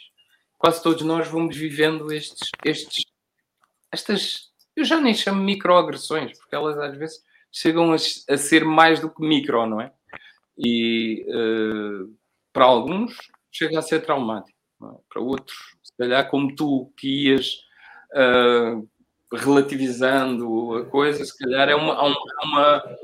quase 0.65 0.82
todos 0.82 1.04
nós 1.04 1.28
vamos 1.28 1.56
vivendo 1.56 2.12
estes, 2.12 2.49
estes, 2.65 3.06
estas, 3.91 4.49
eu 4.75 4.84
já 4.84 4.99
nem 4.99 5.13
chamo 5.13 5.43
microagressões, 5.43 6.36
porque 6.39 6.56
elas 6.56 6.75
às 6.80 6.97
vezes 6.97 7.23
chegam 7.51 7.91
a, 7.91 7.95
a 7.95 8.36
ser 8.36 8.65
mais 8.65 8.99
do 8.99 9.08
que 9.08 9.21
micro, 9.21 9.67
não 9.67 9.80
é? 9.80 9.93
E 10.58 11.23
uh, 11.30 12.12
para 12.51 12.65
alguns 12.65 13.15
chega 13.51 13.78
a 13.78 13.84
ser 13.84 14.04
traumático. 14.04 14.58
É? 14.82 14.88
Para 15.08 15.21
outros, 15.21 15.56
se 15.84 15.95
calhar 15.99 16.28
como 16.32 16.56
tu 16.56 16.91
que 16.97 17.28
ias 17.28 17.60
uh, 18.15 18.89
relativizando 19.32 20.78
a 20.78 20.86
coisa, 20.88 21.23
se 21.23 21.38
calhar 21.38 21.69
é 21.69 21.75
uma, 21.75 22.01
uma, 22.43 22.97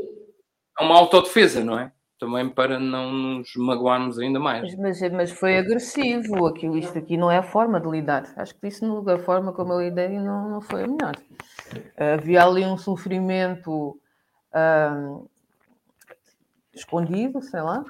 é 0.79 0.83
uma 0.83 0.97
autodefesa, 0.97 1.63
não 1.63 1.77
é? 1.77 1.91
Também 2.21 2.47
para 2.47 2.79
não 2.79 3.11
nos 3.11 3.55
magoarmos 3.55 4.19
ainda 4.19 4.39
mais. 4.39 4.75
Mas, 4.75 5.01
mas 5.11 5.31
foi 5.31 5.57
agressivo, 5.57 6.45
aquilo, 6.45 6.77
isto 6.77 6.95
aqui 6.95 7.17
não 7.17 7.31
é 7.31 7.39
a 7.39 7.43
forma 7.43 7.81
de 7.81 7.89
lidar. 7.89 8.31
Acho 8.35 8.53
que 8.53 8.67
isso, 8.67 9.09
a 9.09 9.17
forma 9.17 9.51
como 9.51 9.73
eu 9.73 9.81
lidei, 9.81 10.19
não, 10.19 10.47
não 10.47 10.61
foi 10.61 10.83
a 10.83 10.87
melhor. 10.87 11.15
Havia 11.97 12.43
ali 12.43 12.63
um 12.63 12.77
sofrimento 12.77 13.99
uh, 14.53 15.27
escondido, 16.71 17.41
sei 17.41 17.61
lá, 17.61 17.83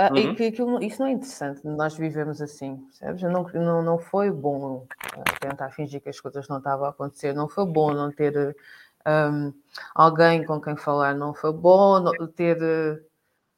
ah, 0.00 0.10
uhum. 0.12 0.16
E 0.16 0.34
que 0.36 0.44
aquilo, 0.44 0.80
isso 0.80 1.02
não 1.02 1.08
é 1.08 1.12
interessante, 1.12 1.66
nós 1.66 1.96
vivemos 1.96 2.40
assim, 2.40 2.76
percebes? 2.76 3.22
Não, 3.22 3.42
não, 3.42 3.82
não 3.82 3.98
foi 3.98 4.30
bom 4.30 4.86
ah, 5.12 5.24
tentar 5.40 5.70
fingir 5.70 6.00
que 6.00 6.08
as 6.08 6.20
coisas 6.20 6.46
não 6.46 6.58
estavam 6.58 6.86
a 6.86 6.90
acontecer, 6.90 7.32
não 7.34 7.48
foi 7.48 7.66
bom 7.66 7.92
não 7.92 8.12
ter 8.12 8.56
um, 9.04 9.52
alguém 9.96 10.44
com 10.44 10.60
quem 10.60 10.76
falar, 10.76 11.16
não 11.16 11.34
foi 11.34 11.52
bom 11.52 12.04
ter 12.36 13.07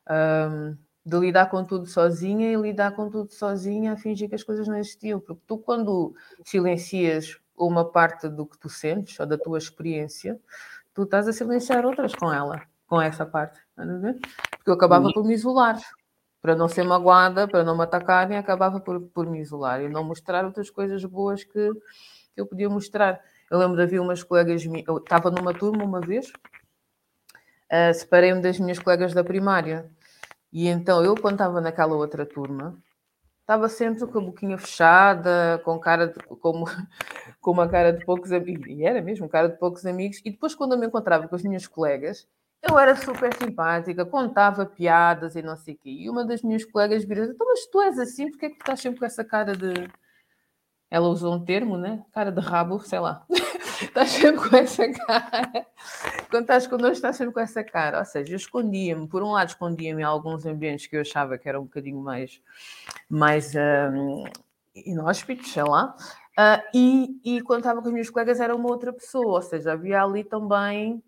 um, 0.08 0.76
de 1.04 1.18
lidar 1.18 1.46
com 1.50 1.64
tudo 1.64 1.86
sozinha 1.86 2.52
e 2.52 2.56
lidar 2.56 2.92
com 2.92 3.10
tudo 3.10 3.32
sozinha 3.32 3.92
a 3.92 3.96
fingir 3.96 4.28
que 4.28 4.34
as 4.34 4.42
coisas 4.42 4.68
não 4.68 4.76
existiam, 4.76 5.18
porque 5.20 5.42
tu 5.46 5.58
quando 5.58 6.14
silencias 6.44 7.38
uma 7.56 7.84
parte 7.84 8.28
do 8.28 8.46
que 8.46 8.58
tu 8.58 8.68
sentes 8.68 9.18
ou 9.18 9.26
da 9.26 9.36
tua 9.36 9.58
experiência, 9.58 10.40
tu 10.94 11.02
estás 11.02 11.28
a 11.28 11.32
silenciar 11.32 11.84
outras 11.84 12.14
com 12.14 12.32
ela, 12.32 12.62
com 12.86 13.00
essa 13.00 13.26
parte, 13.26 13.60
porque 13.74 14.70
eu 14.70 14.74
acabava 14.74 15.06
uhum. 15.06 15.12
por 15.12 15.24
me 15.24 15.34
isolar 15.34 15.78
para 16.40 16.56
não 16.56 16.68
ser 16.68 16.84
magoada, 16.84 17.46
para 17.46 17.62
não 17.62 17.76
me 17.76 17.82
atacarem, 17.82 18.36
acabava 18.38 18.80
por, 18.80 19.00
por 19.00 19.26
me 19.26 19.40
isolar 19.40 19.82
e 19.82 19.88
não 19.88 20.02
mostrar 20.02 20.44
outras 20.44 20.70
coisas 20.70 21.04
boas 21.04 21.44
que, 21.44 21.70
que 22.34 22.40
eu 22.40 22.46
podia 22.46 22.68
mostrar. 22.68 23.20
Eu 23.50 23.58
lembro 23.58 23.76
de 23.76 23.82
haver 23.82 24.00
umas 24.00 24.22
colegas, 24.22 24.64
eu 24.86 24.98
estava 24.98 25.30
numa 25.30 25.52
turma 25.52 25.84
uma 25.84 26.00
vez, 26.00 26.32
uh, 27.70 27.94
separei-me 27.94 28.40
das 28.40 28.58
minhas 28.58 28.78
colegas 28.78 29.14
da 29.14 29.24
primária, 29.24 29.90
e 30.52 30.68
então 30.68 31.04
eu, 31.04 31.14
quando 31.14 31.34
estava 31.34 31.60
naquela 31.60 31.94
outra 31.94 32.26
turma, 32.26 32.76
estava 33.40 33.68
sempre 33.68 34.06
com 34.06 34.18
a 34.18 34.22
boquinha 34.22 34.58
fechada, 34.58 35.60
com 35.64 35.78
cara 35.78 36.08
de, 36.08 36.14
com, 36.22 36.64
com 37.40 37.50
uma 37.50 37.68
cara 37.68 37.92
de 37.92 38.04
poucos 38.04 38.32
amigos, 38.32 38.66
e 38.68 38.84
era 38.84 39.00
mesmo, 39.00 39.28
cara 39.28 39.48
de 39.48 39.58
poucos 39.58 39.86
amigos, 39.86 40.20
e 40.24 40.30
depois 40.30 40.54
quando 40.54 40.72
eu 40.72 40.78
me 40.78 40.86
encontrava 40.86 41.28
com 41.28 41.36
as 41.36 41.42
minhas 41.42 41.66
colegas, 41.66 42.26
eu 42.62 42.78
era 42.78 42.94
super 42.94 43.34
simpática, 43.34 44.04
contava 44.04 44.66
piadas 44.66 45.34
e 45.34 45.42
não 45.42 45.56
sei 45.56 45.74
o 45.74 45.78
quê. 45.78 45.90
E 45.90 46.10
uma 46.10 46.24
das 46.24 46.42
minhas 46.42 46.64
colegas 46.64 47.04
vira 47.04 47.24
então, 47.24 47.46
mas 47.46 47.66
tu 47.66 47.80
és 47.80 47.98
assim, 47.98 48.30
porque 48.30 48.46
é 48.46 48.48
que 48.50 48.56
tu 48.56 48.60
estás 48.60 48.80
sempre 48.80 49.00
com 49.00 49.06
essa 49.06 49.24
cara 49.24 49.56
de. 49.56 49.90
Ela 50.90 51.08
usou 51.08 51.34
um 51.34 51.44
termo, 51.44 51.78
né? 51.78 52.04
Cara 52.12 52.30
de 52.30 52.40
rabo, 52.40 52.80
sei 52.80 52.98
lá. 53.00 53.24
estás 53.82 54.10
sempre 54.10 54.48
com 54.48 54.56
essa 54.56 54.92
cara. 54.92 55.66
Quando 56.30 56.42
estás 56.42 56.66
connosco, 56.66 56.94
estás 56.94 57.16
sempre 57.16 57.34
com 57.34 57.40
essa 57.40 57.64
cara. 57.64 57.98
Ou 57.98 58.04
seja, 58.04 58.32
eu 58.32 58.36
escondia-me. 58.36 59.08
Por 59.08 59.22
um 59.22 59.32
lado, 59.32 59.48
escondia-me 59.48 60.02
em 60.02 60.04
alguns 60.04 60.46
ambientes 60.46 60.86
que 60.86 60.96
eu 60.96 61.00
achava 61.00 61.38
que 61.38 61.48
eram 61.48 61.60
um 61.60 61.64
bocadinho 61.64 62.00
mais, 62.00 62.40
mais 63.08 63.52
um, 63.54 64.24
inóspitos, 64.74 65.52
sei 65.52 65.64
lá. 65.64 65.94
Uh, 66.38 66.62
e, 66.74 67.20
e 67.24 67.40
quando 67.42 67.60
estava 67.60 67.80
com 67.80 67.88
as 67.88 67.92
minhas 67.92 68.10
colegas, 68.10 68.40
era 68.40 68.54
uma 68.54 68.68
outra 68.68 68.92
pessoa. 68.92 69.36
Ou 69.36 69.42
seja, 69.42 69.72
havia 69.72 70.02
ali 70.02 70.24
também 70.24 71.02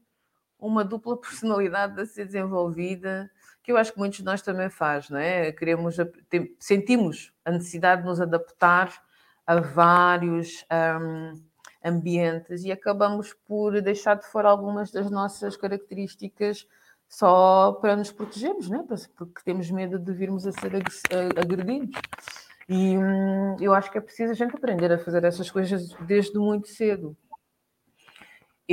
uma 0.58 0.84
dupla 0.84 1.16
personalidade 1.16 2.00
a 2.00 2.06
ser 2.06 2.24
desenvolvida, 2.24 3.30
que 3.62 3.72
eu 3.72 3.76
acho 3.76 3.92
que 3.92 3.98
muitos 3.98 4.18
de 4.18 4.24
nós 4.24 4.42
também 4.42 4.70
faz, 4.70 5.10
não 5.10 5.18
é? 5.18 5.50
Queremos, 5.52 5.96
sentimos 6.58 7.32
a 7.44 7.50
necessidade 7.50 8.02
de 8.02 8.08
nos 8.08 8.20
adaptar 8.20 8.92
a 9.46 9.60
vários 9.60 10.64
um, 11.00 11.42
ambientes 11.84 12.64
e 12.64 12.72
acabamos 12.72 13.34
por 13.46 13.80
deixar 13.80 14.14
de 14.16 14.26
fora 14.26 14.48
algumas 14.48 14.90
das 14.90 15.10
nossas 15.10 15.56
características 15.56 16.66
só 17.08 17.72
para 17.80 17.94
nos 17.94 18.10
protegermos, 18.10 18.70
né? 18.70 18.84
porque 19.16 19.42
temos 19.44 19.70
medo 19.70 19.98
de 19.98 20.12
virmos 20.12 20.46
a 20.46 20.52
ser 20.52 20.72
agredidos. 21.38 21.90
E 22.68 22.96
hum, 22.96 23.56
eu 23.60 23.74
acho 23.74 23.90
que 23.90 23.98
é 23.98 24.00
preciso 24.00 24.32
a 24.32 24.34
gente 24.34 24.54
aprender 24.54 24.90
a 24.92 24.98
fazer 24.98 25.24
essas 25.24 25.50
coisas 25.50 25.88
desde 26.06 26.38
muito 26.38 26.68
cedo. 26.68 27.16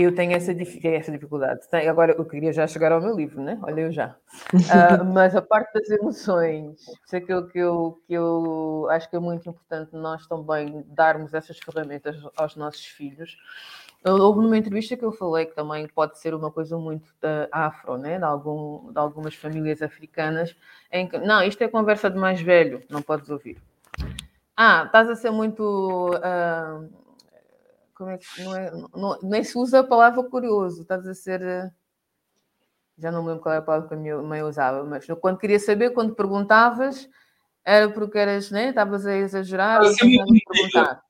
Eu 0.01 0.15
tenho 0.15 0.31
essa, 0.33 0.51
essa 0.51 1.11
dificuldade. 1.11 1.61
Agora, 1.87 2.13
eu 2.13 2.23
queria 2.23 2.53
já 2.53 2.65
chegar 2.65 2.91
ao 2.91 3.01
meu 3.01 3.15
livro, 3.15 3.41
né? 3.41 3.59
Olha, 3.63 3.81
eu 3.81 3.91
já. 3.91 4.15
Uh, 4.53 5.03
mas 5.13 5.35
a 5.35 5.41
parte 5.41 5.73
das 5.73 5.89
emoções, 5.89 6.79
isso 6.79 7.15
é 7.15 7.17
aquilo 7.17 7.47
que 7.47 7.59
eu, 7.59 8.01
que 8.07 8.13
eu 8.13 8.87
acho 8.91 9.09
que 9.09 9.15
é 9.15 9.19
muito 9.19 9.49
importante 9.49 9.93
nós 9.93 10.25
também 10.27 10.85
darmos 10.87 11.33
essas 11.33 11.59
ferramentas 11.59 12.15
aos 12.37 12.55
nossos 12.55 12.85
filhos. 12.85 13.37
Houve 14.05 14.39
numa 14.39 14.57
entrevista 14.57 14.95
que 14.95 15.03
eu 15.03 15.11
falei 15.11 15.45
que 15.45 15.55
também 15.55 15.85
pode 15.87 16.17
ser 16.17 16.33
uma 16.33 16.49
coisa 16.49 16.77
muito 16.77 17.11
afro, 17.51 17.97
né? 17.97 18.17
de, 18.17 18.23
algum, 18.23 18.93
de 18.93 18.97
algumas 18.97 19.35
famílias 19.35 19.81
africanas, 19.81 20.55
em 20.89 21.05
que, 21.05 21.17
não, 21.17 21.43
isto 21.43 21.61
é 21.61 21.67
conversa 21.67 22.09
de 22.09 22.17
mais 22.17 22.39
velho, 22.39 22.81
não 22.89 23.01
podes 23.01 23.29
ouvir. 23.29 23.57
Ah, 24.55 24.83
estás 24.85 25.09
a 25.09 25.15
ser 25.15 25.31
muito. 25.31 26.11
Uh, 26.15 27.08
como 27.99 28.11
é 28.11 28.17
que 28.17 28.41
não 28.41 28.55
é, 28.55 28.71
não, 28.95 29.19
nem 29.21 29.43
se 29.43 29.57
usa 29.57 29.81
a 29.81 29.83
palavra 29.83 30.23
curioso, 30.23 30.83
estás 30.83 31.05
a 31.05 31.13
ser 31.13 31.41
eh, 31.41 31.69
já 32.97 33.11
não 33.11 33.21
me 33.21 33.27
lembro 33.27 33.43
qual 33.43 33.53
é 33.53 33.57
a 33.57 33.61
palavra 33.61 33.89
que 33.89 33.93
a 33.93 33.97
minha 33.97 34.17
mãe 34.19 34.41
usava, 34.41 34.85
mas 34.85 35.05
quando 35.19 35.37
queria 35.37 35.59
saber, 35.59 35.89
quando 35.89 36.15
perguntavas, 36.15 37.09
era 37.63 37.89
porque 37.89 38.17
eras, 38.17 38.51
né? 38.51 38.69
Estavas 38.69 39.05
a 39.05 39.15
exagerar, 39.15 39.81
ah, 39.81 39.85
sim, 39.85 40.17
perguntar. 40.47 41.03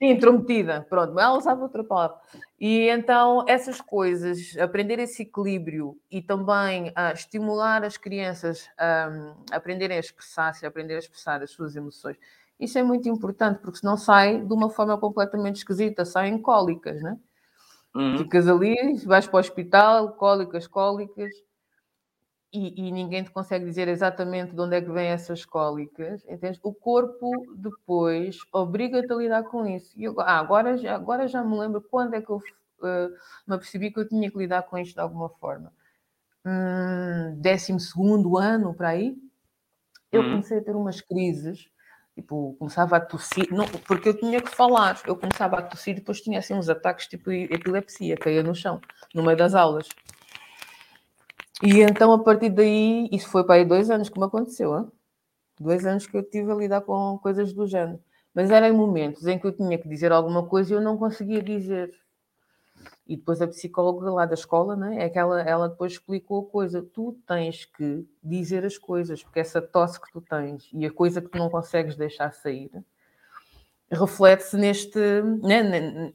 intrometida, 0.00 0.86
pronto, 0.90 1.14
mas 1.14 1.24
ela 1.24 1.38
usava 1.38 1.62
outra 1.62 1.84
palavra. 1.84 2.18
E 2.60 2.88
então 2.88 3.44
essas 3.48 3.80
coisas, 3.80 4.56
aprender 4.58 4.98
esse 4.98 5.22
equilíbrio 5.22 5.96
e 6.10 6.20
também 6.20 6.88
uh, 6.88 7.14
estimular 7.14 7.82
as 7.82 7.96
crianças 7.96 8.68
um, 8.78 9.44
a 9.50 9.56
aprenderem 9.56 9.96
a 9.96 10.00
expressar-se, 10.00 10.66
a 10.66 10.68
aprender 10.68 10.96
a 10.96 10.98
expressar 10.98 11.42
as 11.42 11.50
suas 11.50 11.76
emoções 11.76 12.16
isso 12.62 12.78
é 12.78 12.82
muito 12.82 13.08
importante, 13.08 13.60
porque 13.60 13.78
senão 13.78 13.96
sai 13.96 14.40
de 14.40 14.52
uma 14.52 14.70
forma 14.70 14.96
completamente 14.96 15.56
esquisita, 15.56 16.04
saem 16.04 16.38
cólicas, 16.38 17.02
né? 17.02 17.18
Uhum. 17.94 18.18
Ficas 18.18 18.48
ali, 18.48 18.74
vais 19.04 19.26
para 19.26 19.36
o 19.36 19.40
hospital, 19.40 20.12
cólicas, 20.12 20.66
cólicas, 20.66 21.32
e, 22.52 22.86
e, 22.88 22.92
ninguém 22.92 23.24
te 23.24 23.30
consegue 23.30 23.64
dizer 23.64 23.88
exatamente 23.88 24.54
de 24.54 24.60
onde 24.60 24.76
é 24.76 24.80
que 24.82 24.90
vêm 24.90 25.08
essas 25.08 25.42
cólicas, 25.42 26.22
entende? 26.28 26.60
O 26.62 26.74
corpo 26.74 27.30
depois 27.56 28.38
obriga-te 28.52 29.10
a 29.10 29.16
lidar 29.16 29.42
com 29.44 29.66
isso. 29.66 29.98
E 29.98 30.04
eu, 30.04 30.20
ah, 30.20 30.38
agora, 30.38 30.76
agora 30.94 31.26
já 31.26 31.42
me 31.42 31.58
lembro 31.58 31.80
quando 31.80 32.12
é 32.12 32.20
que 32.20 32.28
eu 32.28 32.36
uh, 32.36 33.08
me 33.46 33.54
apercebi 33.54 33.90
que 33.90 33.98
eu 33.98 34.06
tinha 34.06 34.30
que 34.30 34.36
lidar 34.36 34.64
com 34.64 34.76
isto 34.76 34.94
de 34.94 35.00
alguma 35.00 35.30
forma. 35.30 35.72
Hum, 36.44 37.40
décimo 37.40 37.80
segundo 37.80 38.36
ano, 38.36 38.74
para 38.74 38.90
aí, 38.90 39.16
eu 40.10 40.20
uhum. 40.20 40.30
comecei 40.32 40.58
a 40.58 40.62
ter 40.62 40.76
umas 40.76 41.00
crises 41.00 41.70
Tipo, 42.14 42.54
começava 42.58 42.96
a 42.96 43.00
tossir, 43.00 43.48
não, 43.50 43.66
porque 43.66 44.10
eu 44.10 44.18
tinha 44.18 44.40
que 44.40 44.54
falar. 44.54 45.00
Eu 45.06 45.16
começava 45.16 45.58
a 45.58 45.62
tossir 45.62 45.92
e 45.92 46.00
depois 46.00 46.20
tinha 46.20 46.38
assim 46.38 46.54
uns 46.54 46.68
ataques 46.68 47.06
tipo 47.06 47.30
epilepsia, 47.32 48.16
caía 48.16 48.42
no 48.42 48.54
chão, 48.54 48.80
no 49.14 49.22
meio 49.22 49.36
das 49.36 49.54
aulas. 49.54 49.88
E 51.62 51.80
então, 51.80 52.12
a 52.12 52.22
partir 52.22 52.50
daí, 52.50 53.08
isso 53.12 53.28
foi 53.28 53.44
para 53.44 53.54
aí 53.54 53.64
dois 53.64 53.88
anos 53.88 54.08
que 54.08 54.18
me 54.18 54.26
aconteceu. 54.26 54.76
Hein? 54.76 54.90
Dois 55.60 55.86
anos 55.86 56.06
que 56.06 56.16
eu 56.16 56.22
tive 56.22 56.50
a 56.50 56.54
lidar 56.54 56.80
com 56.82 57.18
coisas 57.22 57.52
do 57.52 57.66
género. 57.66 58.00
Mas 58.34 58.50
eram 58.50 58.74
momentos 58.76 59.26
em 59.26 59.38
que 59.38 59.46
eu 59.46 59.52
tinha 59.52 59.78
que 59.78 59.88
dizer 59.88 60.10
alguma 60.12 60.44
coisa 60.46 60.72
e 60.72 60.76
eu 60.76 60.80
não 60.80 60.98
conseguia 60.98 61.42
dizer. 61.42 61.94
E 63.06 63.16
depois 63.16 63.42
a 63.42 63.48
psicóloga 63.48 64.10
lá 64.10 64.24
da 64.24 64.34
escola, 64.34 64.76
né, 64.76 65.04
é 65.04 65.08
que 65.08 65.18
ela, 65.18 65.42
ela 65.42 65.68
depois 65.68 65.92
explicou 65.92 66.46
a 66.46 66.50
coisa. 66.50 66.82
Tu 66.82 67.18
tens 67.26 67.64
que 67.64 68.06
dizer 68.22 68.64
as 68.64 68.78
coisas, 68.78 69.22
porque 69.22 69.40
essa 69.40 69.60
tosse 69.60 70.00
que 70.00 70.10
tu 70.12 70.20
tens 70.20 70.70
e 70.72 70.86
a 70.86 70.92
coisa 70.92 71.20
que 71.20 71.28
tu 71.28 71.38
não 71.38 71.50
consegues 71.50 71.96
deixar 71.96 72.32
sair 72.32 72.70
reflete-se 73.90 74.56
neste. 74.56 74.98
Né, 75.42 75.62
né, 75.62 76.12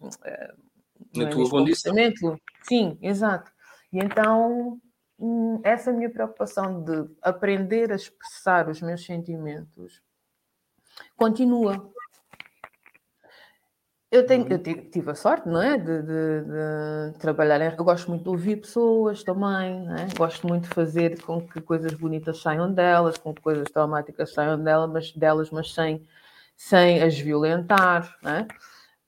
na 1.15 1.23
é, 1.23 1.29
tua 1.29 1.49
condição. 1.49 1.93
Sim, 2.63 2.97
exato. 3.01 3.51
E 3.91 3.99
então, 3.99 4.79
hum, 5.19 5.59
essa 5.63 5.91
minha 5.91 6.09
preocupação 6.09 6.83
de 6.83 7.07
aprender 7.21 7.91
a 7.91 7.95
expressar 7.95 8.69
os 8.69 8.81
meus 8.81 9.05
sentimentos 9.05 10.01
continua. 11.15 11.91
Eu, 14.09 14.25
tenho, 14.25 14.45
uhum. 14.45 14.51
eu 14.51 14.59
tive 14.89 15.11
a 15.11 15.15
sorte, 15.15 15.49
não 15.49 15.61
é? 15.61 15.77
De, 15.77 16.01
de, 16.01 17.11
de, 17.11 17.19
trabalhar 17.19 17.59
em. 17.59 17.75
Eu 17.77 17.83
gosto 17.83 18.09
muito 18.09 18.23
de 18.23 18.29
ouvir 18.29 18.57
pessoas 18.57 19.21
também, 19.21 19.85
é? 19.89 20.07
Gosto 20.17 20.47
muito 20.47 20.63
de 20.63 20.73
fazer 20.73 21.21
com 21.23 21.45
que 21.45 21.59
coisas 21.59 21.93
bonitas 21.93 22.41
saiam 22.41 22.73
delas, 22.73 23.17
com 23.17 23.33
que 23.33 23.41
coisas 23.41 23.69
traumáticas 23.69 24.33
saiam 24.33 24.63
delas, 24.63 24.89
mas, 24.89 25.11
delas, 25.11 25.51
mas 25.51 25.73
sem, 25.73 26.07
sem 26.55 27.01
as 27.03 27.19
violentar, 27.19 28.15
não 28.23 28.31
é? 28.31 28.47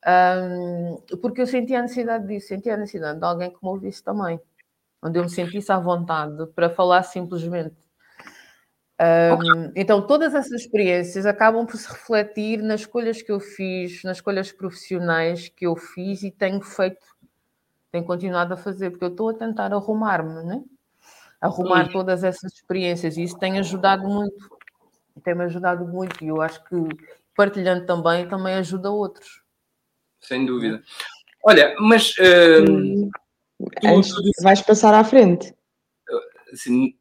Um, 0.05 1.17
porque 1.21 1.41
eu 1.41 1.47
sentia 1.47 1.79
a 1.79 1.81
necessidade 1.81 2.27
disso, 2.27 2.47
sentia 2.47 2.73
a 2.73 2.77
necessidade 2.77 3.19
de 3.19 3.25
alguém 3.25 3.51
que 3.51 3.57
me 3.63 3.69
ouvisse 3.69 4.03
também, 4.03 4.39
onde 5.01 5.19
eu 5.19 5.23
me 5.23 5.29
sentisse 5.29 5.71
à 5.71 5.79
vontade 5.79 6.45
para 6.47 6.69
falar 6.69 7.03
simplesmente 7.03 7.75
Um, 9.01 9.71
então, 9.75 10.05
todas 10.05 10.35
essas 10.35 10.61
experiências 10.61 11.25
acabam 11.25 11.65
por 11.65 11.77
se 11.77 11.87
refletir 11.87 12.61
nas 12.61 12.81
escolhas 12.81 13.21
que 13.21 13.31
eu 13.31 13.39
fiz, 13.39 14.03
nas 14.03 14.17
escolhas 14.17 14.51
profissionais 14.51 15.47
que 15.47 15.65
eu 15.65 15.75
fiz 15.75 16.21
e 16.23 16.31
tenho 16.31 16.61
feito, 16.61 17.05
tenho 17.91 18.03
continuado 18.03 18.53
a 18.53 18.57
fazer, 18.57 18.89
porque 18.89 19.05
eu 19.05 19.09
estou 19.09 19.29
a 19.29 19.33
tentar 19.33 19.73
arrumar-me, 19.73 20.43
né? 20.43 20.63
arrumar 21.39 21.85
Sim. 21.85 21.91
todas 21.91 22.23
essas 22.23 22.53
experiências 22.53 23.17
e 23.17 23.23
isso 23.23 23.37
tem 23.37 23.57
ajudado 23.59 24.07
muito, 24.07 24.57
tem-me 25.23 25.43
ajudado 25.45 25.85
muito 25.85 26.23
e 26.23 26.27
eu 26.27 26.41
acho 26.41 26.63
que 26.65 26.75
partilhando 27.35 27.85
também, 27.85 28.27
também 28.27 28.55
ajuda 28.55 28.91
outros. 28.91 29.41
Sem 30.21 30.45
dúvida. 30.45 30.83
Olha, 31.43 31.73
mas. 31.79 32.13
Uh, 32.17 33.09
tu, 33.81 34.43
vais 34.43 34.61
passar 34.61 34.93
à 34.93 35.03
frente. 35.03 35.55
Se, 36.53 36.97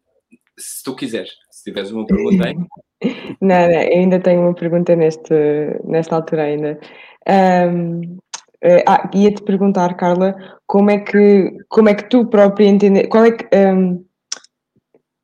se 0.57 0.85
tu 0.85 0.95
quiseres, 0.95 1.33
se 1.59 1.65
tiveres 1.65 1.91
uma 1.91 2.07
pergunta 2.07 2.47
aí. 2.47 2.57
não, 3.41 3.57
ainda 3.57 4.21
tenho 4.21 4.43
uma 4.43 4.55
pergunta 4.55 4.95
neste, 4.95 5.35
nesta 5.85 6.17
altura 6.17 6.45
ainda. 6.45 6.79
Um, 7.29 8.19
eh, 8.63 8.85
ah, 8.87 9.11
ia-te 9.15 9.43
perguntar, 9.43 9.95
Carla, 9.95 10.35
como 10.67 10.91
é 10.91 10.99
que, 10.99 11.57
como 11.69 11.89
é 11.89 11.95
que 11.95 12.09
tu 12.09 12.27
própria 12.27 12.67
entendeste, 12.67 13.09
qual 13.09 13.25
é 13.25 13.33
que, 13.33 13.49
um, 13.57 14.05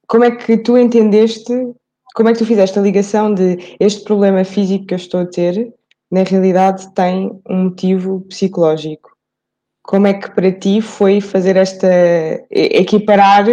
como 0.07 0.25
é 0.25 0.31
que 0.33 0.57
tu 0.59 0.77
entendeste, 0.77 1.53
como 2.15 2.29
é 2.29 2.33
que 2.33 2.39
tu 2.39 2.47
fizeste 2.47 2.79
a 2.79 2.83
ligação 2.83 3.33
de 3.33 3.77
este 3.81 4.05
problema 4.05 4.45
físico 4.45 4.87
que 4.87 4.95
eu 4.95 4.99
estou 4.99 5.21
a 5.21 5.27
ter, 5.27 5.73
na 6.11 6.23
realidade 6.23 6.93
tem 6.95 7.31
um 7.49 7.65
motivo 7.65 8.21
psicológico? 8.29 9.11
Como 9.83 10.07
é 10.07 10.15
que 10.15 10.31
para 10.31 10.51
ti 10.53 10.81
foi 10.81 11.21
fazer 11.21 11.57
esta, 11.57 11.89
equiparar 12.51 13.47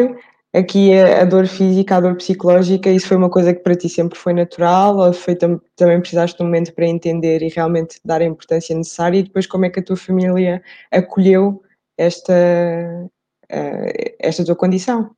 aqui 0.53 0.93
a, 0.93 1.21
a, 1.21 1.25
dor 1.25 1.47
física, 1.47 1.95
a 1.95 2.01
dor 2.01 2.15
psicológica, 2.15 2.89
isso 2.89 3.07
foi 3.07 3.17
uma 3.17 3.29
coisa 3.29 3.53
que 3.53 3.61
para 3.61 3.75
ti 3.75 3.87
sempre 3.87 4.17
foi 4.17 4.33
natural 4.33 4.97
ou 4.97 5.13
foi 5.13 5.35
tam, 5.35 5.61
também 5.75 5.99
precisaste 5.99 6.37
de 6.37 6.43
um 6.43 6.45
momento 6.47 6.73
para 6.73 6.85
entender 6.85 7.41
e 7.41 7.49
realmente 7.49 7.99
dar 8.03 8.21
a 8.21 8.25
importância 8.25 8.75
necessária 8.75 9.19
e 9.19 9.23
depois 9.23 9.47
como 9.47 9.65
é 9.65 9.69
que 9.69 9.79
a 9.79 9.83
tua 9.83 9.97
família 9.97 10.61
acolheu 10.91 11.63
esta, 11.97 12.33
uh, 12.33 14.15
esta 14.19 14.43
tua 14.43 14.55
condição? 14.55 15.15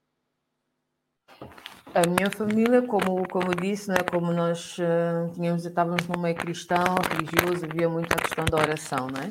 A 1.96 2.08
minha 2.08 2.32
família, 2.32 2.82
como, 2.82 3.28
como 3.30 3.56
disse, 3.56 3.90
né, 3.90 3.98
como 4.10 4.34
nós 4.34 4.78
uh, 4.80 5.32
tínhamos, 5.36 5.64
estávamos 5.64 6.08
no 6.08 6.20
meio 6.20 6.36
cristão, 6.36 6.96
religioso, 7.12 7.66
havia 7.66 7.88
muito 7.88 8.12
a 8.12 8.18
questão 8.18 8.46
da 8.46 8.58
oração, 8.58 9.08
né? 9.08 9.30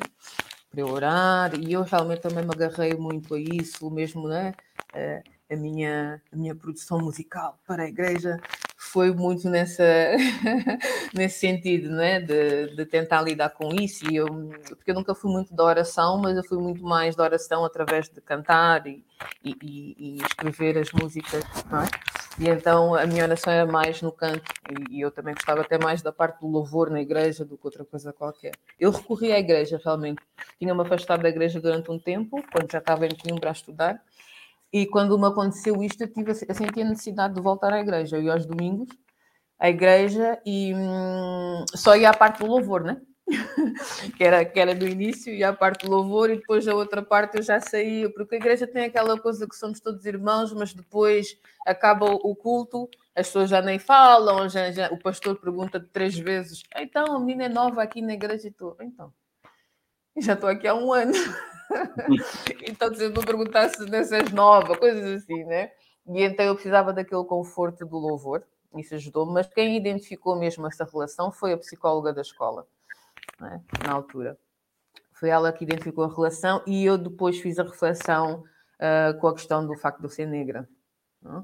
Para 0.71 0.79
eu 0.79 0.87
orar, 0.87 1.59
e 1.59 1.73
eu 1.73 1.83
realmente 1.83 2.21
também 2.21 2.43
me 2.45 2.51
agarrei 2.51 2.93
muito 2.95 3.35
a 3.35 3.39
isso, 3.39 3.91
mesmo, 3.91 4.29
né? 4.29 4.53
A 5.53 5.57
minha, 5.57 6.21
a 6.31 6.35
minha 6.35 6.55
produção 6.55 6.99
musical 6.99 7.59
para 7.65 7.83
a 7.83 7.87
igreja 7.87 8.39
foi 8.83 9.11
muito 9.11 9.49
nessa, 9.49 9.83
nesse 11.13 11.39
sentido, 11.39 11.89
né? 11.89 12.19
De, 12.19 12.75
de, 12.75 12.85
tentar 12.85 13.21
lidar 13.21 13.49
com 13.49 13.69
isso. 13.73 14.05
E 14.11 14.17
eu, 14.17 14.27
porque 14.67 14.91
eu 14.91 14.95
nunca 14.95 15.15
fui 15.15 15.31
muito 15.31 15.53
da 15.55 15.63
oração, 15.63 16.17
mas 16.17 16.35
eu 16.35 16.43
fui 16.43 16.57
muito 16.57 16.83
mais 16.83 17.15
da 17.15 17.23
oração 17.23 17.63
através 17.63 18.09
de 18.09 18.19
cantar 18.19 18.85
e, 18.85 19.03
e, 19.43 19.55
e 19.63 20.17
escrever 20.21 20.77
as 20.77 20.91
músicas. 20.91 21.43
É? 21.43 22.43
E 22.43 22.49
então 22.49 22.93
a 22.93 23.05
minha 23.05 23.23
oração 23.23 23.53
era 23.53 23.65
mais 23.65 24.01
no 24.01 24.11
canto, 24.11 24.51
e, 24.89 24.97
e 24.97 25.01
eu 25.01 25.11
também 25.11 25.33
gostava 25.33 25.61
até 25.61 25.77
mais 25.77 26.01
da 26.01 26.11
parte 26.11 26.41
do 26.41 26.47
louvor 26.47 26.89
na 26.89 27.01
igreja 27.01 27.45
do 27.45 27.57
que 27.57 27.65
outra 27.65 27.85
coisa 27.85 28.11
qualquer. 28.11 28.51
Eu 28.79 28.91
recorri 28.91 29.31
à 29.31 29.39
igreja 29.39 29.79
realmente. 29.83 30.21
Tinha-me 30.59 30.81
afastado 30.81 31.21
da 31.21 31.29
igreja 31.29 31.59
durante 31.59 31.89
um 31.89 31.97
tempo, 31.97 32.43
quando 32.51 32.71
já 32.71 32.79
estava 32.79 33.05
em 33.05 33.15
Coimbra 33.15 33.49
a 33.49 33.53
estudar 33.53 34.01
e 34.73 34.87
quando 34.87 35.19
me 35.19 35.27
aconteceu 35.27 35.83
isto, 35.83 36.01
eu, 36.01 36.11
tive, 36.11 36.31
eu 36.31 36.55
senti 36.55 36.81
a 36.81 36.85
necessidade 36.85 37.35
de 37.35 37.41
voltar 37.41 37.71
à 37.71 37.79
igreja. 37.79 38.17
Eu 38.17 38.23
ia 38.23 38.33
aos 38.33 38.45
domingos 38.47 38.89
à 39.59 39.69
igreja 39.69 40.41
e 40.45 40.73
hum, 40.73 41.63
só 41.75 41.95
ia 41.95 42.09
à 42.09 42.13
parte 42.13 42.39
do 42.39 42.47
louvor, 42.47 42.83
né? 42.83 42.99
que, 44.17 44.23
era, 44.23 44.43
que 44.43 44.59
era 44.59 44.75
do 44.75 44.85
início, 44.85 45.33
e 45.33 45.43
à 45.43 45.53
parte 45.53 45.85
do 45.85 45.91
louvor, 45.91 46.29
e 46.29 46.37
depois 46.37 46.67
a 46.67 46.75
outra 46.75 47.01
parte 47.01 47.37
eu 47.37 47.43
já 47.43 47.59
saía, 47.61 48.11
porque 48.11 48.35
a 48.35 48.37
igreja 48.37 48.67
tem 48.67 48.85
aquela 48.85 49.17
coisa 49.17 49.47
que 49.47 49.55
somos 49.55 49.79
todos 49.79 50.05
irmãos, 50.05 50.51
mas 50.51 50.73
depois 50.73 51.37
acaba 51.65 52.05
o 52.05 52.35
culto, 52.35 52.89
as 53.15 53.27
pessoas 53.27 53.49
já 53.49 53.61
nem 53.61 53.79
falam, 53.79 54.49
já, 54.49 54.71
já, 54.71 54.89
o 54.91 54.99
pastor 54.99 55.39
pergunta 55.39 55.79
três 55.79 56.17
vezes: 56.17 56.63
então 56.75 57.15
a 57.15 57.19
menina 57.19 57.45
é 57.45 57.49
nova 57.49 57.81
aqui 57.81 58.01
na 58.01 58.13
igreja, 58.13 58.47
e 58.47 58.51
tu, 58.51 58.75
então, 58.81 59.13
já 60.17 60.33
estou 60.33 60.49
aqui 60.49 60.67
há 60.67 60.73
um 60.73 60.91
ano. 60.91 61.13
então, 62.67 62.93
se 62.93 63.05
eu 63.05 63.09
me 63.09 63.25
perguntasse 63.25 63.85
dessas 63.85 64.31
novas, 64.31 64.77
coisas 64.77 65.23
assim, 65.23 65.43
né? 65.45 65.71
E 66.07 66.21
então 66.21 66.45
eu 66.45 66.53
precisava 66.53 66.91
daquele 66.91 67.23
conforto 67.23 67.85
do 67.85 67.97
louvor, 67.97 68.43
isso 68.75 68.95
ajudou 68.95 69.25
mas 69.25 69.47
quem 69.47 69.77
identificou 69.77 70.35
mesmo 70.35 70.67
essa 70.67 70.83
relação 70.83 71.31
foi 71.31 71.53
a 71.53 71.57
psicóloga 71.57 72.11
da 72.11 72.21
escola, 72.21 72.65
né? 73.39 73.61
na 73.85 73.93
altura. 73.93 74.37
Foi 75.13 75.29
ela 75.29 75.53
que 75.53 75.63
identificou 75.63 76.03
a 76.03 76.13
relação 76.13 76.61
e 76.65 76.83
eu 76.83 76.97
depois 76.97 77.39
fiz 77.39 77.59
a 77.59 77.63
reflexão 77.63 78.43
uh, 78.79 79.17
com 79.19 79.27
a 79.27 79.33
questão 79.33 79.65
do 79.65 79.75
facto 79.77 79.99
de 79.99 80.05
eu 80.05 80.09
ser 80.09 80.25
negra. 80.25 80.67
Né? 81.21 81.43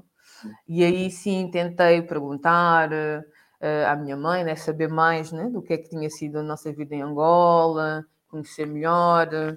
E 0.68 0.84
aí 0.84 1.10
sim 1.10 1.50
tentei 1.50 2.02
perguntar 2.02 2.90
uh, 2.92 3.86
à 3.88 3.96
minha 3.96 4.16
mãe, 4.16 4.44
né, 4.44 4.56
saber 4.56 4.88
mais 4.88 5.32
né, 5.32 5.48
do 5.48 5.62
que 5.62 5.72
é 5.72 5.78
que 5.78 5.88
tinha 5.88 6.10
sido 6.10 6.40
a 6.40 6.42
nossa 6.42 6.72
vida 6.72 6.94
em 6.94 7.02
Angola, 7.02 8.04
conhecer 8.28 8.66
melhor. 8.66 9.28
Uh, 9.28 9.56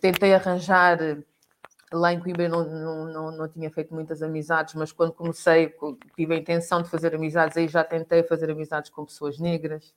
tentei 0.00 0.34
arranjar 0.34 0.98
lá 1.92 2.12
em 2.12 2.20
Coimbra 2.20 2.48
não, 2.48 2.64
não, 2.64 3.04
não, 3.06 3.36
não, 3.36 3.48
tinha 3.48 3.70
feito 3.70 3.94
muitas 3.94 4.22
amizades, 4.22 4.74
mas 4.74 4.92
quando 4.92 5.12
comecei, 5.12 5.74
tive 6.14 6.34
a 6.34 6.38
intenção 6.38 6.82
de 6.82 6.90
fazer 6.90 7.14
amizades, 7.14 7.56
aí 7.56 7.68
já 7.68 7.82
tentei 7.82 8.22
fazer 8.22 8.50
amizades 8.50 8.90
com 8.90 9.04
pessoas 9.04 9.38
negras. 9.38 9.94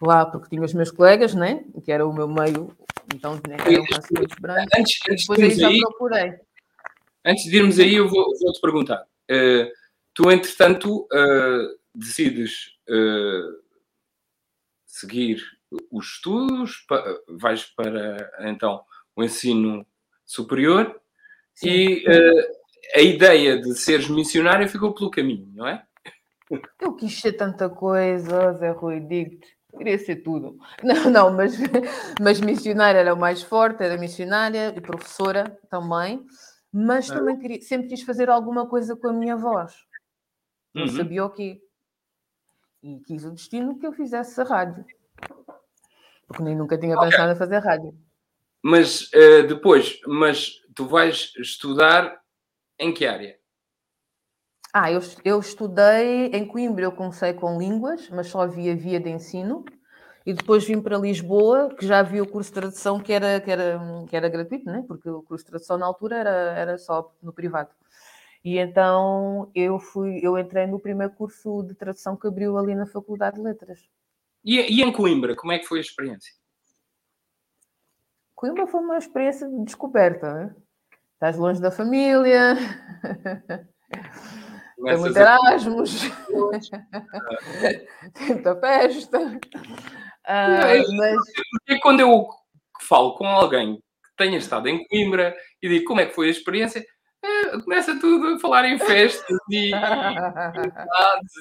Lá, 0.00 0.26
porque 0.26 0.48
tinha 0.48 0.62
os 0.62 0.74
meus 0.74 0.90
colegas, 0.90 1.32
né? 1.32 1.64
Que 1.84 1.92
era 1.92 2.04
o 2.04 2.12
meu 2.12 2.26
meio, 2.26 2.76
então 3.14 3.34
né, 3.48 3.56
eram 3.60 4.26
brancos. 4.40 4.66
Antes, 4.76 4.98
antes 5.08 5.26
depois 5.26 5.40
aí 5.40 5.50
já 5.54 5.68
aí, 5.68 5.78
procurei. 5.78 6.34
Antes 7.24 7.44
de 7.44 7.56
irmos 7.56 7.78
aí, 7.78 7.94
eu 7.94 8.08
vou-te 8.08 8.42
vou 8.42 8.60
perguntar. 8.60 9.06
Uh, 9.30 9.70
tu, 10.12 10.28
entretanto, 10.28 11.02
uh, 11.02 11.78
decides 11.94 12.72
uh, 12.88 13.62
seguir 14.84 15.40
os 15.90 16.06
estudos, 16.06 16.84
vais 17.28 17.64
para 17.74 18.30
então 18.40 18.82
o 19.16 19.22
ensino 19.22 19.86
superior 20.24 21.00
Sim. 21.54 21.68
e 21.68 22.04
uh, 22.06 22.52
a 22.94 23.00
ideia 23.00 23.60
de 23.60 23.74
seres 23.74 24.08
missionário 24.08 24.68
ficou 24.68 24.94
pelo 24.94 25.10
caminho, 25.10 25.50
não 25.54 25.66
é? 25.66 25.84
Eu 26.80 26.94
quis 26.94 27.20
ser 27.20 27.32
tanta 27.32 27.68
coisa, 27.70 28.52
Zé 28.54 28.70
Rui, 28.70 29.00
digo-te. 29.00 29.56
Queria 29.76 29.98
ser 29.98 30.16
tudo. 30.16 30.58
Não, 30.84 31.10
não, 31.10 31.32
mas, 31.32 31.56
mas 32.20 32.38
missionária 32.42 32.98
era 32.98 33.14
o 33.14 33.18
mais 33.18 33.42
forte, 33.42 33.82
era 33.82 33.96
missionária 33.96 34.74
e 34.76 34.80
professora 34.82 35.58
também, 35.70 36.26
mas 36.70 37.10
ah. 37.10 37.14
também 37.14 37.38
queria, 37.38 37.62
sempre 37.62 37.88
quis 37.88 38.02
fazer 38.02 38.28
alguma 38.28 38.68
coisa 38.68 38.94
com 38.94 39.08
a 39.08 39.12
minha 39.14 39.34
voz. 39.34 39.74
Não 40.74 40.82
uhum. 40.82 40.88
sabia 40.88 41.24
o 41.24 41.30
quê. 41.30 41.58
E 42.82 43.00
quis 43.00 43.24
o 43.24 43.30
destino 43.30 43.78
que 43.78 43.86
eu 43.86 43.94
fizesse 43.94 44.38
a 44.42 44.44
rádio 44.44 44.84
porque 46.26 46.42
nem 46.42 46.56
nunca 46.56 46.78
tinha 46.78 46.96
okay. 46.96 47.10
pensado 47.10 47.32
em 47.32 47.36
fazer 47.36 47.58
rádio. 47.58 47.94
Mas 48.62 49.10
uh, 49.12 49.46
depois, 49.46 50.00
mas 50.06 50.52
tu 50.74 50.86
vais 50.86 51.32
estudar 51.38 52.20
em 52.78 52.92
que 52.92 53.06
área? 53.06 53.36
Ah, 54.72 54.90
eu, 54.90 55.00
eu 55.24 55.38
estudei 55.38 56.26
em 56.26 56.46
Coimbra, 56.46 56.84
eu 56.84 56.92
comecei 56.92 57.34
com 57.34 57.58
línguas, 57.58 58.08
mas 58.08 58.28
só 58.28 58.40
havia 58.40 58.74
via 58.74 58.98
de 58.98 59.10
ensino. 59.10 59.64
E 60.24 60.32
depois 60.32 60.64
vim 60.64 60.80
para 60.80 60.96
Lisboa, 60.96 61.74
que 61.74 61.86
já 61.86 61.98
havia 61.98 62.22
o 62.22 62.28
curso 62.28 62.50
de 62.50 62.54
tradução 62.54 63.00
que 63.00 63.12
era, 63.12 63.40
que 63.40 63.50
era, 63.50 63.80
que 64.08 64.16
era 64.16 64.28
gratuito, 64.28 64.66
né? 64.66 64.84
porque 64.86 65.10
o 65.10 65.22
curso 65.22 65.44
de 65.44 65.50
tradução 65.50 65.76
na 65.76 65.84
altura 65.84 66.16
era, 66.16 66.30
era 66.30 66.78
só 66.78 67.12
no 67.20 67.32
privado. 67.32 67.70
E 68.44 68.58
então 68.58 69.50
eu 69.54 69.78
fui, 69.78 70.20
eu 70.22 70.38
entrei 70.38 70.66
no 70.66 70.78
primeiro 70.78 71.12
curso 71.12 71.62
de 71.64 71.74
tradução 71.74 72.16
que 72.16 72.26
abriu 72.26 72.56
ali 72.56 72.74
na 72.74 72.86
Faculdade 72.86 73.36
de 73.36 73.42
Letras. 73.42 73.80
E, 74.44 74.58
e 74.60 74.82
em 74.82 74.92
Coimbra, 74.92 75.36
como 75.36 75.52
é 75.52 75.58
que 75.58 75.66
foi 75.66 75.78
a 75.78 75.82
experiência? 75.82 76.32
Coimbra 78.34 78.66
foi 78.66 78.80
uma 78.80 78.98
experiência 78.98 79.48
de 79.48 79.64
descoberta, 79.64 80.32
né? 80.34 80.54
Estás 81.14 81.36
longe 81.36 81.60
da 81.60 81.70
família, 81.70 82.56
tem 84.84 84.98
muito 84.98 85.16
Erasmus, 85.16 86.02
tem 88.14 88.26
muita 88.26 88.56
festa. 88.56 89.18
Uh, 89.20 90.96
mas... 90.96 91.16
Porque 91.52 91.80
quando 91.80 92.00
eu 92.00 92.26
falo 92.80 93.14
com 93.16 93.26
alguém 93.26 93.76
que 93.76 94.16
tenha 94.16 94.36
estado 94.36 94.68
em 94.68 94.84
Coimbra 94.88 95.36
e 95.62 95.68
digo 95.68 95.84
como 95.84 96.00
é 96.00 96.06
que 96.06 96.14
foi 96.14 96.26
a 96.26 96.32
experiência, 96.32 96.84
é, 97.24 97.60
começa 97.60 97.96
tudo 98.00 98.34
a 98.34 98.38
falar 98.40 98.66
em 98.66 98.80
festas 98.80 99.38
e, 99.48 99.70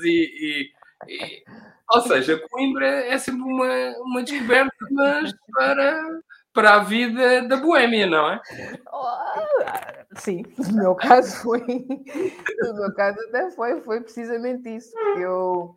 e, 0.06 0.72
e, 1.08 1.08
e 1.08 1.43
ou 1.93 2.01
seja, 2.01 2.41
Coimbra 2.49 2.87
é 2.87 3.17
sempre 3.17 3.41
uma, 3.41 3.95
uma 3.99 4.23
descoberta, 4.23 4.75
mas 4.91 5.33
para, 5.53 6.21
para 6.53 6.75
a 6.75 6.83
vida 6.83 7.47
da 7.47 7.57
boémia, 7.57 8.07
não 8.07 8.31
é? 8.31 8.41
sim, 10.17 10.43
no 10.57 10.73
meu 10.73 10.95
caso 10.95 11.37
foi, 11.37 11.59
no 11.59 12.73
meu 12.73 12.93
caso 12.95 13.19
até 13.27 13.51
foi, 13.51 13.81
foi 13.81 14.01
precisamente 14.01 14.69
isso, 14.69 14.97
eu 15.17 15.75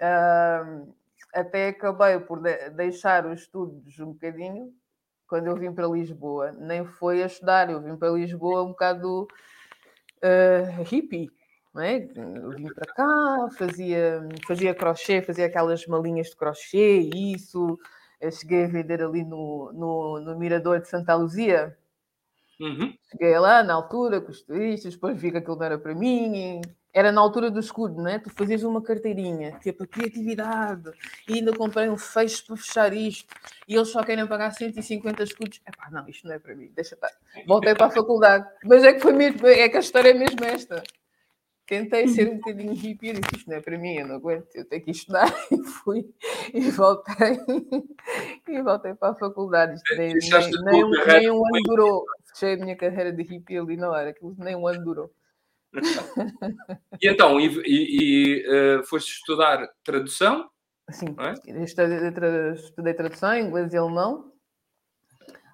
uh, 0.00 0.94
até 1.34 1.68
acabei 1.68 2.18
por 2.20 2.40
de 2.40 2.70
deixar 2.70 3.26
os 3.26 3.42
estudos 3.42 3.98
um 4.00 4.12
bocadinho 4.12 4.72
quando 5.26 5.48
eu 5.48 5.56
vim 5.56 5.72
para 5.72 5.88
Lisboa. 5.88 6.52
Nem 6.52 6.84
foi 6.84 7.22
a 7.22 7.26
estudar, 7.26 7.70
eu 7.70 7.80
vim 7.82 7.96
para 7.96 8.10
Lisboa 8.10 8.62
um 8.62 8.68
bocado 8.68 9.26
uh, 10.22 10.82
hippie. 10.84 11.30
É? 11.78 12.08
Eu 12.16 12.50
vim 12.50 12.72
para 12.72 12.92
cá, 12.92 13.48
fazia, 13.56 14.28
fazia 14.46 14.74
crochê, 14.74 15.22
fazia 15.22 15.46
aquelas 15.46 15.86
malinhas 15.86 16.28
de 16.28 16.36
crochê, 16.36 17.10
isso. 17.14 17.78
Eu 18.20 18.32
cheguei 18.32 18.64
a 18.64 18.68
vender 18.68 19.02
ali 19.02 19.24
no, 19.24 19.72
no, 19.72 20.20
no 20.20 20.38
Mirador 20.38 20.80
de 20.80 20.88
Santa 20.88 21.14
Luzia. 21.14 21.76
Uhum. 22.58 22.94
Cheguei 23.10 23.38
lá 23.38 23.62
na 23.62 23.74
altura 23.74 24.20
com 24.20 24.30
os 24.30 24.42
turistas, 24.42 24.94
depois 24.94 25.20
vi 25.20 25.30
que 25.30 25.36
aquilo 25.36 25.56
não 25.56 25.66
era 25.66 25.78
para 25.78 25.94
mim, 25.94 26.62
era 26.96 27.12
na 27.12 27.20
altura 27.20 27.50
do 27.50 27.60
escudo, 27.60 28.00
né? 28.02 28.18
Tu 28.18 28.30
fazias 28.30 28.62
uma 28.62 28.80
carteirinha, 28.82 29.60
é 29.62 29.72
para 29.72 29.86
criatividade, 29.86 30.90
e 31.28 31.34
ainda 31.34 31.52
comprei 31.52 31.90
um 31.90 31.98
fecho 31.98 32.46
para 32.46 32.56
fechar 32.56 32.92
isto, 32.94 33.34
e 33.68 33.74
eles 33.74 33.88
só 33.88 34.02
querem 34.02 34.26
pagar 34.26 34.50
150 34.50 35.22
escudos. 35.22 35.60
Epá, 35.68 35.90
não, 35.90 36.08
isto 36.08 36.26
não 36.26 36.34
é 36.34 36.38
para 36.38 36.54
mim, 36.54 36.72
deixa 36.74 36.94
estar. 36.94 37.10
Voltei 37.46 37.74
para 37.74 37.88
a 37.88 37.90
faculdade, 37.90 38.48
mas 38.64 38.82
é 38.82 38.94
que 38.94 39.00
foi 39.00 39.12
mesmo, 39.12 39.46
é 39.46 39.68
que 39.68 39.76
a 39.76 39.80
história 39.80 40.08
é 40.08 40.14
mesmo 40.14 40.42
esta. 40.42 40.82
Tentei 41.66 42.06
ser 42.06 42.30
um 42.30 42.36
bocadinho 42.36 42.72
hippie 42.74 43.08
e 43.08 43.12
disse, 43.14 43.36
isto 43.38 43.50
não 43.50 43.56
é 43.56 43.60
para 43.60 43.76
mim, 43.76 43.96
eu 43.96 44.06
não 44.06 44.14
aguento, 44.16 44.46
eu 44.54 44.64
tenho 44.64 44.84
que 44.84 44.92
estudar, 44.92 45.26
e 45.50 45.64
fui, 45.64 46.08
e 46.54 46.70
voltei, 46.70 47.40
e 48.48 48.62
voltei 48.62 48.94
para 48.94 49.10
a 49.10 49.14
faculdade. 49.16 49.74
Isto 49.74 49.96
nem, 49.96 50.14
nem, 50.14 50.62
nem, 50.62 51.20
nem 51.20 51.30
um 51.30 51.44
ano 51.44 51.62
durou, 51.64 52.04
fechei 52.32 52.54
a 52.54 52.56
minha 52.56 52.76
carreira 52.76 53.12
de 53.12 53.20
hippie 53.24 53.58
ali 53.58 53.76
na 53.76 53.90
hora, 53.90 54.10
aquilo 54.10 54.36
nem 54.38 54.54
um 54.54 54.68
ano 54.68 54.84
durou. 54.84 55.12
e 57.02 57.08
então, 57.08 57.40
e, 57.40 57.48
e, 57.66 57.96
e 58.00 58.78
uh, 58.78 58.84
foste 58.84 59.10
estudar 59.10 59.68
tradução? 59.82 60.48
Sim, 60.88 61.16
é? 61.18 61.64
estudei, 61.64 62.08
estudei 62.54 62.94
tradução, 62.94 63.36
inglês 63.36 63.72
e 63.72 63.76
alemão, 63.76 64.32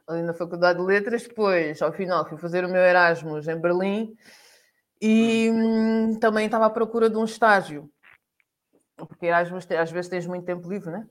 ali 0.07 0.21
na 0.21 0.35
Faculdade 0.35 0.79
de 0.79 0.85
Letras. 0.85 1.27
Depois, 1.27 1.81
ao 1.81 1.91
final, 1.91 2.29
fui 2.29 2.37
fazer 2.37 2.67
o 2.67 2.69
meu 2.69 2.83
Erasmus 2.83 3.49
em 3.49 3.59
Berlim 3.59 4.15
e 5.05 5.51
hum, 5.51 6.17
também 6.21 6.47
estava 6.47 6.67
à 6.67 6.71
procura 6.71 7.11
de 7.11 7.17
um 7.17 7.25
estágio, 7.25 7.91
porque 8.97 9.27
Erasmus 9.27 9.69
às 9.73 9.91
vezes 9.91 10.09
tens 10.09 10.27
muito 10.29 10.47
tempo 10.47 10.69
livre, 10.69 10.93
né? 10.93 11.09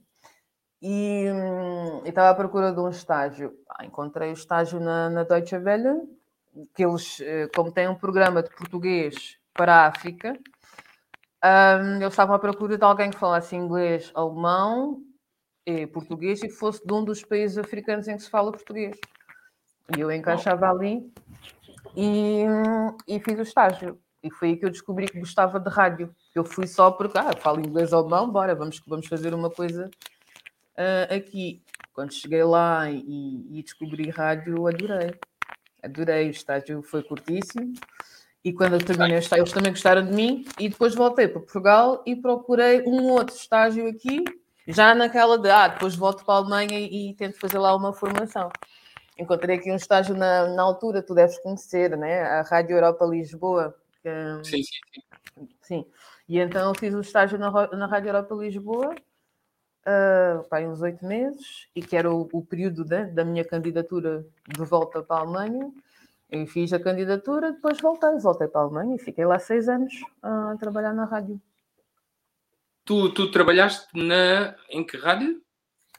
E, 0.82 1.30
hum, 1.30 2.02
estava 2.06 2.30
à 2.30 2.36
procura 2.36 2.72
de 2.72 2.80
um 2.80 2.90
estágio. 2.90 3.54
Ah, 3.70 3.86
encontrei 3.86 4.30
o 4.30 4.34
estágio 4.34 4.80
na, 4.80 5.10
na 5.10 5.24
Deutsche 5.24 5.58
Welle, 5.58 6.08
que 6.74 6.86
eles, 6.86 7.20
eh, 7.20 7.50
como 7.54 7.72
têm 7.72 7.90
um 7.90 7.96
programa 7.96 8.42
de 8.42 8.50
português 8.50 9.38
para 9.54 9.76
a 9.76 9.88
África, 9.88 10.40
um, 11.44 11.96
eles 11.96 12.14
estavam 12.14 12.36
à 12.36 12.40
procura 12.40 12.78
de 12.78 12.84
alguém 12.84 13.10
que 13.10 13.18
falasse 13.18 13.56
inglês, 13.56 14.12
alemão 14.14 15.02
e 15.66 15.86
português 15.88 16.42
e 16.44 16.48
que 16.48 16.54
fosse 16.54 16.86
de 16.86 16.94
um 16.94 17.04
dos 17.04 17.24
países 17.24 17.58
africanos 17.58 18.08
em 18.08 18.16
que 18.16 18.24
se 18.24 18.30
fala 18.30 18.52
português. 18.52 18.98
E 19.96 20.00
eu 20.00 20.12
encaixava 20.12 20.70
ali 20.70 21.12
e, 21.96 22.46
e 23.08 23.20
fiz 23.20 23.40
o 23.40 23.44
estágio. 23.44 24.00
E 24.24 24.30
foi 24.32 24.50
aí 24.50 24.58
que 24.58 24.66
eu 24.66 24.70
descobri 24.70 25.08
que 25.08 25.20
gostava 25.20 25.60
de 25.60 25.70
rádio. 25.70 26.14
Eu 26.36 26.46
fui 26.46 26.68
só 26.68 26.92
porque, 26.92 27.18
ah, 27.18 27.34
falo 27.40 27.60
inglês 27.60 27.92
ou 27.92 28.00
alemão, 28.00 28.30
bora, 28.30 28.54
vamos, 28.54 28.80
vamos 28.86 29.08
fazer 29.08 29.34
uma 29.34 29.50
coisa 29.50 29.90
uh, 30.78 31.14
aqui. 31.16 31.64
Quando 31.94 32.14
cheguei 32.14 32.44
lá 32.44 32.90
e, 32.90 33.48
e 33.52 33.64
descobri 33.64 34.10
rádio, 34.10 34.68
adorei 34.68 35.20
adorei, 35.84 36.28
o 36.28 36.32
estágio 36.32 36.82
foi 36.84 37.04
curtíssimo. 37.04 37.74
E 38.44 38.52
quando 38.52 38.74
eu 38.74 38.80
terminei 38.84 39.18
o 39.18 39.20
estágio, 39.20 39.44
eles 39.44 39.54
também 39.54 39.72
gostaram 39.72 40.06
de 40.06 40.14
mim. 40.14 40.46
E 40.60 40.70
depois 40.70 40.96
voltei 40.96 41.28
para 41.28 41.42
Portugal 41.42 42.04
e 42.06 42.16
procurei 42.16 42.82
um 42.84 43.10
outro 43.10 43.36
estágio 43.36 43.88
aqui, 43.88 44.24
já 44.68 44.96
naquela 44.96 45.38
de, 45.38 45.50
ah, 45.50 45.68
depois 45.68 45.96
volto 45.96 46.26
para 46.26 46.36
a 46.36 46.38
Alemanha 46.38 46.80
e, 46.80 47.12
e 47.12 47.14
tento 47.14 47.40
fazer 47.40 47.60
lá 47.60 47.76
uma 47.76 47.94
formação. 47.94 48.50
Encontrei 49.22 49.58
aqui 49.58 49.72
um 49.72 49.76
estágio 49.76 50.16
na, 50.16 50.48
na 50.48 50.64
altura, 50.64 51.04
tu 51.04 51.14
deves 51.14 51.38
conhecer, 51.40 51.96
né? 51.96 52.22
A 52.24 52.42
Rádio 52.42 52.76
Europa 52.76 53.06
Lisboa. 53.06 53.76
Que, 54.02 54.10
sim, 54.44 54.64
sim, 54.64 54.80
sim. 54.94 55.50
Sim. 55.62 55.86
E 56.28 56.40
então 56.40 56.70
eu 56.70 56.76
fiz 56.76 56.94
o 56.94 56.98
um 56.98 57.02
estágio 57.02 57.38
na, 57.38 57.52
na 57.52 57.86
Rádio 57.86 58.10
Europa 58.10 58.34
Lisboa 58.36 58.96
uh, 59.82 60.44
pá, 60.50 60.60
uns 60.62 60.82
oito 60.82 61.06
meses, 61.06 61.68
e 61.76 61.82
que 61.82 61.96
era 61.96 62.12
o, 62.12 62.28
o 62.32 62.46
período 62.46 62.84
de, 62.84 63.06
da 63.06 63.24
minha 63.24 63.46
candidatura 63.46 64.26
de 64.48 64.64
volta 64.64 65.02
para 65.02 65.18
a 65.18 65.20
Alemanha. 65.20 65.72
Eu 66.30 66.48
fiz 66.48 66.72
a 66.72 66.80
candidatura, 66.80 67.52
depois 67.52 67.80
voltei, 67.82 68.18
voltei 68.20 68.48
para 68.48 68.62
a 68.62 68.64
Alemanha 68.64 68.96
e 68.96 69.00
fiquei 69.00 69.26
lá 69.26 69.38
seis 69.38 69.68
anos 69.68 69.94
a 70.22 70.56
trabalhar 70.60 70.94
na 70.94 71.06
rádio. 71.06 71.42
Tu, 72.86 73.14
tu 73.14 73.30
trabalhaste 73.30 73.88
na, 73.94 74.56
em 74.70 74.84
que 74.84 74.98
rádio? 74.98 75.42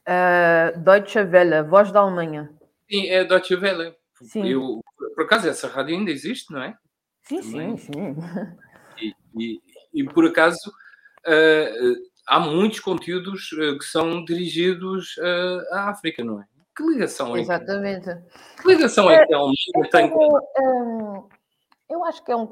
Uh, 0.09 0.79
Deutsche 0.81 1.21
Welle, 1.21 1.63
Voz 1.63 1.93
da 1.93 2.01
Alemanha. 2.01 2.51
Sim, 2.93 3.09
é 3.09 3.25
Deutsche 3.25 3.55
Welle. 3.55 3.95
Sim. 4.21 4.47
Eu, 4.47 4.81
por 5.15 5.25
acaso, 5.25 5.49
essa 5.49 5.67
rádio 5.67 5.97
ainda 5.97 6.11
existe, 6.11 6.53
não 6.53 6.63
é? 6.63 6.77
Sim, 7.23 7.41
Também. 7.41 7.77
sim, 7.79 7.93
sim. 7.93 8.17
E, 9.01 9.15
e, 9.35 9.61
e, 9.95 10.05
por 10.05 10.27
acaso, 10.27 10.71
uh, 10.71 12.11
há 12.27 12.39
muitos 12.39 12.81
conteúdos 12.81 13.51
uh, 13.53 13.79
que 13.79 13.85
são 13.87 14.23
dirigidos 14.25 15.17
uh, 15.17 15.75
à 15.75 15.91
África, 15.91 16.23
não 16.23 16.43
é? 16.43 16.45
Que 16.77 16.83
ligação 16.85 17.35
é 17.35 17.41
Exatamente. 17.41 18.11
Que, 18.61 18.69
ligação 18.69 19.11
é, 19.11 19.17
é 19.17 19.27
que 19.27 19.35
a 19.35 19.39
Almeida 19.39 19.91
tem 19.91 20.11
com... 20.11 20.39
Um, 20.61 21.29
eu 21.89 22.05
acho 22.05 22.23
que 22.23 22.31
é 22.31 22.37
um 22.37 22.49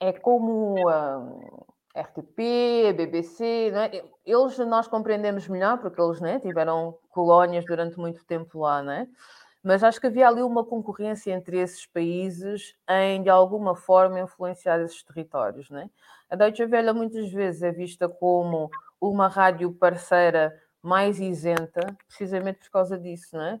é 0.00 0.12
como 0.12 0.74
um, 0.78 1.64
RTP, 1.94 2.92
BBC, 2.96 3.72
é? 3.72 4.04
eles 4.26 4.58
nós 4.58 4.88
compreendemos 4.88 5.46
melhor 5.46 5.78
porque 5.78 6.00
eles 6.00 6.20
né, 6.20 6.40
tiveram 6.40 6.98
colónias 7.10 7.64
durante 7.64 7.96
muito 7.98 8.24
tempo 8.24 8.60
lá, 8.60 8.82
né? 8.82 9.08
mas 9.64 9.82
acho 9.82 9.98
que 9.98 10.08
havia 10.08 10.28
ali 10.28 10.42
uma 10.42 10.62
concorrência 10.62 11.32
entre 11.32 11.58
esses 11.58 11.86
países 11.86 12.76
em, 12.86 13.22
de 13.22 13.30
alguma 13.30 13.74
forma, 13.74 14.20
influenciar 14.20 14.78
esses 14.80 15.02
territórios. 15.02 15.70
Né? 15.70 15.88
A 16.28 16.36
Deutsche 16.36 16.66
Welle 16.66 16.92
muitas 16.92 17.32
vezes 17.32 17.62
é 17.62 17.72
vista 17.72 18.06
como 18.06 18.70
uma 19.00 19.26
rádio 19.26 19.72
parceira 19.72 20.54
mais 20.82 21.18
isenta, 21.18 21.96
precisamente 22.06 22.58
por 22.58 22.70
causa 22.72 22.98
disso, 22.98 23.36
não 23.36 23.42
é? 23.42 23.60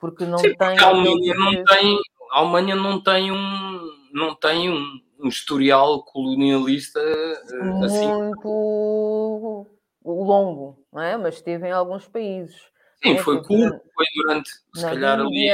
Porque 0.00 0.26
não 0.26 0.38
Sim, 0.38 0.56
tem. 0.56 0.76
A 0.76 0.86
Alemanha 0.86 1.34
não 1.36 1.64
tem, 1.64 1.98
a 2.32 2.38
Alemanha 2.40 2.74
não 2.74 3.00
tem 3.00 3.30
um, 3.30 3.80
não 4.12 4.34
tem 4.34 4.70
um, 4.70 5.00
um 5.24 5.28
historial 5.28 6.04
colonialista 6.04 7.00
uh, 7.00 7.84
assim. 7.84 8.12
Muito 8.12 9.66
longo, 10.04 10.84
não 10.92 11.02
é? 11.02 11.16
Mas 11.16 11.36
esteve 11.36 11.66
em 11.66 11.72
alguns 11.72 12.06
países. 12.06 12.54
Sim, 13.02 13.18
foi 13.18 13.42
curto, 13.42 13.80
foi 13.94 14.06
durante, 14.16 14.50
se 14.74 14.82
calhar, 14.82 15.20
ali 15.20 15.50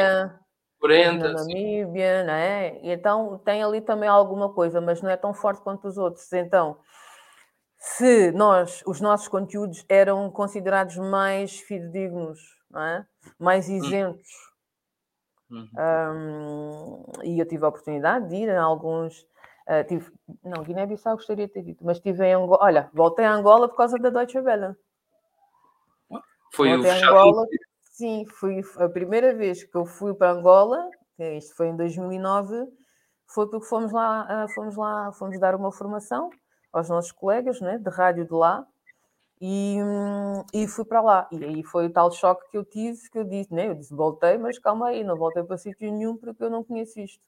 40. 0.81 1.29
Na 1.29 1.33
Namíbia, 1.41 2.25
não 2.25 2.33
é? 2.33 2.81
E 2.83 2.91
então 2.91 3.39
tem 3.45 3.63
ali 3.63 3.81
também 3.81 4.09
alguma 4.09 4.53
coisa, 4.53 4.81
mas 4.81 5.03
não 5.03 5.11
é 5.11 5.17
tão 5.17 5.35
forte 5.35 5.63
quanto 5.63 5.87
os 5.87 5.99
outros. 5.99 6.33
Então, 6.33 6.79
se 7.79 8.31
nós, 8.33 8.83
os 8.87 9.01
nossos 9.01 9.29
conteúdos 9.29 9.85
eram 9.89 10.31
considerados 10.31 10.97
mais 10.97 11.59
fidedignos, 11.61 12.39
não 12.71 12.83
é? 12.83 13.07
mais 13.39 13.69
hum. 13.69 13.77
isentos. 13.77 14.51
Uhum. 15.51 15.69
Um, 15.77 17.03
e 17.25 17.41
eu 17.41 17.47
tive 17.47 17.65
a 17.65 17.69
oportunidade 17.69 18.29
de 18.29 18.37
ir 18.37 18.51
a 18.51 18.63
alguns. 18.63 19.27
Uh, 19.69 19.87
tive, 19.87 20.13
não, 20.43 20.63
Guiné-Bissau 20.63 21.17
gostaria 21.17 21.47
de 21.47 21.53
ter 21.53 21.63
dito, 21.63 21.85
mas 21.85 21.99
estive 21.99 22.25
em 22.25 22.35
Angola. 22.35 22.59
Olha, 22.63 22.91
voltei 22.93 23.25
a 23.25 23.33
Angola 23.33 23.69
por 23.69 23.77
causa 23.77 23.99
da 23.99 24.11
Deutsche 24.11 24.39
Welle. 24.39 24.75
Foi 26.53 26.77
o 26.77 26.83
Angola. 26.83 27.47
Sim, 27.83 28.25
foi 28.27 28.63
a 28.79 28.89
primeira 28.89 29.35
vez 29.35 29.63
que 29.63 29.77
eu 29.77 29.85
fui 29.85 30.15
para 30.15 30.33
Angola, 30.33 30.89
isto 31.19 31.55
foi 31.55 31.69
em 31.69 31.77
2009, 31.77 32.67
foi 33.27 33.49
porque 33.49 33.67
fomos 33.67 33.93
lá, 33.93 34.27
ah, 34.29 34.49
fomos 34.55 34.77
lá, 34.77 35.13
fomos 35.13 35.39
dar 35.39 35.55
uma 35.55 35.71
formação 35.71 36.31
aos 36.73 36.89
nossos 36.89 37.13
colegas 37.13 37.61
né, 37.61 37.79
de 37.79 37.91
rádio 37.91 38.25
de 38.25 38.33
lá 38.33 38.67
e, 39.41 39.77
e 40.53 40.67
fui 40.67 40.85
para 40.85 41.01
lá. 41.01 41.29
E 41.31 41.45
aí 41.45 41.63
foi 41.63 41.87
o 41.87 41.93
tal 41.93 42.11
choque 42.11 42.51
que 42.51 42.57
eu 42.57 42.65
tive, 42.65 42.99
que 43.11 43.19
eu 43.19 43.25
disse, 43.25 43.53
né? 43.53 43.69
Eu 43.69 43.75
disse, 43.75 43.95
voltei, 43.95 44.37
mas 44.39 44.59
calma 44.59 44.89
aí, 44.89 45.05
não 45.05 45.17
voltei 45.17 45.43
para 45.43 45.57
sítio 45.57 45.91
nenhum 45.91 46.17
porque 46.17 46.43
eu 46.43 46.51
não 46.51 46.65
conheço 46.65 47.01
isto. 47.01 47.23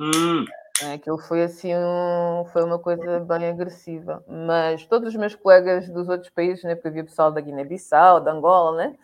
Hum. 0.00 0.44
É, 0.82 0.92
aquilo 0.94 1.18
foi 1.18 1.42
assim, 1.42 1.74
um, 1.74 2.44
foi 2.52 2.62
uma 2.62 2.78
coisa 2.78 3.20
bem 3.20 3.48
agressiva. 3.48 4.24
Mas 4.28 4.86
todos 4.86 5.08
os 5.08 5.16
meus 5.16 5.34
colegas 5.34 5.88
dos 5.88 6.08
outros 6.08 6.30
países, 6.30 6.62
né, 6.64 6.74
porque 6.74 6.88
havia 6.88 7.04
pessoal 7.04 7.32
da 7.32 7.40
Guiné-Bissau, 7.40 8.20
da 8.20 8.32
Angola, 8.32 8.76
né, 8.76 8.96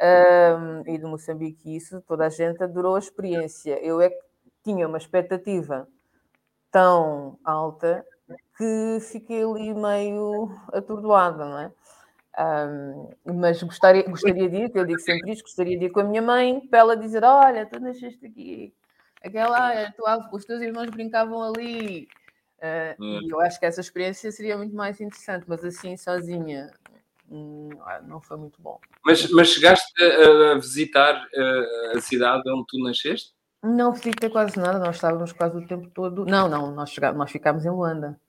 um, 0.00 0.90
e 0.92 0.98
do 0.98 1.08
Moçambique, 1.08 1.76
isso, 1.76 2.00
toda 2.02 2.26
a 2.26 2.28
gente 2.28 2.62
adorou 2.62 2.96
a 2.96 2.98
experiência. 2.98 3.78
Eu 3.84 4.00
é 4.00 4.10
que 4.10 4.18
tinha 4.64 4.86
uma 4.88 4.98
expectativa 4.98 5.86
tão 6.70 7.38
alta 7.44 8.04
que 8.56 8.98
fiquei 9.00 9.42
ali 9.44 9.74
meio 9.74 10.50
atordoada, 10.72 11.44
não 11.44 11.58
é? 11.58 11.72
Um, 12.38 13.10
mas 13.40 13.62
gostaria, 13.62 14.04
gostaria 14.08 14.48
de 14.48 14.56
ir, 14.56 14.70
que 14.70 14.78
eu 14.78 14.86
digo 14.86 15.00
sempre 15.00 15.32
isto, 15.32 15.42
gostaria 15.42 15.78
de 15.78 15.86
ir 15.86 15.90
com 15.90 16.00
a 16.00 16.04
minha 16.04 16.22
mãe 16.22 16.60
para 16.68 16.78
ela 16.80 16.96
dizer: 16.96 17.22
Olha, 17.24 17.66
tu 17.66 17.78
nasceste 17.78 18.24
aqui, 18.24 18.72
Aquela, 19.24 19.92
ah, 20.06 20.30
os 20.32 20.44
teus 20.44 20.60
irmãos 20.60 20.90
brincavam 20.90 21.42
ali. 21.42 22.08
Uh, 22.58 23.02
hum. 23.02 23.20
E 23.22 23.30
eu 23.30 23.40
acho 23.40 23.58
que 23.58 23.66
essa 23.66 23.80
experiência 23.80 24.30
seria 24.30 24.56
muito 24.56 24.74
mais 24.74 25.00
interessante, 25.00 25.44
mas 25.48 25.64
assim, 25.64 25.96
sozinha, 25.96 26.72
hum, 27.28 27.70
não 28.04 28.20
foi 28.20 28.36
muito 28.36 28.60
bom. 28.62 28.78
Mas, 29.04 29.28
mas 29.30 29.48
chegaste 29.48 29.92
a, 30.00 30.52
a 30.52 30.54
visitar 30.54 31.26
uh, 31.34 31.96
a 31.96 32.00
cidade 32.00 32.48
onde 32.48 32.66
tu 32.68 32.78
nasceste? 32.78 33.32
Não 33.62 33.92
visitei 33.92 34.28
quase 34.28 34.58
nada, 34.58 34.78
nós 34.78 34.96
estávamos 34.96 35.32
quase 35.32 35.56
o 35.56 35.66
tempo 35.66 35.88
todo. 35.90 36.24
Não, 36.24 36.48
não, 36.48 36.72
nós, 36.72 36.90
chegámos, 36.90 37.18
nós 37.18 37.30
ficámos 37.30 37.64
em 37.64 37.70
Luanda. 37.70 38.20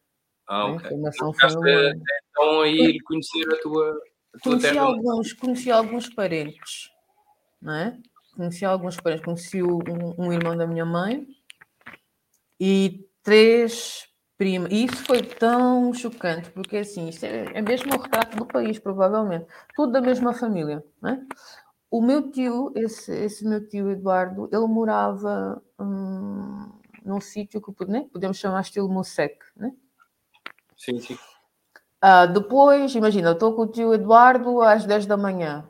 Ah, 0.48 0.66
ok. 0.66 0.86
A 0.86 0.90
formação 0.90 1.34
foi 1.34 1.50
em 1.50 1.56
Luanda. 1.56 2.04
Então 2.30 2.62
aí 2.62 3.00
conhecer 3.02 3.52
a 3.52 3.62
tua, 3.62 3.90
a 4.36 4.40
tua 4.40 4.52
conheci 4.52 4.68
terra. 4.68 4.82
Alguns, 4.82 5.34
conheci 5.34 5.72
alguns 5.72 6.10
parentes, 6.10 6.92
não 7.62 7.74
é? 7.74 7.98
Conheci 8.36 8.66
alguns 8.66 8.98
parentes. 8.98 9.26
Conheci 9.26 9.62
um, 9.62 9.80
um 10.18 10.34
irmão 10.34 10.56
da 10.56 10.66
minha 10.68 10.86
mãe 10.86 11.28
e 12.60 13.08
três 13.22 14.08
primas. 14.38 14.72
E 14.72 14.86
isso 14.86 15.04
foi 15.06 15.22
tão 15.22 15.94
chocante, 15.94 16.50
porque 16.52 16.78
assim, 16.78 17.10
isso 17.10 17.26
é, 17.26 17.46
é 17.54 17.62
mesmo 17.62 17.94
o 17.94 18.02
retrato 18.02 18.36
do 18.38 18.46
país, 18.46 18.80
provavelmente. 18.80 19.46
Tudo 19.76 19.92
da 19.92 20.02
mesma 20.02 20.34
família, 20.34 20.84
não 21.02 21.12
é? 21.12 21.26
O 21.90 22.02
meu 22.02 22.32
tio, 22.32 22.72
esse, 22.76 23.14
esse 23.14 23.46
meu 23.46 23.68
tio 23.68 23.92
Eduardo, 23.92 24.50
ele 24.52 24.66
morava 24.66 25.62
hum, 25.80 26.72
num 27.06 27.22
sítio 27.22 27.62
que 27.62 27.86
né, 27.86 28.08
podemos 28.12 28.38
chamar 28.38 28.62
estilo 28.62 28.90
Mosec, 28.90 29.38
né? 29.56 29.72
Sim, 30.76 31.00
sim. 31.00 31.18
Uh, 32.04 32.34
depois, 32.34 32.96
imagina, 32.96 33.30
eu 33.30 33.34
estou 33.34 33.56
com 33.56 33.62
o 33.62 33.68
tio 33.68 33.94
Eduardo 33.94 34.62
às 34.62 34.86
10 34.86 35.06
da 35.06 35.16
manhã. 35.16 35.70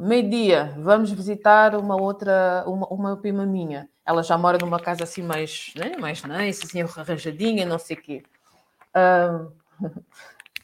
Meio-dia, 0.00 0.74
vamos 0.78 1.10
visitar 1.10 1.74
uma 1.76 2.00
outra, 2.00 2.64
uma, 2.66 2.86
uma 2.88 3.16
prima 3.16 3.44
minha. 3.44 3.88
Ela 4.04 4.22
já 4.22 4.38
mora 4.38 4.58
numa 4.58 4.80
casa 4.80 5.04
assim 5.04 5.22
mais, 5.22 5.72
né, 5.76 5.96
mais 5.98 6.22
nice, 6.24 6.64
assim, 6.64 6.82
arranjadinha, 6.82 7.66
não 7.66 7.78
sei 7.78 7.96
o 7.96 8.02
quê. 8.02 8.22
Uh, 8.96 9.52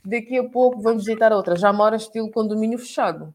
daqui 0.04 0.38
a 0.38 0.48
pouco 0.48 0.80
vamos 0.80 1.04
visitar 1.04 1.32
outra. 1.32 1.56
Já 1.56 1.72
mora 1.72 1.96
estilo 1.96 2.30
condomínio 2.30 2.78
fechado 2.78 3.34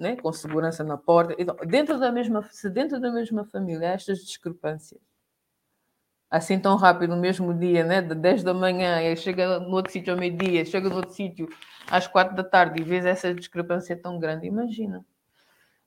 né? 0.00 0.16
com 0.16 0.32
segurança 0.32 0.82
na 0.82 0.96
porta. 0.96 1.36
Então, 1.38 1.54
dentro 1.66 2.00
da 2.00 2.10
mesma, 2.10 2.42
se 2.50 2.70
dentro 2.70 2.98
da 2.98 3.12
mesma 3.12 3.44
família 3.44 3.90
há 3.90 3.92
estas 3.92 4.18
discrepâncias, 4.24 4.98
assim 6.30 6.58
tão 6.58 6.76
rápido, 6.76 7.14
no 7.14 7.20
mesmo 7.20 7.52
dia, 7.52 7.84
né? 7.84 8.00
de 8.00 8.14
10 8.14 8.42
da 8.42 8.54
manhã, 8.54 9.14
chega 9.14 9.60
no 9.60 9.76
outro 9.76 9.92
sítio 9.92 10.14
ao 10.14 10.18
meio-dia, 10.18 10.64
chega 10.64 10.88
no 10.88 10.96
outro 10.96 11.12
sítio 11.12 11.48
às 11.86 12.06
4 12.06 12.34
da 12.34 12.42
tarde 12.42 12.80
e 12.80 12.84
vês 12.84 13.04
essa 13.04 13.34
discrepância 13.34 13.94
tão 13.94 14.18
grande, 14.18 14.46
imagina. 14.46 15.04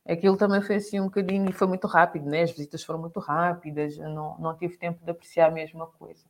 Aquilo 0.05 0.35
também 0.35 0.61
foi 0.61 0.75
assim 0.75 0.99
um 0.99 1.05
bocadinho, 1.05 1.49
e 1.49 1.53
foi 1.53 1.67
muito 1.67 1.87
rápido, 1.87 2.25
né? 2.25 2.41
as 2.41 2.51
visitas 2.51 2.83
foram 2.83 2.99
muito 2.99 3.19
rápidas, 3.21 3.97
não, 3.97 4.37
não 4.37 4.57
tive 4.57 4.77
tempo 4.77 5.03
de 5.03 5.09
apreciar 5.09 5.47
a 5.47 5.51
mesma 5.51 5.87
coisa. 5.87 6.21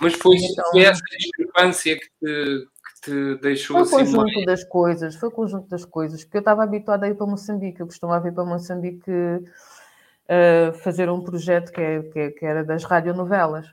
Mas 0.00 0.12
foi, 0.14 0.36
então, 0.36 0.70
foi 0.70 0.82
essa 0.82 1.02
discrepância 1.18 1.98
que 1.98 2.08
te, 2.20 2.66
te 3.02 3.34
deixou 3.40 3.84
foi 3.86 4.00
o 4.00 4.02
assim 4.02 4.14
conjunto 4.14 4.34
mais... 4.34 4.46
das 4.46 4.64
coisas, 4.64 5.16
foi 5.16 5.28
o 5.30 5.32
conjunto 5.32 5.68
das 5.68 5.84
coisas, 5.84 6.24
porque 6.24 6.36
eu 6.36 6.40
estava 6.40 6.62
habituada 6.62 7.06
a 7.06 7.08
ir 7.08 7.14
para 7.14 7.26
Moçambique, 7.26 7.80
eu 7.80 7.86
costumava 7.86 8.28
ir 8.28 8.32
para 8.32 8.44
Moçambique 8.44 9.10
uh, 9.10 10.72
fazer 10.82 11.08
um 11.10 11.22
projeto 11.22 11.72
que, 11.72 11.80
é, 11.80 12.02
que, 12.02 12.18
é, 12.18 12.30
que, 12.30 12.44
era 12.44 12.62
das 12.62 12.84
radionovelas. 12.84 13.72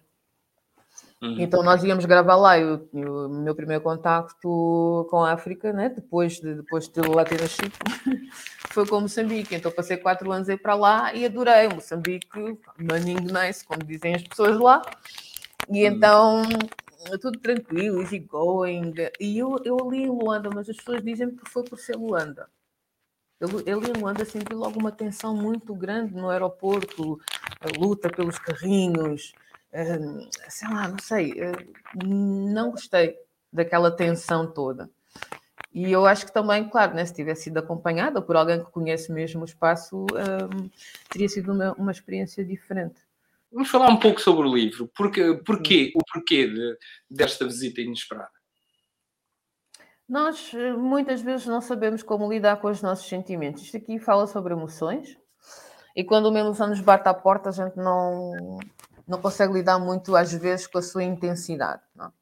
Uhum. 1.21 1.35
Então 1.37 1.61
nós 1.61 1.83
íamos 1.83 2.05
gravar 2.05 2.37
lá, 2.37 2.57
eu, 2.57 2.87
o 2.93 3.27
meu 3.27 3.53
primeiro 3.53 3.83
contacto 3.83 5.05
com 5.09 5.23
a 5.23 5.33
África, 5.33 5.73
né? 5.73 5.89
depois 5.89 6.39
de, 6.39 6.55
depois 6.55 6.87
de 6.87 7.01
lá 7.01 7.25
ter 7.25 7.41
nascido, 7.41 7.73
foi 8.71 8.87
com 8.87 9.01
Moçambique. 9.01 9.53
Então 9.53 9.71
passei 9.71 9.97
quatro 9.97 10.31
anos 10.31 10.47
a 10.47 10.53
ir 10.53 10.57
para 10.57 10.75
lá 10.75 11.13
e 11.13 11.25
adorei 11.25 11.67
Moçambique, 11.67 12.57
maninho 12.77 13.19
nice, 13.19 13.65
como 13.65 13.83
dizem 13.83 14.15
as 14.15 14.23
pessoas 14.23 14.57
lá. 14.57 14.81
E 15.69 15.85
uhum. 15.85 15.93
então 15.93 16.43
tudo 17.21 17.39
tranquilo, 17.39 18.01
easy 18.01 18.19
going. 18.19 18.93
E 19.19 19.37
eu, 19.37 19.57
eu 19.65 19.77
li 19.89 20.03
em 20.03 20.09
Luanda, 20.09 20.49
mas 20.53 20.69
as 20.69 20.77
pessoas 20.77 21.03
dizem 21.03 21.35
que 21.35 21.49
foi 21.49 21.63
por 21.63 21.77
ser 21.79 21.95
Luanda. 21.95 22.47
Eu, 23.39 23.47
eu 23.65 23.81
em 23.81 23.93
Luanda, 23.99 24.25
senti 24.25 24.53
logo 24.53 24.79
uma 24.79 24.91
tensão 24.91 25.35
muito 25.35 25.73
grande 25.73 26.13
no 26.13 26.29
aeroporto, 26.29 27.19
a 27.61 27.79
luta 27.79 28.09
pelos 28.09 28.37
carrinhos, 28.37 29.33
sei 30.49 30.67
lá, 30.69 30.87
não 30.87 30.99
sei, 30.99 31.33
hum, 32.03 32.51
não 32.51 32.71
gostei 32.71 33.17
daquela 33.51 33.91
tensão 33.91 34.51
toda. 34.51 34.89
E 35.73 35.91
eu 35.91 36.05
acho 36.05 36.25
que 36.25 36.33
também, 36.33 36.67
claro, 36.67 36.95
né, 36.95 37.05
se 37.05 37.13
tivesse 37.13 37.43
sido 37.43 37.59
acompanhada 37.59 38.21
por 38.21 38.35
alguém 38.35 38.63
que 38.63 38.71
conhece 38.71 39.11
mesmo 39.11 39.41
o 39.41 39.45
espaço, 39.45 39.97
um, 39.97 40.69
teria 41.09 41.29
sido 41.29 41.53
uma, 41.53 41.73
uma 41.73 41.91
experiência 41.91 42.43
diferente. 42.43 42.99
Vamos 43.51 43.69
falar 43.69 43.89
um 43.89 43.97
pouco 43.97 44.19
sobre 44.19 44.47
o 44.47 44.55
livro. 44.55 44.89
Porque, 44.95 45.35
porquê, 45.45 45.91
o 45.95 45.99
porquê 46.11 46.47
de, 46.47 46.77
desta 47.09 47.45
visita 47.45 47.81
inesperada? 47.81 48.31
Nós 50.07 50.51
eh, 50.53 50.73
muitas 50.73 51.21
vezes 51.21 51.45
não 51.45 51.61
sabemos 51.61 52.01
como 52.01 52.31
lidar 52.31 52.57
com 52.57 52.67
os 52.67 52.81
nossos 52.81 53.07
sentimentos. 53.07 53.63
Isto 53.63 53.77
aqui 53.77 53.99
fala 53.99 54.25
sobre 54.25 54.53
emoções 54.53 55.17
e 55.95 56.03
quando 56.03 56.29
uma 56.29 56.39
emoção 56.39 56.67
nos 56.67 56.81
bate 56.81 57.07
à 57.07 57.13
porta, 57.13 57.49
a 57.49 57.51
gente 57.51 57.75
não, 57.75 58.59
não 59.09 59.19
consegue 59.21 59.53
lidar 59.53 59.79
muito, 59.79 60.15
às 60.15 60.31
vezes, 60.31 60.67
com 60.67 60.77
a 60.77 60.81
sua 60.81 61.03
intensidade. 61.03 61.81
Não? 61.95 62.13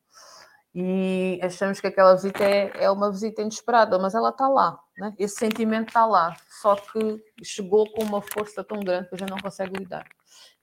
E 0.73 1.39
achamos 1.41 1.79
que 1.81 1.87
aquela 1.87 2.13
visita 2.13 2.43
é, 2.43 2.71
é 2.75 2.91
uma 2.91 3.11
visita 3.11 3.41
inesperada, 3.41 3.97
mas 3.97 4.13
ela 4.13 4.29
está 4.29 4.47
lá. 4.47 4.79
Né? 4.97 5.13
Esse 5.17 5.35
sentimento 5.35 5.87
está 5.87 6.05
lá, 6.05 6.35
só 6.61 6.75
que 6.75 7.21
chegou 7.43 7.91
com 7.91 8.03
uma 8.03 8.21
força 8.21 8.63
tão 8.63 8.79
grande 8.79 9.09
que 9.09 9.17
gente 9.17 9.29
não 9.29 9.39
consegue 9.39 9.77
lidar. 9.77 10.05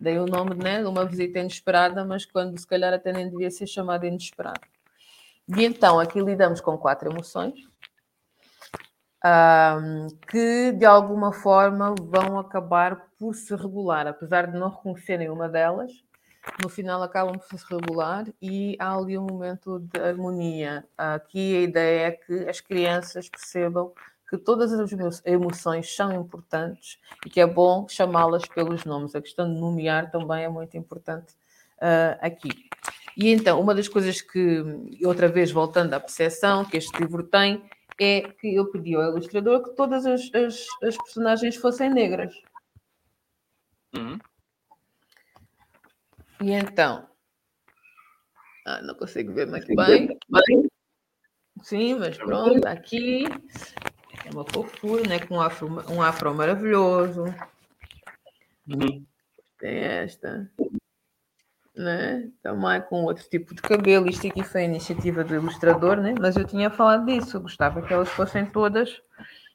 Daí 0.01 0.19
o 0.19 0.27
nome 0.27 0.55
né, 0.55 0.81
de 0.81 0.87
uma 0.87 1.05
visita 1.05 1.41
inesperada, 1.41 2.05
mas 2.05 2.25
quando 2.25 2.59
se 2.59 2.67
calhar 2.67 2.93
até 2.93 3.13
nem 3.13 3.29
devia 3.29 3.51
ser 3.51 3.67
chamada 3.67 4.07
inesperada. 4.07 4.61
E 5.57 5.65
então 5.65 5.99
aqui 6.01 6.21
lidamos 6.21 6.61
com 6.61 6.79
quatro 6.79 7.11
emoções 7.11 7.55
um, 9.25 10.09
que 10.29 10.73
de 10.73 10.85
alguma 10.85 11.33
forma 11.33 11.95
vão 11.99 12.39
acabar 12.39 13.07
por 13.19 13.35
se 13.35 13.55
regular, 13.57 14.07
apesar 14.07 14.47
de 14.47 14.59
não 14.59 14.69
reconhecerem 14.69 15.31
uma 15.31 15.49
delas, 15.49 15.91
no 16.63 16.69
final 16.69 17.03
acabam 17.03 17.39
por 17.39 17.59
se 17.59 17.65
regular 17.69 18.27
e 18.41 18.77
há 18.79 18.97
ali 18.97 19.19
um 19.19 19.27
momento 19.27 19.79
de 19.81 20.01
harmonia. 20.01 20.85
Aqui 20.97 21.57
a 21.57 21.61
ideia 21.61 22.07
é 22.07 22.11
que 22.13 22.49
as 22.49 22.61
crianças 22.61 23.29
percebam 23.29 23.93
que 24.29 24.39
todas 24.39 24.73
as 24.73 25.23
emoções 25.25 25.95
são 25.95 26.13
importantes 26.13 26.99
e 27.25 27.31
que 27.31 27.41
é 27.41 27.47
bom 27.47 27.87
chamá-las 27.89 28.47
pelos 28.47 28.85
nomes. 28.85 29.15
A 29.15 29.21
questão 29.21 29.53
de 29.53 29.61
nomear 29.61 30.11
também 30.11 30.45
é 30.45 30.49
muito 30.49 30.77
importante 30.77 31.35
uh, 31.79 32.19
aqui. 32.21 32.51
E 33.17 33.31
então, 33.31 33.61
uma 33.61 33.75
das 33.75 33.89
coisas 33.89 34.21
que, 34.21 34.63
outra 35.05 35.29
vez 35.29 35.51
voltando 35.51 35.95
à 35.95 36.01
percepção 36.01 36.65
que 36.65 36.77
este 36.77 36.99
livro 37.01 37.23
tem, 37.23 37.63
é 38.01 38.23
que 38.23 38.55
eu 38.55 38.67
pedi 38.71 38.95
ao 38.97 39.03
ilustrador 39.03 39.63
que 39.63 39.77
todas 39.77 40.05
as, 40.05 40.23
as, 40.35 40.67
as 40.83 40.97
personagens 40.97 41.57
fossem 41.57 41.89
negras. 41.91 42.35
Uhum. 43.95 44.19
E 46.41 46.53
então. 46.53 47.09
Ah, 48.67 48.81
não 48.83 48.95
consigo 48.95 49.33
ver 49.33 49.47
muito 49.47 49.75
bem. 49.75 50.19
bem. 50.29 50.71
Sim, 51.63 51.97
mas 51.97 52.17
pronto, 52.17 52.67
aqui 52.67 53.25
é 54.25 54.31
uma 54.33 54.45
fofura, 54.45 55.03
né? 55.09 55.19
Com 55.19 55.37
um 55.37 55.41
afro, 55.41 55.69
um 55.93 56.03
afro 56.03 56.35
maravilhoso. 56.35 57.25
Uhum. 58.69 59.05
Tem 59.59 59.79
esta. 59.79 60.51
Né? 61.77 62.31
Também 62.43 62.81
com 62.83 63.05
outro 63.05 63.29
tipo 63.29 63.55
de 63.55 63.63
cabelo. 63.63 64.09
Isto 64.09 64.29
aqui 64.29 64.43
foi 64.43 64.63
a 64.63 64.65
iniciativa 64.65 65.25
do 65.25 65.35
ilustrador, 65.35 65.97
né? 65.97 66.15
Mas 66.19 66.37
eu 66.37 66.45
tinha 66.45 66.71
falado 66.71 67.07
disso. 67.07 67.37
Eu 67.37 67.43
gostava 67.43 67.83
que 67.83 67.93
elas 67.93 68.09
fossem 68.09 68.47
todas 68.47 69.01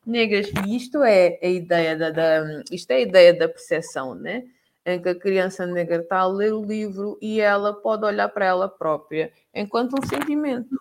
negras. 0.06 0.52
E 0.66 0.76
isto 0.76 1.04
é 1.04 1.40
a 1.42 1.48
ideia 1.48 1.98
da, 1.98 2.12
da 2.12 2.64
isto 2.72 2.92
é 2.92 2.96
a 2.96 3.02
ideia 3.02 3.34
da 3.34 3.48
percepção, 3.48 4.16
né? 4.16 4.46
Em 4.86 5.02
que 5.02 5.10
a 5.10 5.20
criança 5.20 5.66
negra 5.66 5.98
está 5.98 6.20
a 6.20 6.28
ler 6.28 6.54
o 6.54 6.64
livro 6.64 7.18
e 7.22 7.40
ela 7.40 7.74
pode 7.74 8.06
olhar 8.06 8.30
para 8.30 8.46
ela 8.46 8.68
própria 8.68 9.32
enquanto 9.54 9.94
um 9.94 10.08
sentimento, 10.08 10.80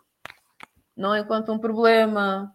não 0.96 1.16
enquanto 1.16 1.53
um 1.53 1.59
problema, 1.59 2.55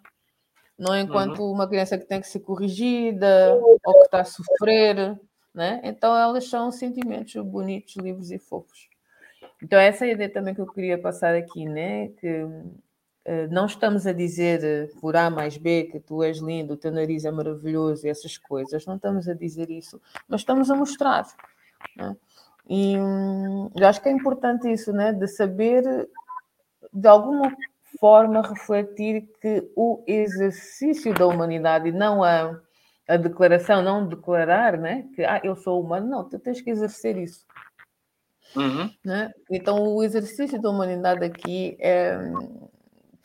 não 0.77 0.97
enquanto 0.97 1.39
uhum. 1.39 1.51
uma 1.51 1.67
criança 1.67 1.97
que 1.97 2.05
tem 2.05 2.21
que 2.21 2.27
ser 2.27 2.39
corrigida 2.39 3.53
ou 3.61 3.77
que 3.79 4.05
está 4.05 4.21
a 4.21 4.25
sofrer, 4.25 5.19
né? 5.53 5.81
Então 5.83 6.15
elas 6.17 6.47
são 6.47 6.71
sentimentos 6.71 7.33
bonitos, 7.43 7.95
livres 7.97 8.31
e 8.31 8.39
fofos. 8.39 8.89
Então 9.61 9.79
essa 9.79 10.05
é 10.05 10.09
a 10.09 10.11
ideia 10.13 10.29
também 10.29 10.55
que 10.55 10.61
eu 10.61 10.71
queria 10.71 10.97
passar 10.97 11.35
aqui, 11.35 11.65
né? 11.65 12.07
Que 12.19 12.45
não 13.49 13.65
estamos 13.65 14.05
a 14.05 14.11
dizer 14.11 14.91
por 14.99 15.15
A 15.15 15.29
mais 15.29 15.57
B 15.57 15.85
que 15.85 15.99
tu 15.99 16.21
és 16.23 16.39
lindo, 16.39 16.73
o 16.73 16.77
teu 16.77 16.91
nariz 16.91 17.23
é 17.23 17.31
maravilhoso 17.31 18.05
e 18.05 18.09
essas 18.09 18.37
coisas, 18.37 18.85
não 18.85 18.95
estamos 18.95 19.29
a 19.29 19.33
dizer 19.33 19.69
isso, 19.69 20.01
mas 20.27 20.41
estamos 20.41 20.69
a 20.69 20.75
mostrar. 20.75 21.25
Né? 21.95 22.15
E 22.69 22.97
hum, 22.97 23.69
eu 23.75 23.87
acho 23.87 24.01
que 24.01 24.09
é 24.09 24.11
importante 24.11 24.71
isso, 24.71 24.91
né? 24.93 25.11
De 25.11 25.27
saber 25.27 25.83
de 26.91 27.07
alguma 27.07 27.55
forma 27.99 28.41
refletir 28.41 29.29
que 29.41 29.69
o 29.75 30.03
exercício 30.07 31.13
da 31.13 31.27
humanidade, 31.27 31.91
não 31.91 32.23
a, 32.23 32.59
a 33.07 33.17
declaração, 33.17 33.81
não 33.81 34.07
declarar, 34.07 34.77
né? 34.77 35.07
Que 35.15 35.23
ah, 35.23 35.41
eu 35.43 35.55
sou 35.55 35.81
humano, 35.81 36.07
não, 36.07 36.27
tu 36.27 36.39
tens 36.39 36.61
que 36.61 36.69
exercer 36.69 37.17
isso. 37.17 37.45
Uhum. 38.55 38.89
Né? 39.03 39.31
Então, 39.49 39.95
o 39.95 40.03
exercício 40.03 40.61
da 40.61 40.69
humanidade 40.69 41.25
aqui 41.25 41.75
é, 41.79 42.17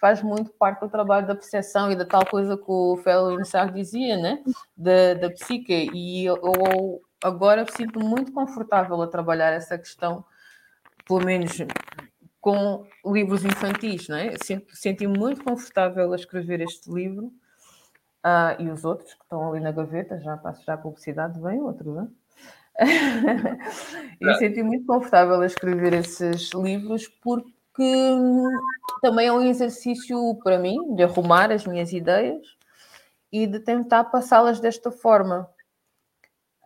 faz 0.00 0.22
muito 0.22 0.50
parte 0.52 0.80
do 0.80 0.88
trabalho 0.88 1.26
da 1.26 1.34
percepção 1.34 1.90
e 1.90 1.96
da 1.96 2.04
tal 2.04 2.24
coisa 2.24 2.56
que 2.56 2.64
o 2.66 2.96
Fellow 2.98 3.44
Sartre 3.44 3.80
dizia, 3.80 4.16
né? 4.16 4.42
Da, 4.76 5.14
da 5.14 5.30
psique. 5.30 5.90
E 5.92 6.24
eu, 6.24 6.36
eu 6.36 7.02
agora 7.22 7.66
sinto 7.76 8.00
muito 8.00 8.32
confortável 8.32 9.00
a 9.02 9.08
trabalhar 9.08 9.52
essa 9.52 9.76
questão, 9.76 10.24
pelo 11.06 11.24
menos 11.24 11.58
com 12.40 12.86
livros 13.04 13.44
infantis, 13.44 14.08
não 14.08 14.16
é? 14.16 14.34
Senti 14.72 15.06
muito 15.06 15.42
confortável 15.42 16.12
a 16.12 16.16
escrever 16.16 16.60
este 16.60 16.90
livro 16.90 17.32
uh, 18.24 18.60
e 18.60 18.70
os 18.70 18.84
outros 18.84 19.14
que 19.14 19.22
estão 19.22 19.50
ali 19.50 19.60
na 19.60 19.72
gaveta, 19.72 20.20
já 20.20 20.36
passo 20.36 20.64
já 20.64 20.74
a 20.74 20.78
publicidade, 20.78 21.40
vem 21.40 21.60
outro, 21.60 21.92
não 21.92 22.02
é? 22.02 22.08
e 24.20 24.34
senti 24.34 24.62
muito 24.62 24.86
confortável 24.86 25.40
a 25.40 25.46
escrever 25.46 25.92
esses 25.94 26.52
livros 26.52 27.08
porque 27.08 27.57
também 29.00 29.28
é 29.28 29.32
um 29.32 29.42
exercício 29.42 30.38
para 30.42 30.58
mim 30.58 30.94
de 30.94 31.02
arrumar 31.02 31.52
as 31.52 31.66
minhas 31.66 31.92
ideias 31.92 32.44
e 33.32 33.46
de 33.46 33.60
tentar 33.60 34.04
passá-las 34.04 34.60
desta 34.60 34.90
forma. 34.90 35.48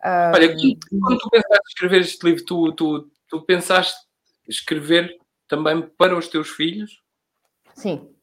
Olha, 0.03 0.53
quando 0.53 1.17
tu 1.19 1.29
pensaste 1.29 1.67
escrever 1.69 2.01
este 2.01 2.25
livro, 2.25 2.45
tu, 2.45 2.71
tu, 2.73 3.11
tu 3.27 3.41
pensaste 3.41 3.97
escrever 4.47 5.17
também 5.47 5.81
para 5.81 6.17
os 6.17 6.27
teus 6.27 6.49
filhos? 6.49 7.01
Sim. 7.73 8.13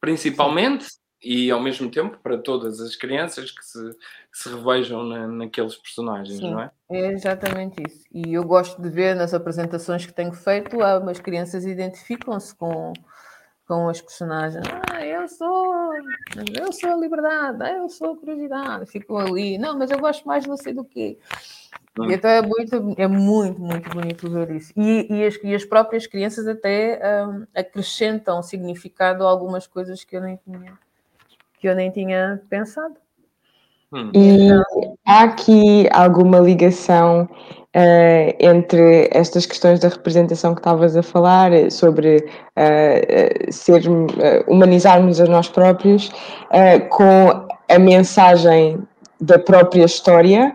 Principalmente? 0.00 0.84
Sim 0.84 1.03
e 1.24 1.50
ao 1.50 1.60
mesmo 1.60 1.90
tempo 1.90 2.18
para 2.22 2.36
todas 2.36 2.80
as 2.80 2.94
crianças 2.94 3.50
que 3.50 3.64
se, 3.64 3.90
que 3.90 4.38
se 4.38 4.48
revejam 4.48 5.02
na, 5.02 5.26
naqueles 5.26 5.74
personagens, 5.74 6.38
Sim, 6.38 6.50
não 6.50 6.60
é? 6.60 6.70
É 6.90 7.12
exatamente 7.12 7.82
isso. 7.86 8.04
E 8.12 8.34
eu 8.34 8.44
gosto 8.44 8.80
de 8.80 8.90
ver 8.90 9.16
nas 9.16 9.32
apresentações 9.32 10.04
que 10.04 10.12
tenho 10.12 10.32
feito, 10.32 10.82
as 10.82 11.18
crianças 11.18 11.64
identificam-se 11.64 12.54
com, 12.54 12.92
com 13.66 13.88
as 13.88 14.02
personagens. 14.02 14.64
Ah, 14.92 15.04
eu 15.04 15.26
sou, 15.26 15.94
eu 16.60 16.72
sou 16.72 16.90
a 16.90 16.96
liberdade, 16.96 17.62
ah, 17.62 17.72
eu 17.72 17.88
sou 17.88 18.12
a 18.12 18.16
curiosidade, 18.16 18.86
ficam 18.86 19.16
ali. 19.16 19.56
Não, 19.56 19.78
mas 19.78 19.90
eu 19.90 19.98
gosto 19.98 20.26
mais 20.28 20.42
de 20.44 20.48
você 20.50 20.74
do 20.74 20.84
que. 20.84 21.18
Hum. 21.98 22.10
Então 22.10 22.28
é 22.30 22.42
muito, 22.42 22.94
é 22.98 23.08
muito, 23.08 23.60
muito 23.60 23.88
bonito 23.90 24.30
ver 24.30 24.50
isso. 24.50 24.72
E, 24.76 25.06
e, 25.10 25.24
as, 25.24 25.36
e 25.42 25.54
as 25.54 25.64
próprias 25.64 26.06
crianças 26.06 26.46
até 26.46 27.00
um, 27.24 27.46
acrescentam 27.54 28.42
significado 28.42 29.24
a 29.26 29.30
algumas 29.30 29.66
coisas 29.66 30.04
que 30.04 30.16
eu 30.16 30.20
nem 30.20 30.36
tinha 30.36 30.78
que 31.64 31.68
eu 31.68 31.74
nem 31.74 31.90
tinha 31.90 32.42
pensado. 32.50 32.92
Hum. 33.90 34.10
E 34.14 34.50
há 35.06 35.22
aqui 35.22 35.88
alguma 35.92 36.38
ligação 36.38 37.22
uh, 37.22 38.36
entre 38.38 39.08
estas 39.10 39.46
questões 39.46 39.80
da 39.80 39.88
representação 39.88 40.54
que 40.54 40.60
estavas 40.60 40.94
a 40.94 41.02
falar, 41.02 41.52
sobre 41.70 42.16
uh, 42.18 43.50
ser, 43.50 43.80
uh, 43.88 44.44
humanizarmos 44.46 45.18
a 45.22 45.24
nós 45.24 45.48
próprios, 45.48 46.12
com 46.90 47.46
a 47.70 47.78
mensagem 47.78 48.86
da 49.18 49.38
própria 49.38 49.86
história? 49.86 50.54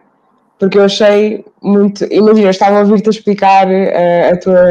Porque 0.60 0.78
eu 0.78 0.84
achei 0.84 1.43
muito. 1.64 2.03
Imagina, 2.14 2.47
eu 2.47 2.51
estava 2.51 2.78
a 2.78 2.80
ouvir-te 2.82 3.10
explicar 3.10 3.68
a 4.32 4.38
tua 4.38 4.62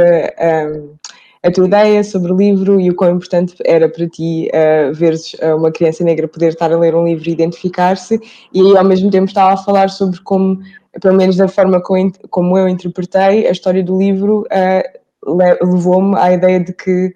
a 1.43 1.51
tua 1.51 1.67
ideia 1.67 2.03
sobre 2.03 2.33
o 2.33 2.37
livro 2.37 2.81
e 2.81 2.91
o 2.91 2.95
quão 2.95 3.17
importante 3.17 3.55
era 3.65 3.89
para 3.89 4.09
ti 4.09 4.51
uh, 4.53 4.93
veres 4.93 5.35
uh, 5.35 5.57
uma 5.57 5.71
criança 5.71 6.03
negra 6.03 6.27
poder 6.27 6.49
estar 6.49 6.73
a 6.73 6.79
ler 6.79 6.95
um 6.95 7.07
livro 7.07 7.29
e 7.29 7.33
identificar-se, 7.33 8.21
e 8.53 8.77
ao 8.77 8.85
mesmo 8.85 9.11
tempo 9.11 9.27
estava 9.27 9.55
a 9.55 9.57
falar 9.57 9.89
sobre 9.91 10.21
como, 10.21 10.61
pelo 11.01 11.17
menos 11.17 11.37
da 11.37 11.49
forma 11.49 11.81
como, 11.81 12.13
como 12.31 12.59
eu 12.59 12.69
interpretei, 12.69 13.47
a 13.47 13.51
história 13.51 13.83
do 13.83 13.97
livro 13.97 14.45
uh, 14.47 15.37
levou-me 15.65 16.17
à 16.19 16.33
ideia 16.33 16.61
de 16.61 16.73
que 16.73 17.15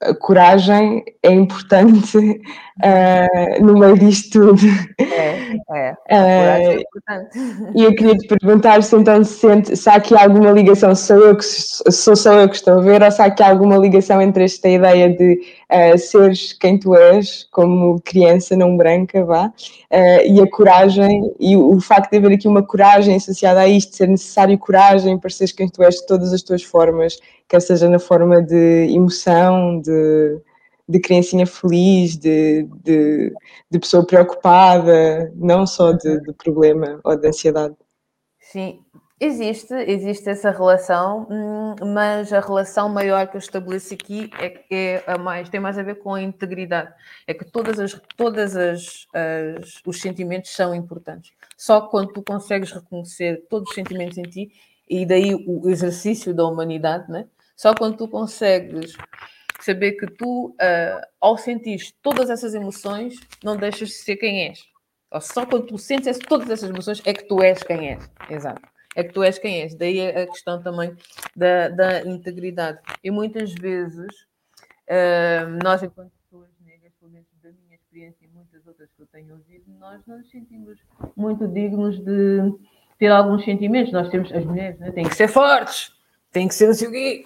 a 0.00 0.14
coragem 0.14 1.04
é 1.22 1.32
importante 1.32 2.16
uh, 2.18 3.60
no 3.64 3.78
meio 3.78 3.98
disto 3.98 4.40
tudo. 4.40 4.62
É, 5.00 5.56
é. 5.74 5.96
é 6.08 6.68
uh, 6.68 6.80
importante. 6.80 7.38
E 7.74 7.82
eu 7.82 7.94
queria 7.94 8.14
te 8.14 8.28
perguntar 8.28 8.82
se 8.82 8.94
então 8.96 9.22
se, 9.24 9.34
sente, 9.40 9.76
se 9.76 9.90
há 9.90 9.94
aqui 9.94 10.14
alguma 10.14 10.52
ligação, 10.52 10.94
sou 10.94 11.18
eu 11.18 11.36
que 11.36 11.44
sou 11.44 12.14
só 12.14 12.34
eu 12.34 12.48
que 12.48 12.56
estou 12.56 12.78
a 12.78 12.82
ver, 12.82 13.02
ou 13.02 13.10
se 13.10 13.20
há 13.20 13.26
aqui 13.26 13.42
alguma 13.42 13.76
ligação 13.76 14.22
entre 14.22 14.44
esta 14.44 14.68
ideia 14.68 15.08
de 15.08 15.40
uh, 15.70 15.98
seres 15.98 16.52
quem 16.52 16.78
tu 16.78 16.94
és, 16.94 17.46
como 17.50 18.00
criança 18.02 18.56
não 18.56 18.76
branca, 18.76 19.24
vá, 19.24 19.46
uh, 19.46 20.26
e 20.26 20.40
a 20.40 20.50
coragem, 20.50 21.32
e 21.38 21.56
o, 21.56 21.76
o 21.76 21.80
facto 21.80 22.10
de 22.10 22.18
haver 22.18 22.32
aqui 22.32 22.48
uma 22.48 22.62
coragem 22.62 23.16
associada 23.16 23.60
a 23.60 23.68
isto, 23.68 23.96
ser 23.96 24.08
necessário 24.08 24.58
coragem 24.58 25.18
para 25.18 25.30
seres 25.30 25.52
quem 25.52 25.68
tu 25.68 25.82
és 25.82 25.96
de 25.96 26.06
todas 26.06 26.32
as 26.32 26.42
tuas 26.42 26.62
formas 26.62 27.18
quer 27.48 27.60
seja 27.60 27.88
na 27.88 27.98
forma 27.98 28.42
de 28.42 28.88
emoção, 28.90 29.80
de, 29.80 30.40
de 30.88 31.00
criancinha 31.00 31.46
feliz, 31.46 32.16
de, 32.16 32.68
de, 32.84 33.32
de 33.70 33.78
pessoa 33.78 34.06
preocupada, 34.06 35.32
não 35.34 35.66
só 35.66 35.92
de, 35.92 36.20
de, 36.20 36.32
problema 36.34 37.00
ou 37.02 37.16
de 37.16 37.26
ansiedade. 37.26 37.74
Sim, 38.38 38.80
existe, 39.20 39.74
existe 39.74 40.28
essa 40.28 40.50
relação, 40.50 41.26
hum, 41.30 41.74
mas 41.94 42.32
a 42.32 42.40
relação 42.40 42.88
maior 42.88 43.26
que 43.26 43.36
eu 43.36 43.40
estabeleço 43.40 43.94
aqui 43.94 44.30
é 44.38 44.48
que 44.48 44.74
é 44.74 45.04
a 45.06 45.18
mais, 45.18 45.48
tem 45.48 45.60
mais 45.60 45.78
a 45.78 45.82
ver 45.82 45.96
com 45.96 46.14
a 46.14 46.22
integridade. 46.22 46.92
É 47.26 47.34
que 47.34 47.44
todas 47.44 47.78
as, 47.78 48.00
todas 48.16 48.56
as, 48.56 49.06
as 49.12 49.80
os 49.84 50.00
sentimentos 50.00 50.50
são 50.50 50.74
importantes. 50.74 51.32
Só 51.56 51.80
quando 51.80 52.12
tu 52.12 52.22
consegues 52.22 52.72
reconhecer 52.72 53.46
todos 53.48 53.68
os 53.70 53.74
sentimentos 53.74 54.18
em 54.18 54.22
ti, 54.22 54.52
e 54.88 55.04
daí 55.04 55.34
o 55.34 55.68
exercício 55.68 56.32
da 56.34 56.46
humanidade, 56.46 57.10
né? 57.10 57.26
Só 57.56 57.74
quando 57.74 57.96
tu 57.96 58.08
consegues 58.08 58.94
saber 59.60 59.92
que 59.92 60.06
tu, 60.06 60.50
uh, 60.50 61.06
ao 61.20 61.36
sentir 61.36 61.92
todas 62.00 62.30
essas 62.30 62.54
emoções, 62.54 63.18
não 63.42 63.56
deixas 63.56 63.88
de 63.88 63.94
ser 63.96 64.16
quem 64.16 64.48
és. 64.48 64.64
Só 65.20 65.44
quando 65.44 65.66
tu 65.66 65.78
sentes 65.78 66.18
todas 66.18 66.48
essas 66.50 66.70
emoções 66.70 67.02
é 67.04 67.12
que 67.12 67.24
tu 67.24 67.42
és 67.42 67.62
quem 67.62 67.90
és. 67.90 68.10
Exato. 68.30 68.77
É 68.98 69.04
que 69.04 69.12
tu 69.12 69.22
és 69.22 69.38
quem 69.38 69.62
és. 69.62 69.76
Daí 69.76 70.08
a 70.08 70.26
questão 70.26 70.60
também 70.60 70.92
da, 71.36 71.68
da 71.68 72.02
integridade. 72.02 72.80
E 73.04 73.12
muitas 73.12 73.54
vezes, 73.54 74.12
uh, 74.90 75.46
nós, 75.62 75.84
enquanto 75.84 76.10
pessoas 76.24 76.50
negras, 76.66 76.92
pelo 76.98 77.12
menos 77.12 77.28
da 77.40 77.48
minha 77.52 77.76
experiência 77.76 78.24
e 78.24 78.28
muitas 78.34 78.66
outras 78.66 78.90
que 78.96 79.00
eu 79.00 79.06
tenho 79.06 79.34
ouvido, 79.34 79.70
nós 79.78 80.04
não 80.04 80.18
nos 80.18 80.28
sentimos 80.28 80.80
muito 81.16 81.46
dignos 81.46 82.00
de 82.00 82.52
ter 82.98 83.06
alguns 83.12 83.44
sentimentos. 83.44 83.92
Nós 83.92 84.08
temos, 84.08 84.32
as 84.32 84.44
mulheres, 84.44 84.80
né, 84.80 84.90
têm 84.90 85.08
que 85.08 85.14
ser 85.14 85.28
fortes, 85.28 85.92
tem 86.32 86.48
que 86.48 86.54
ser 86.56 86.68
o 86.68 86.90
quê. 86.90 87.22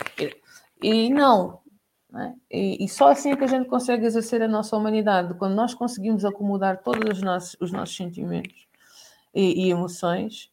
E 0.83 1.09
não. 1.09 1.63
É? 2.15 2.35
E, 2.51 2.85
e, 2.85 2.89
só 2.91 3.09
assim 3.09 3.33
é 3.33 3.37
que 3.37 3.45
a 3.45 3.47
gente 3.47 3.67
consegue 3.67 4.05
exercer 4.05 4.43
a 4.43 4.47
nossa 4.47 4.77
humanidade, 4.77 5.33
quando 5.39 5.55
nós 5.55 5.73
conseguimos 5.73 6.27
acomodar 6.27 6.83
todos 6.83 7.17
os 7.17 7.23
nossos, 7.23 7.57
os 7.59 7.73
nossos 7.73 7.97
sentimentos 7.97 8.69
e, 9.35 9.69
e 9.69 9.71
emoções 9.71 10.52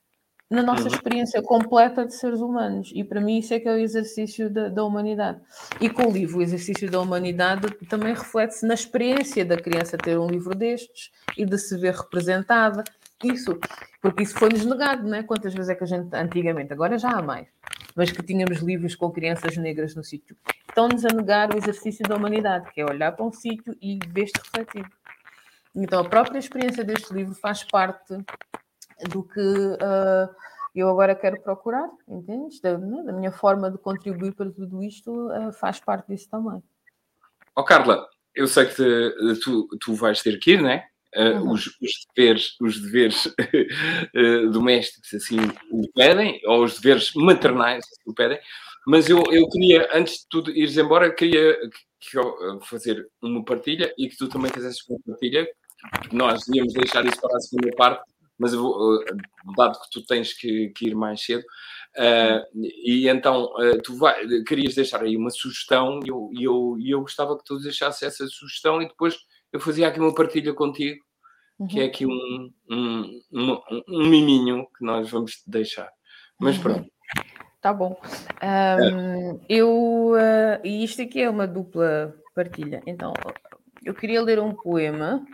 na 0.50 0.64
nossa 0.64 0.84
uhum. 0.84 0.96
experiência 0.96 1.42
completa 1.42 2.06
de 2.06 2.16
seres 2.16 2.40
humanos. 2.40 2.92
E 2.96 3.04
para 3.04 3.22
mim 3.22 3.38
isso 3.38 3.54
é 3.54 3.60
que 3.60 3.68
é 3.68 3.74
o 3.74 3.78
exercício 3.78 4.50
da, 4.50 4.68
da 4.68 4.84
humanidade. 4.84 5.40
E 5.80 5.90
com 5.90 6.08
o 6.08 6.12
livro, 6.12 6.40
o 6.40 6.42
exercício 6.42 6.90
da 6.90 7.00
humanidade 7.00 7.70
também 7.88 8.14
reflete-se 8.14 8.66
na 8.66 8.74
experiência 8.74 9.46
da 9.46 9.58
criança 9.58 9.98
ter 9.98 10.18
um 10.18 10.28
livro 10.28 10.56
destes 10.56 11.12
e 11.38 11.46
de 11.46 11.58
se 11.58 11.78
ver 11.78 11.94
representada. 11.94 12.84
Isso, 13.24 13.60
porque 14.02 14.24
isso 14.24 14.34
foi-nos 14.36 14.66
negado, 14.66 15.08
não 15.08 15.18
é? 15.18 15.24
Quantas 15.24 15.54
vezes 15.54 15.70
é 15.70 15.76
que 15.76 15.84
a 15.84 15.88
gente, 15.88 16.16
antigamente, 16.16 16.74
agora 16.74 16.98
já 16.98 17.12
há 17.12 17.22
mais, 17.22 17.48
mas 17.96 18.12
que 18.12 18.24
tínhamos 18.24 18.60
livros 18.60 18.96
com 18.96 19.12
crianças 19.12 19.58
negras 19.58 19.94
no 19.94 20.04
sítio. 20.04 20.36
Estão-nos 20.68 21.06
a 21.06 21.10
negar 21.10 21.54
o 21.54 21.58
exercício 21.58 22.08
da 22.08 22.16
humanidade, 22.16 22.72
que 22.72 22.80
é 22.80 22.86
olhar 22.86 23.12
para 23.12 23.26
um 23.26 23.32
sítio 23.32 23.76
e 23.82 24.00
ver-te 24.08 24.40
refletido. 24.40 24.90
Então, 25.76 26.00
a 26.00 26.10
própria 26.10 26.40
experiência 26.40 26.84
deste 26.84 27.14
livro 27.14 27.36
faz 27.36 27.64
parte 27.64 28.18
do 29.10 29.24
que 29.24 29.40
uh, 29.40 30.30
eu 30.76 30.90
agora 30.90 31.16
quero 31.16 31.42
procurar, 31.42 31.90
entendes? 32.08 32.60
Da, 32.62 32.78
né? 32.78 33.04
da, 33.04 33.14
minha 33.14 33.32
forma 33.32 33.72
de 33.72 33.78
contribuir 33.78 34.34
para 34.34 34.52
tudo 34.52 34.84
isto 34.84 35.12
uh, 35.30 35.52
faz 35.54 35.80
parte 35.80 36.08
disso 36.08 36.30
também. 36.30 36.62
Ó 37.56 37.62
oh, 37.62 37.64
Carla, 37.64 38.08
eu 38.36 38.48
sei 38.48 38.66
que 38.66 38.76
te, 38.76 39.40
tu, 39.44 39.68
tu 39.80 39.94
vais 39.94 40.22
ter 40.22 40.40
que 40.40 40.52
ir, 40.52 40.62
não 40.62 40.70
é? 40.70 40.88
Uh, 41.16 41.42
uhum. 41.42 41.54
os, 41.54 41.66
os, 41.66 41.92
deveres, 42.16 42.56
os 42.62 42.80
deveres 42.80 43.26
uh, 43.26 44.50
domésticos 44.52 45.12
assim 45.16 45.40
o 45.72 45.82
pedem, 45.94 46.40
ou 46.46 46.64
os 46.64 46.80
deveres 46.80 47.12
maternais 47.16 47.84
assim, 47.84 48.12
o 48.12 48.14
pedem, 48.14 48.40
mas 48.86 49.10
eu, 49.10 49.24
eu 49.32 49.48
queria, 49.50 49.90
antes 49.94 50.20
de 50.20 50.28
tudo 50.30 50.52
ires 50.52 50.78
embora, 50.78 51.14
queria 51.14 51.56
que, 52.00 52.12
que 52.12 52.66
fazer 52.66 53.08
uma 53.22 53.44
partilha 53.44 53.94
e 53.98 54.08
que 54.08 54.18
tu 54.18 54.28
também 54.28 54.52
fizesses 54.52 54.88
uma 54.88 55.00
partilha. 55.06 55.48
Nós 56.12 56.48
íamos 56.48 56.74
deixar 56.74 57.06
isso 57.06 57.20
para 57.22 57.38
a 57.38 57.40
segunda 57.40 57.76
parte, 57.76 58.04
mas 58.40 58.54
eu 58.54 58.62
vou, 58.62 58.96
uh, 58.96 59.06
dado 59.56 59.80
que 59.80 59.90
tu 59.92 60.06
tens 60.06 60.34
que, 60.34 60.70
que 60.70 60.88
ir 60.88 60.96
mais 60.96 61.24
cedo, 61.24 61.44
e 62.56 63.08
então 63.10 63.50
tu 63.84 63.98
vai, 63.98 64.24
querias 64.48 64.76
deixar 64.76 65.02
aí 65.02 65.18
uma 65.18 65.32
sugestão 65.32 66.00
e 66.06 66.10
eu, 66.10 66.30
eu, 66.40 66.78
eu 66.86 67.02
gostava 67.02 67.36
que 67.36 67.44
tu 67.44 67.60
deixasse 67.60 68.06
essa 68.06 68.26
sugestão 68.28 68.82
e 68.82 68.88
depois 68.88 69.18
eu 69.52 69.60
fazia 69.60 69.88
aqui 69.88 70.00
uma 70.00 70.14
partilha 70.14 70.54
contigo 70.54 71.04
uhum. 71.60 71.68
que 71.68 71.80
é 71.80 71.86
aqui 71.86 72.06
um, 72.06 72.52
um, 72.70 73.22
um, 73.32 73.62
um, 73.88 74.10
miminho 74.10 74.66
que 74.78 74.84
nós 74.84 75.10
vamos 75.10 75.44
deixar. 75.46 75.90
Mas 76.40 76.56
uhum. 76.58 76.64
pronto. 76.64 76.92
Tá 77.62 77.74
bom. 77.74 78.00
Um, 78.42 78.46
é. 78.46 79.40
Eu, 79.50 80.12
uh, 80.14 80.62
e 80.64 80.84
isto 80.84 81.02
aqui 81.02 81.22
é 81.22 81.30
uma 81.30 81.46
dupla 81.46 82.16
partilha. 82.34 82.82
Então, 82.88 83.14
eu 83.84 83.94
queria 83.94 84.22
ler 84.22 84.40
um 84.40 84.54
poema. 84.54 85.26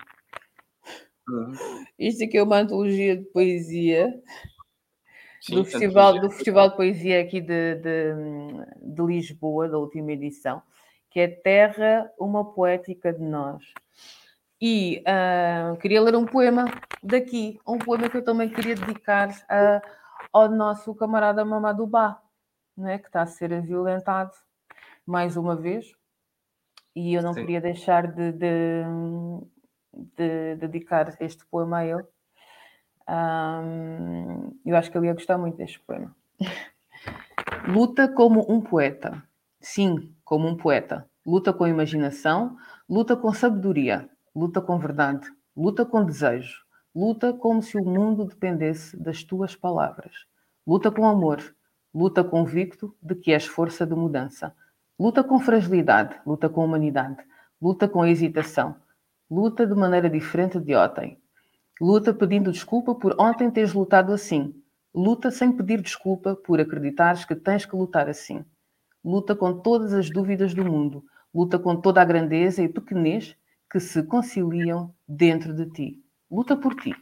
Isto 1.98 2.24
aqui 2.24 2.38
é 2.38 2.44
uma 2.44 2.58
antologia 2.58 3.18
de 3.18 3.24
poesia 3.26 4.14
Sim, 5.46 5.56
do, 5.56 5.66
festival, 5.66 6.20
do 6.20 6.32
Festival 6.32 6.70
de 6.72 6.76
Poesia 6.76 7.22
aqui 7.22 7.40
de, 7.40 7.76
de, 7.76 8.14
de, 8.82 9.02
Lisboa, 9.04 9.70
da 9.70 9.78
última 9.78 10.12
edição, 10.12 10.62
que 11.10 11.20
é 11.20 11.28
Terra, 11.28 12.12
uma 12.20 12.54
poética 12.54 13.14
de 13.14 13.22
nós. 13.22 13.64
E 14.60 15.04
uh, 15.04 15.78
queria 15.78 16.02
ler 16.02 16.16
um 16.16 16.26
poema 16.26 16.66
daqui, 17.04 17.60
um 17.68 17.78
poema 17.78 18.10
que 18.10 18.18
eu 18.18 18.24
também 18.24 18.50
queria 18.50 18.74
dedicar 18.74 19.30
a, 19.48 19.82
ao 20.34 20.50
nosso 20.50 20.96
camarada 20.96 21.46
Mamadou 21.46 21.86
Ba, 21.86 22.20
né, 22.76 22.98
que 22.98 23.06
está 23.06 23.22
a 23.22 23.28
ser 23.28 23.62
violentado 23.62 24.32
mais 25.06 25.38
uma 25.38 25.56
vez. 25.56 25.94
E 26.96 27.14
eu 27.14 27.22
não 27.22 27.34
Sim. 27.34 27.42
queria 27.42 27.62
deixar 27.62 28.08
de, 28.08 28.32
de, 28.32 28.84
de 30.16 30.56
dedicar 30.56 31.16
este 31.20 31.46
poema 31.46 31.80
a 31.80 31.86
ele 31.86 32.06
um, 33.08 34.52
eu 34.66 34.76
acho 34.76 34.92
que 34.92 34.98
ele 34.98 35.08
ia 35.08 35.14
gostar 35.14 35.38
muito 35.38 35.58
deste 35.58 35.80
poema. 35.80 36.16
luta 37.68 38.08
como 38.08 38.46
um 38.52 38.60
poeta. 38.60 39.24
Sim, 39.62 40.14
como 40.24 40.48
um 40.48 40.58
poeta. 40.58 41.08
Luta 41.26 41.54
com 41.54 41.68
imaginação, 41.68 42.58
luta 42.90 43.16
com 43.16 43.34
sabedoria, 43.34 44.10
luta 44.36 44.62
com 44.62 44.78
verdade, 44.78 45.28
luta 45.58 45.84
com 45.84 46.06
desejo, 46.06 46.64
luta 46.94 47.34
como 47.34 47.64
se 47.64 47.78
o 47.78 47.84
mundo 47.84 48.26
dependesse 48.26 48.96
das 48.96 49.24
tuas 49.24 49.56
palavras. 49.56 50.14
Luta 50.68 50.92
com 50.92 51.08
amor, 51.08 51.42
luta 51.94 52.24
convicto 52.24 52.96
de 53.02 53.16
que 53.16 53.32
és 53.32 53.46
força 53.46 53.88
de 53.88 53.96
mudança. 53.96 54.56
Luta 55.00 55.24
com 55.24 55.40
fragilidade, 55.40 56.16
luta 56.26 56.48
com 56.48 56.64
humanidade, 56.64 57.18
luta 57.60 57.88
com 57.88 58.06
hesitação, 58.06 58.76
luta 59.30 59.66
de 59.66 59.74
maneira 59.74 60.10
diferente 60.10 60.60
de 60.60 60.76
ontem, 60.76 61.18
Luta 61.80 62.14
pedindo 62.14 62.54
desculpa 62.54 62.96
por 62.96 63.20
ontem 63.20 63.52
teres 63.52 63.74
lutado 63.74 64.14
assim. 64.14 64.56
Luta 64.94 65.30
sem 65.30 65.52
pedir 65.52 65.82
desculpa 65.82 66.34
por 66.34 66.58
acreditares 66.58 67.26
que 67.26 67.36
tens 67.36 67.66
que 67.66 67.76
lutar 67.76 68.08
assim. 68.08 68.46
Luta 69.04 69.36
com 69.36 69.60
todas 69.60 69.92
as 69.92 70.10
dúvidas 70.10 70.54
do 70.54 70.64
mundo. 70.64 71.04
Luta 71.34 71.60
com 71.60 71.76
toda 71.76 72.02
a 72.02 72.06
grandeza 72.06 72.64
e 72.64 72.70
pequenez 72.70 73.36
que 73.70 73.78
se 73.78 74.02
conciliam 74.04 74.94
dentro 75.06 75.54
de 75.54 75.70
ti. 75.70 76.02
Luta 76.32 76.56
por 76.56 76.74
ti. 76.76 76.96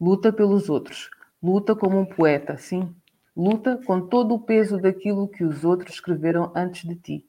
Luta 0.00 0.32
pelos 0.32 0.70
outros. 0.70 1.10
Luta 1.42 1.74
como 1.74 1.98
um 1.98 2.06
poeta, 2.06 2.56
sim. 2.56 2.94
Luta 3.36 3.80
com 3.84 4.00
todo 4.00 4.32
o 4.32 4.40
peso 4.40 4.78
daquilo 4.78 5.26
que 5.26 5.42
os 5.42 5.64
outros 5.64 5.94
escreveram 5.94 6.52
antes 6.54 6.88
de 6.88 6.94
ti. 6.94 7.26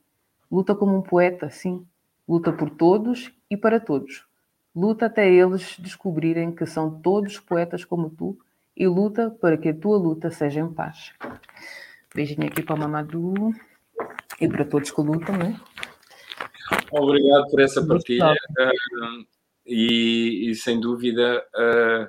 Luta 0.52 0.76
como 0.76 0.96
um 0.96 1.02
poeta, 1.02 1.50
sim. 1.50 1.84
Luta 2.30 2.54
por 2.54 2.70
todos 2.70 3.32
e 3.50 3.58
para 3.58 3.80
todos. 3.80 4.24
Luta 4.76 5.08
até 5.08 5.28
eles 5.28 5.80
descobrirem 5.80 6.54
que 6.54 6.64
são 6.68 7.02
todos 7.02 7.40
poetas 7.40 7.84
como 7.84 8.12
tu 8.12 8.38
e 8.78 8.88
luta 8.88 9.32
para 9.32 9.58
que 9.58 9.70
a 9.70 9.74
tua 9.76 9.98
luta 9.98 10.30
seja 10.30 10.60
em 10.60 10.72
paz. 10.72 11.12
Beijinho 12.14 12.46
aqui 12.46 12.62
para 12.62 12.76
a 12.76 12.78
Mamadou 12.78 13.52
e 14.40 14.48
para 14.48 14.64
todos 14.64 14.92
que 14.92 15.02
lutam, 15.02 15.36
né? 15.38 15.60
Obrigado 16.92 17.50
por 17.50 17.62
essa 17.62 17.84
partilha. 17.84 18.32
Uh, 18.32 19.26
e, 19.66 20.52
e, 20.52 20.56
sem 20.56 20.80
dúvida 20.80 21.44
uh, 21.56 22.08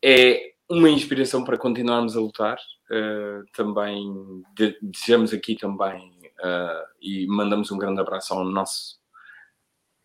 é 0.00 0.52
uma 0.70 0.88
inspiração 0.88 1.42
para 1.42 1.58
continuarmos 1.58 2.16
a 2.16 2.20
lutar. 2.20 2.58
Uh, 2.88 3.44
também 3.52 4.12
de, 4.54 4.78
desejamos 4.80 5.32
aqui 5.32 5.56
também 5.56 6.11
e 7.00 7.26
mandamos 7.28 7.70
um 7.70 7.78
grande 7.78 8.00
abraço 8.00 8.34
ao 8.34 8.44
nosso 8.44 9.02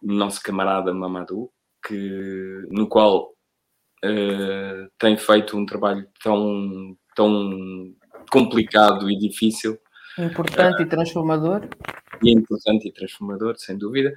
nosso 0.01 0.41
camarada 0.41 0.93
Mamadou, 0.93 1.51
que, 1.85 2.65
no 2.69 2.87
qual 2.87 3.33
uh, 4.05 4.89
tem 4.97 5.17
feito 5.17 5.57
um 5.57 5.65
trabalho 5.65 6.07
tão, 6.23 6.95
tão 7.15 7.93
complicado 8.31 9.09
e 9.09 9.17
difícil. 9.17 9.77
Importante 10.17 10.81
uh, 10.81 10.85
e 10.85 10.89
transformador. 10.89 11.67
E 12.23 12.31
importante 12.31 12.87
e 12.87 12.91
transformador, 12.91 13.57
sem 13.57 13.77
dúvida. 13.77 14.13